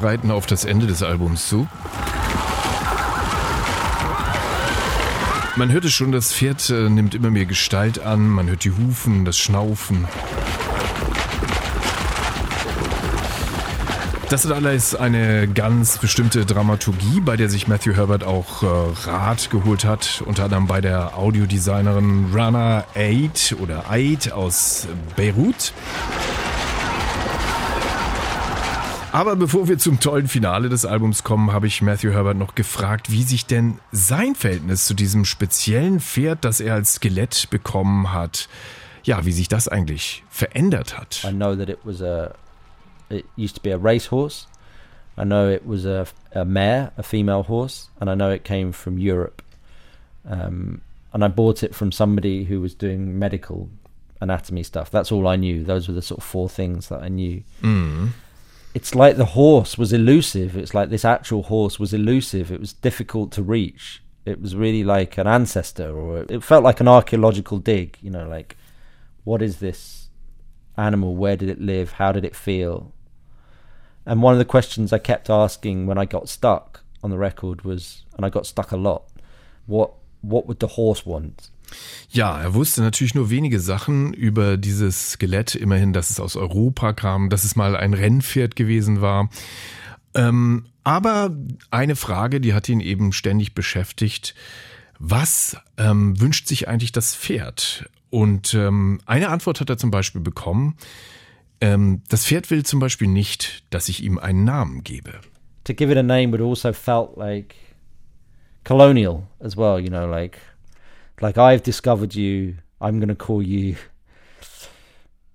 Wir 0.00 0.08
reiten 0.08 0.30
auf 0.30 0.46
das 0.46 0.64
Ende 0.64 0.86
des 0.86 1.02
Albums 1.02 1.48
zu. 1.48 1.66
Man 5.56 5.72
hört 5.72 5.84
es 5.84 5.92
schon, 5.92 6.12
das 6.12 6.32
Pferd 6.32 6.70
äh, 6.70 6.88
nimmt 6.88 7.14
immer 7.14 7.30
mehr 7.30 7.46
Gestalt 7.46 8.00
an. 8.00 8.28
Man 8.28 8.48
hört 8.48 8.64
die 8.64 8.70
Hufen, 8.70 9.24
das 9.24 9.38
Schnaufen. 9.38 10.06
Das 14.30 14.44
hat 14.44 14.52
alles 14.52 14.94
eine 14.94 15.48
ganz 15.48 15.98
bestimmte 15.98 16.44
Dramaturgie, 16.44 17.20
bei 17.20 17.36
der 17.36 17.48
sich 17.48 17.66
Matthew 17.66 17.94
Herbert 17.94 18.24
auch 18.24 18.62
äh, 18.62 18.66
Rat 19.08 19.48
geholt 19.50 19.84
hat, 19.84 20.22
unter 20.26 20.44
anderem 20.44 20.66
bei 20.66 20.80
der 20.80 21.16
Audiodesignerin 21.16 22.26
Rana 22.32 22.84
Aid 22.94 23.56
oder 23.58 23.90
Aid 23.90 24.32
aus 24.32 24.86
Beirut. 25.16 25.72
Aber 29.10 29.36
bevor 29.36 29.68
wir 29.68 29.78
zum 29.78 30.00
tollen 30.00 30.28
Finale 30.28 30.68
des 30.68 30.84
Albums 30.84 31.24
kommen, 31.24 31.52
habe 31.52 31.66
ich 31.66 31.80
Matthew 31.82 32.10
Herbert 32.12 32.36
noch 32.36 32.54
gefragt, 32.54 33.10
wie 33.10 33.22
sich 33.22 33.46
denn 33.46 33.78
sein 33.90 34.34
Verhältnis 34.34 34.86
zu 34.86 34.94
diesem 34.94 35.24
speziellen 35.24 35.98
Pferd, 36.00 36.44
das 36.44 36.60
er 36.60 36.74
als 36.74 36.94
Skelett 36.94 37.48
bekommen 37.50 38.12
hat, 38.12 38.48
ja, 39.04 39.24
wie 39.24 39.32
sich 39.32 39.48
das 39.48 39.66
eigentlich 39.66 40.22
verändert 40.28 40.96
hat. 40.98 41.24
I 41.24 41.32
know 41.32 41.56
that 41.56 41.68
it 41.70 41.78
was 41.84 42.02
a, 42.02 42.32
it 43.08 43.24
used 43.36 43.56
to 43.56 43.62
be 43.62 43.72
a 43.74 43.78
racehorse. 43.78 44.46
I 45.16 45.24
know 45.24 45.48
it 45.50 45.62
was 45.64 45.84
a, 45.86 46.04
a 46.34 46.44
mare, 46.44 46.92
a 46.96 47.02
female 47.02 47.44
horse, 47.48 47.88
and 48.00 48.10
I 48.10 48.14
know 48.14 48.30
it 48.30 48.44
came 48.44 48.72
from 48.72 48.98
Europe. 48.98 49.42
um, 50.30 50.82
and 51.14 51.24
I 51.24 51.28
bought 51.28 51.62
it 51.62 51.74
from 51.74 51.90
somebody 51.90 52.44
who 52.44 52.60
was 52.60 52.74
doing 52.74 53.18
medical 53.18 53.70
anatomy 54.20 54.62
stuff. 54.62 54.90
That's 54.90 55.10
all 55.10 55.26
I 55.26 55.36
knew. 55.36 55.64
Those 55.64 55.88
were 55.88 55.94
the 55.94 56.02
sort 56.02 56.18
of 56.18 56.24
four 56.24 56.50
things 56.50 56.88
that 56.88 57.02
I 57.02 57.08
knew. 57.08 57.42
Mhm. 57.62 58.10
It's 58.74 58.94
like 58.94 59.16
the 59.16 59.24
horse 59.24 59.78
was 59.78 59.92
elusive. 59.92 60.56
It's 60.56 60.74
like 60.74 60.90
this 60.90 61.04
actual 61.04 61.44
horse 61.44 61.78
was 61.78 61.92
elusive. 61.94 62.52
It 62.52 62.60
was 62.60 62.72
difficult 62.72 63.32
to 63.32 63.42
reach. 63.42 64.02
It 64.24 64.40
was 64.40 64.54
really 64.54 64.84
like 64.84 65.16
an 65.16 65.26
ancestor, 65.26 65.96
or 65.96 66.26
it 66.28 66.44
felt 66.44 66.62
like 66.62 66.80
an 66.80 66.88
archaeological 66.88 67.58
dig. 67.58 67.96
You 68.00 68.10
know, 68.10 68.28
like 68.28 68.56
what 69.24 69.42
is 69.42 69.58
this 69.58 70.08
animal? 70.76 71.16
Where 71.16 71.36
did 71.36 71.48
it 71.48 71.60
live? 71.60 71.92
How 71.92 72.12
did 72.12 72.24
it 72.24 72.36
feel? 72.36 72.92
And 74.06 74.22
one 74.22 74.32
of 74.32 74.38
the 74.38 74.44
questions 74.44 74.92
I 74.92 74.98
kept 74.98 75.28
asking 75.28 75.86
when 75.86 75.98
I 75.98 76.04
got 76.04 76.28
stuck 76.28 76.82
on 77.02 77.10
the 77.10 77.18
record 77.18 77.62
was, 77.62 78.04
and 78.16 78.24
I 78.24 78.30
got 78.30 78.46
stuck 78.46 78.72
a 78.72 78.76
lot, 78.76 79.04
what 79.66 79.92
what 80.20 80.46
would 80.46 80.60
the 80.60 80.68
horse 80.68 81.06
want? 81.06 81.50
Ja, 82.10 82.40
er 82.40 82.54
wusste 82.54 82.80
natürlich 82.80 83.14
nur 83.14 83.30
wenige 83.30 83.60
Sachen 83.60 84.12
über 84.12 84.56
dieses 84.56 85.12
Skelett. 85.12 85.54
Immerhin, 85.54 85.92
dass 85.92 86.10
es 86.10 86.20
aus 86.20 86.36
Europa 86.36 86.92
kam, 86.92 87.30
dass 87.30 87.44
es 87.44 87.56
mal 87.56 87.76
ein 87.76 87.94
Rennpferd 87.94 88.56
gewesen 88.56 89.00
war. 89.00 89.30
Ähm, 90.14 90.66
aber 90.84 91.36
eine 91.70 91.96
Frage, 91.96 92.40
die 92.40 92.54
hat 92.54 92.68
ihn 92.68 92.80
eben 92.80 93.12
ständig 93.12 93.54
beschäftigt. 93.54 94.34
Was 94.98 95.56
ähm, 95.76 96.20
wünscht 96.20 96.48
sich 96.48 96.68
eigentlich 96.68 96.92
das 96.92 97.14
Pferd? 97.14 97.88
Und 98.10 98.54
ähm, 98.54 99.00
eine 99.06 99.28
Antwort 99.28 99.60
hat 99.60 99.70
er 99.70 99.76
zum 99.76 99.90
Beispiel 99.90 100.20
bekommen. 100.22 100.76
Ähm, 101.60 102.02
das 102.08 102.24
Pferd 102.24 102.50
will 102.50 102.64
zum 102.64 102.80
Beispiel 102.80 103.08
nicht, 103.08 103.64
dass 103.70 103.88
ich 103.88 104.02
ihm 104.02 104.18
einen 104.18 104.44
Namen 104.44 104.82
gebe. 104.82 105.20
to 105.68 105.74
give 105.74 105.90
it 105.90 105.98
a 105.98 106.02
name 106.02 106.30
would 106.30 106.40
also 106.40 106.72
felt 106.72 107.18
like 107.18 107.54
colonial 108.64 109.28
as 109.38 109.54
well 109.54 109.78
you 109.78 109.90
know 109.90 110.06
like 110.06 110.38
like 111.20 111.38
i've 111.38 111.62
discovered 111.62 112.14
you. 112.14 112.56
I'm 112.80 113.00
going 113.00 113.08
to 113.08 113.14
call 113.14 113.42
you 113.42 113.76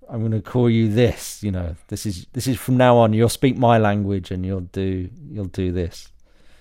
i'm 0.10 0.20
going 0.20 0.32
to 0.32 0.42
call 0.42 0.70
you 0.70 0.88
this 0.90 1.44
you 1.44 1.52
know. 1.52 1.76
This 1.88 2.06
is 2.06 2.26
this 2.34 2.48
is 2.48 2.58
from 2.58 2.78
now 2.78 2.98
on. 2.98 3.14
You'll 3.14 3.30
speak 3.30 3.58
my 3.58 3.78
language 3.78 4.32
and 4.32 4.46
you'll 4.46 4.62
do 4.62 5.10
you'll 5.30 5.46
do 5.46 5.72
this. 5.72 6.10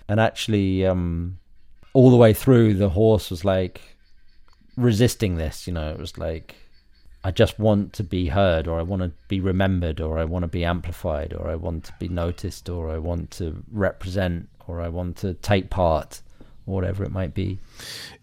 And 0.09 0.19
actually 0.19 0.87
um 0.87 1.39
all 1.93 2.11
the 2.11 2.17
way 2.17 2.33
through 2.33 2.75
the 2.75 2.89
horse 2.91 3.31
was 3.31 3.45
like 3.45 3.81
resisting 4.77 5.37
this 5.37 5.67
you 5.67 5.73
know. 5.73 5.91
It 5.91 5.99
was 5.99 6.19
like 6.19 6.57
I 7.25 7.31
just 7.31 7.59
want 7.59 7.93
to 7.95 8.03
be 8.03 8.27
heard, 8.27 8.67
or 8.67 8.81
I 8.81 8.83
want 8.83 9.03
to 9.03 9.13
be 9.29 9.41
remembered, 9.41 10.01
or 10.01 10.19
I 10.19 10.25
want 10.25 10.43
to 10.43 10.49
be 10.49 10.65
amplified, 10.65 11.33
or 11.33 11.49
I 11.49 11.55
want 11.55 11.85
to 11.85 11.93
be 12.01 12.09
noticed, 12.09 12.69
or 12.69 12.91
I 12.91 12.99
want 12.99 13.31
to 13.33 13.63
represent, 13.71 14.49
or 14.67 14.81
I 14.81 14.89
want 14.89 15.19
to 15.19 15.35
take 15.35 15.71
part, 15.71 16.21
whatever 16.67 17.05
it 17.05 17.11
might 17.11 17.35
be. 17.35 17.59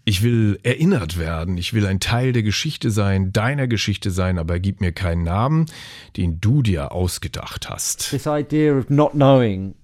Ich 0.04 0.22
will 0.22 0.58
erinnert 0.62 1.18
werden, 1.18 1.58
ich 1.58 1.72
will 1.74 1.86
ein 1.86 2.00
Teil 2.00 2.32
der 2.32 2.42
Geschichte 2.42 2.90
sein, 2.90 3.32
deiner 3.32 3.68
Geschichte 3.68 4.10
sein, 4.10 4.38
aber 4.38 4.58
gib 4.58 4.80
mir 4.80 4.92
keinen 4.92 5.24
Namen, 5.24 5.66
den 6.16 6.40
du 6.40 6.62
dir 6.62 6.92
ausgedacht 6.92 7.68
hast. 7.68 8.10
This 8.10 8.26
idea 8.26 8.76
of 8.76 8.90
not 8.90 9.12
knowing 9.12 9.74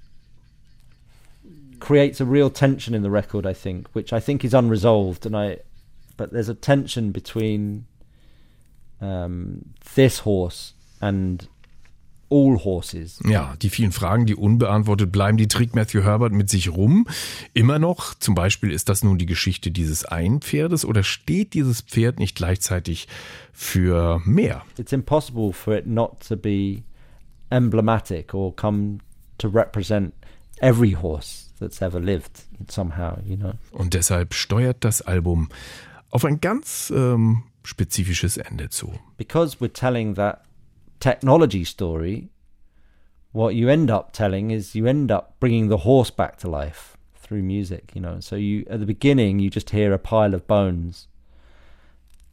creates 1.81 2.21
a 2.21 2.25
real 2.25 2.51
tension 2.51 2.95
in 2.95 3.03
the 3.03 3.11
record, 3.11 3.47
I 3.47 3.55
think, 3.55 3.89
which 3.95 4.13
I 4.13 4.21
think 4.21 4.45
is 4.45 4.55
unresolved, 4.55 5.27
and 5.27 5.37
I, 5.37 5.59
but 6.17 6.31
there's 6.33 6.49
a 6.49 6.55
tension 6.55 7.13
between 7.13 7.87
um, 9.01 9.75
this 9.95 10.21
horse 10.21 10.73
and 11.01 11.47
all 12.31 12.59
horses. 12.65 13.21
Ja, 13.25 13.55
die 13.63 13.71
vielen 13.71 13.93
Fragen, 13.93 14.27
die 14.27 14.35
unbeantwortet 14.35 15.13
bleiben, 15.13 15.37
die 15.39 15.49
trägt 15.49 15.75
Matthew 15.75 16.03
Herbert 16.03 16.33
mit 16.33 16.51
sich 16.51 16.71
rum. 16.71 17.07
Immer 17.55 17.79
noch, 17.79 18.15
zum 18.15 18.35
Beispiel, 18.35 18.71
ist 18.71 18.89
das 18.89 19.05
nun 19.05 19.19
die 19.19 19.27
Geschichte 19.27 19.71
dieses 19.71 20.05
einen 20.05 20.41
Pferdes 20.41 20.85
oder 20.85 21.03
steht 21.03 21.55
dieses 21.55 21.83
Pferd 21.83 22.19
nicht 22.19 22.37
gleichzeitig 22.37 23.09
für 23.53 24.21
mehr? 24.25 24.63
It's 24.79 24.93
impossible 24.93 25.53
for 25.53 25.77
it 25.77 25.87
not 25.87 26.21
to 26.29 26.37
be 26.37 26.83
emblematic 27.51 28.35
or 28.35 28.55
come 28.55 28.99
to 29.39 29.49
represent 29.49 30.13
every 30.61 30.93
horse 30.93 31.45
that's 31.61 31.81
ever 31.81 32.01
lived 32.01 32.45
somehow, 32.69 33.19
you 33.25 33.37
know. 33.37 33.53
Und 33.71 33.95
deshalb 33.95 34.35
steuert 34.35 34.79
das 34.81 35.03
Album 35.03 35.49
auf 36.11 36.25
ein 36.25 36.41
ganz 36.41 36.93
ähm, 36.95 37.45
spezifisches 37.63 38.37
Ende 38.37 38.69
zu. 38.69 38.93
because 39.17 39.59
we're 39.61 39.73
telling 39.73 40.15
that 40.15 40.46
technology 41.01 41.65
story, 41.65 42.31
what 43.33 43.55
you 43.55 43.69
end 43.69 43.91
up 43.91 44.13
telling 44.13 44.51
is 44.51 44.75
you 44.75 44.87
end 44.87 45.11
up 45.11 45.39
bringing 45.41 45.69
the 45.69 45.79
horse 45.79 46.11
back 46.11 46.37
to 46.39 46.49
life 46.49 46.97
through 47.15 47.43
music, 47.43 47.93
you 47.95 48.01
know. 48.01 48.21
So 48.21 48.37
you 48.37 48.65
at 48.71 48.81
the 48.81 48.87
beginning 48.87 49.39
you 49.39 49.51
just 49.51 49.71
hear 49.71 49.93
a 49.93 49.99
pile 49.99 50.35
of 50.35 50.47
bones. 50.47 51.09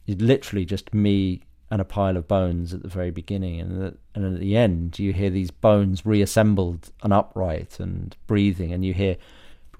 It's 0.06 0.20
literally 0.20 0.64
just 0.64 0.94
me 0.94 1.42
and 1.70 1.80
a 1.80 1.84
pile 1.84 2.16
of 2.16 2.28
bones 2.28 2.72
at 2.72 2.82
the 2.82 2.88
very 2.88 3.10
beginning, 3.10 3.60
and 3.60 3.98
and 4.14 4.34
at 4.34 4.40
the 4.40 4.56
end 4.56 4.98
you 4.98 5.12
hear 5.12 5.30
these 5.30 5.50
bones 5.50 6.06
reassembled 6.06 6.92
and 7.02 7.12
upright 7.12 7.80
and 7.80 8.16
breathing, 8.26 8.72
and 8.72 8.84
you 8.84 8.94
hear 8.94 9.16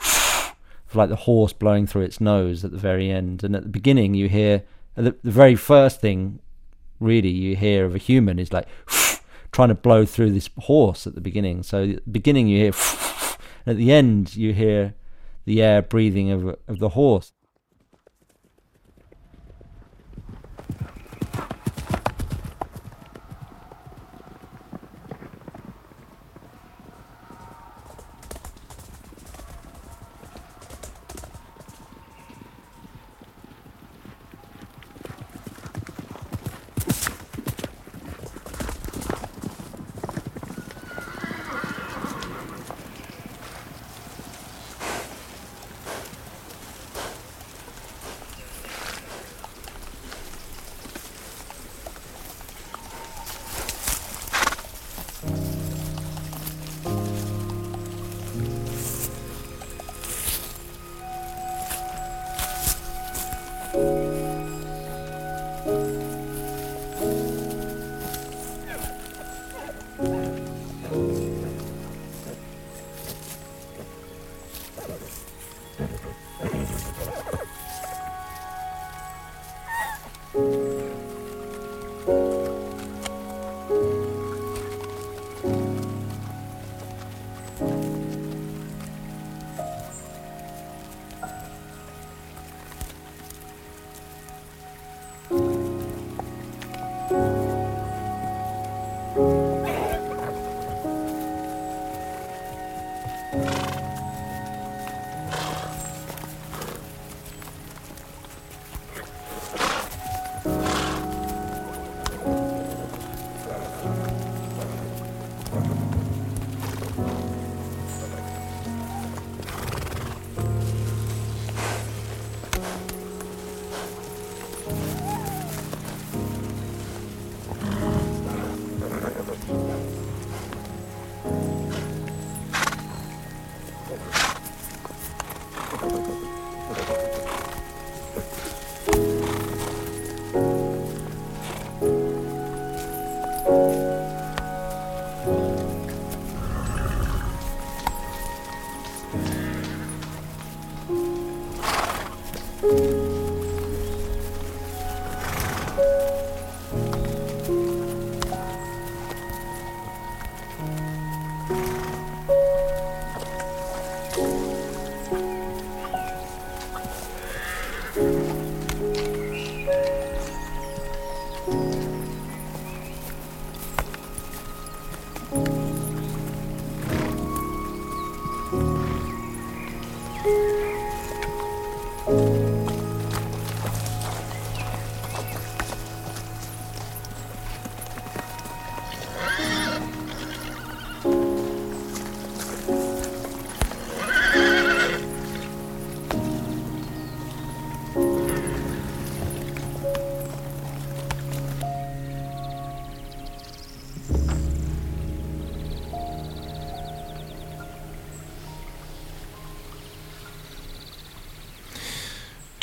like 0.94 1.09
the 1.09 1.16
horse 1.16 1.52
blowing 1.52 1.86
through 1.86 2.02
its 2.02 2.20
nose 2.20 2.65
at 2.65 2.70
the 2.70 2.78
very 2.78 3.11
end, 3.11 3.44
and 3.44 3.55
at 3.55 3.62
the 3.62 3.69
beginning 3.69 4.15
you 4.15 4.28
hear 4.28 4.62
the, 4.94 5.15
the 5.23 5.31
very 5.31 5.56
first 5.56 6.01
thing 6.01 6.40
really 7.05 7.29
you 7.29 7.57
hear 7.57 7.85
of 7.85 7.95
a 7.95 7.99
human 7.99 8.39
is 8.39 8.53
like 8.53 8.67
trying 9.53 9.69
to 9.69 9.75
blow 9.75 10.05
through 10.05 10.31
this 10.31 10.51
horse 10.59 11.07
at 11.07 11.15
the 11.15 11.21
beginning. 11.21 11.63
So 11.63 11.87
the 11.87 12.01
beginning 12.11 12.49
you 12.49 12.59
hear, 12.59 12.73
and 13.67 13.75
at 13.75 13.77
the 13.77 13.93
end 13.93 14.35
you 14.35 14.53
hear 14.53 14.95
the 15.45 15.63
air 15.63 15.83
breathing 15.83 16.31
of 16.31 16.57
of 16.67 16.79
the 16.79 16.91
horse. 16.91 17.33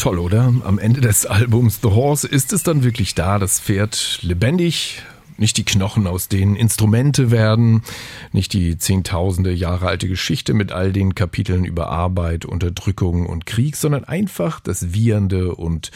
Toll, 0.01 0.17
oder? 0.17 0.51
Am 0.63 0.79
Ende 0.79 0.99
des 0.99 1.27
Albums 1.27 1.77
The 1.83 1.89
Horse. 1.89 2.27
Ist 2.27 2.53
es 2.53 2.63
dann 2.63 2.83
wirklich 2.83 3.13
da, 3.13 3.37
das 3.37 3.59
Pferd 3.59 4.17
lebendig, 4.23 5.03
nicht 5.37 5.57
die 5.57 5.63
Knochen, 5.63 6.07
aus 6.07 6.27
denen 6.27 6.55
Instrumente 6.55 7.29
werden, 7.29 7.83
nicht 8.31 8.53
die 8.53 8.79
zehntausende 8.79 9.53
Jahre 9.53 9.85
alte 9.85 10.07
Geschichte 10.07 10.55
mit 10.55 10.71
all 10.71 10.91
den 10.91 11.13
Kapiteln 11.13 11.65
über 11.65 11.89
Arbeit, 11.89 12.45
Unterdrückung 12.45 13.27
und 13.27 13.45
Krieg, 13.45 13.75
sondern 13.75 14.03
einfach 14.03 14.59
das 14.59 14.91
wiehernde 14.91 15.53
und 15.53 15.91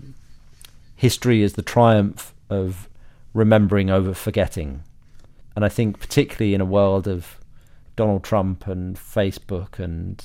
history 0.96 1.44
is 1.44 1.54
the 1.54 1.62
triumph 1.62 2.34
of 2.50 2.90
remembering 3.34 3.92
over 3.92 4.16
forgetting? 4.16 4.82
And 5.56 5.64
I 5.64 5.70
think 5.70 6.00
particularly 6.00 6.54
in 6.54 6.62
a 6.62 6.66
world 6.66 7.08
of 7.08 7.38
Donald 7.96 8.24
Trump 8.24 8.68
and 8.68 8.98
Facebook 8.98 9.80
and 9.80 10.24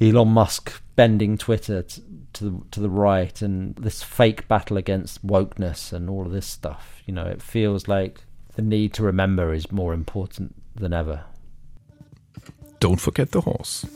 Elon 0.00 0.28
Musk 0.28 0.80
bending 0.94 1.36
Twitter 1.36 1.82
t- 1.82 2.02
to 2.34 2.44
the, 2.44 2.60
to 2.70 2.80
the 2.80 2.90
right 2.90 3.42
and 3.42 3.74
this 3.76 4.02
fake 4.02 4.46
battle 4.46 4.76
against 4.76 5.26
wokeness 5.26 5.92
and 5.92 6.08
all 6.08 6.26
of 6.26 6.32
this 6.32 6.46
stuff. 6.46 7.02
You 7.04 7.14
know, 7.14 7.26
it 7.26 7.42
feels 7.42 7.88
like 7.88 8.22
the 8.58 8.62
need 8.64 8.92
to 8.92 9.04
remember 9.04 9.54
is 9.54 9.70
more 9.70 9.94
important 9.94 10.52
than 10.74 10.92
ever. 10.92 11.22
Don't 12.80 13.00
forget 13.00 13.30
the 13.30 13.42
horse. 13.42 13.86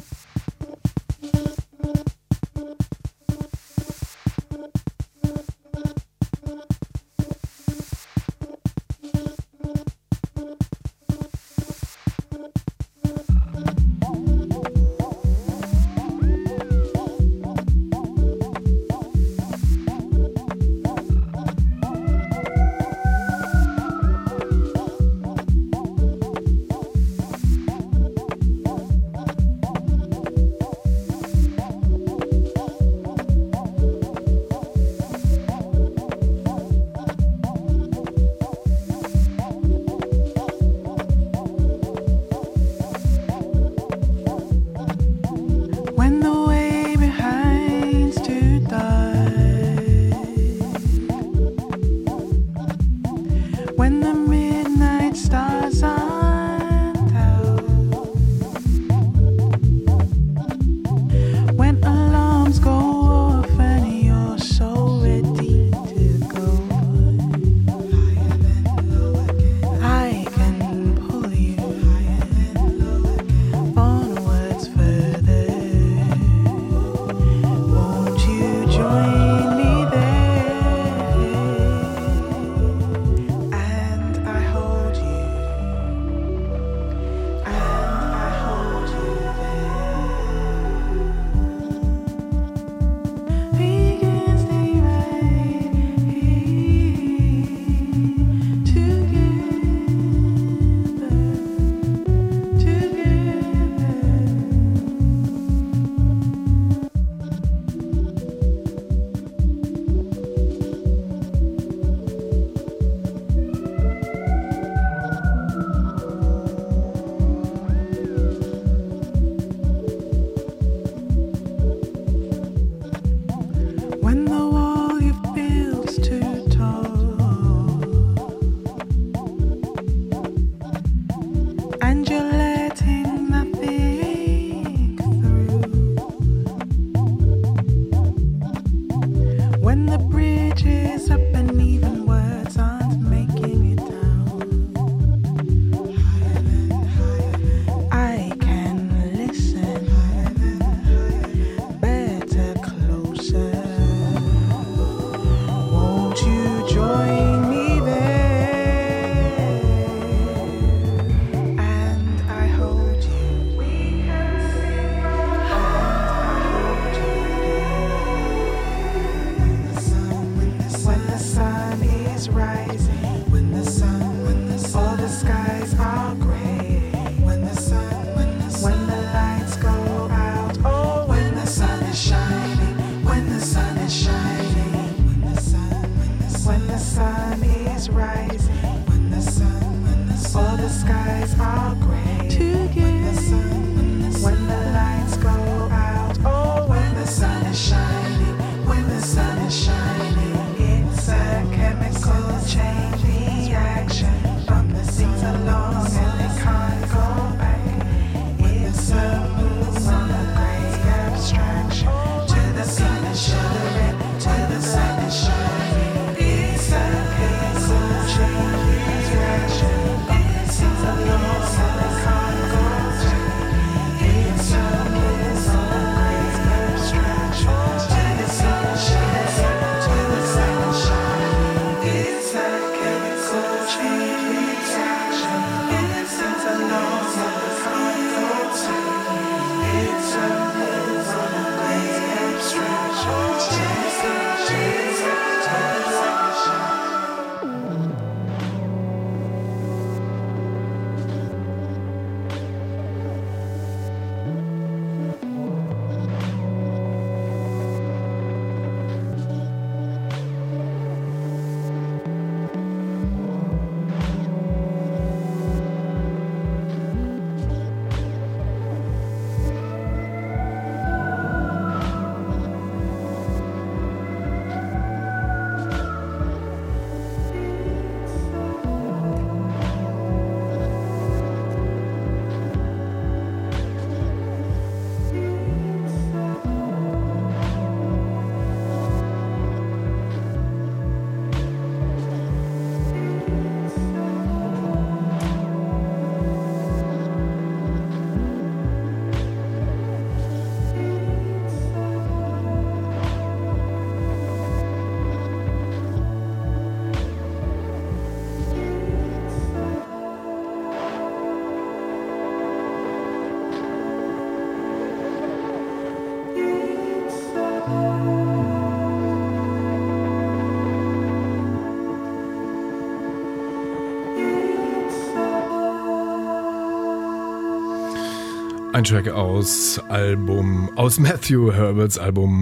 Ein 328.82 328.86
Track 328.86 329.10
aus 329.10 329.78
Album, 329.90 330.68
aus 330.74 330.98
Matthew 330.98 331.52
Herberts 331.52 331.98
Album 331.98 332.32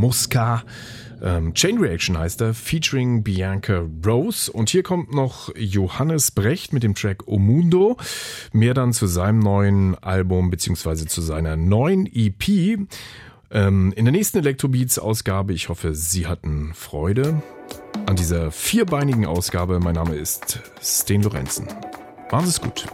Musca. 0.00 0.62
Ähm, 1.22 1.52
Chain 1.52 1.76
Reaction 1.76 2.16
heißt 2.16 2.40
er, 2.40 2.54
featuring 2.54 3.22
Bianca 3.22 3.86
Rose. 4.06 4.50
Und 4.50 4.70
hier 4.70 4.82
kommt 4.82 5.12
noch 5.12 5.54
Johannes 5.54 6.30
Brecht 6.30 6.72
mit 6.72 6.84
dem 6.84 6.94
Track 6.94 7.28
Omundo. 7.28 7.98
Mehr 8.54 8.72
dann 8.72 8.94
zu 8.94 9.06
seinem 9.06 9.40
neuen 9.40 9.94
Album 9.96 10.48
beziehungsweise 10.48 11.04
zu 11.04 11.20
seiner 11.20 11.58
neuen 11.58 12.06
EP. 12.06 12.78
Ähm, 13.50 13.92
in 13.94 14.06
der 14.06 14.12
nächsten 14.12 14.38
Electrobeats-Ausgabe, 14.38 15.52
ich 15.52 15.68
hoffe, 15.68 15.94
Sie 15.94 16.26
hatten 16.26 16.72
Freude 16.72 17.42
an 18.06 18.16
dieser 18.16 18.50
vierbeinigen 18.50 19.26
Ausgabe. 19.26 19.80
Mein 19.80 19.96
Name 19.96 20.14
ist 20.14 20.60
Sten 20.82 21.24
Lorenzen. 21.24 21.68
Machen 22.30 22.46
Sie 22.46 22.52
es 22.52 22.60
gut. 22.62 22.86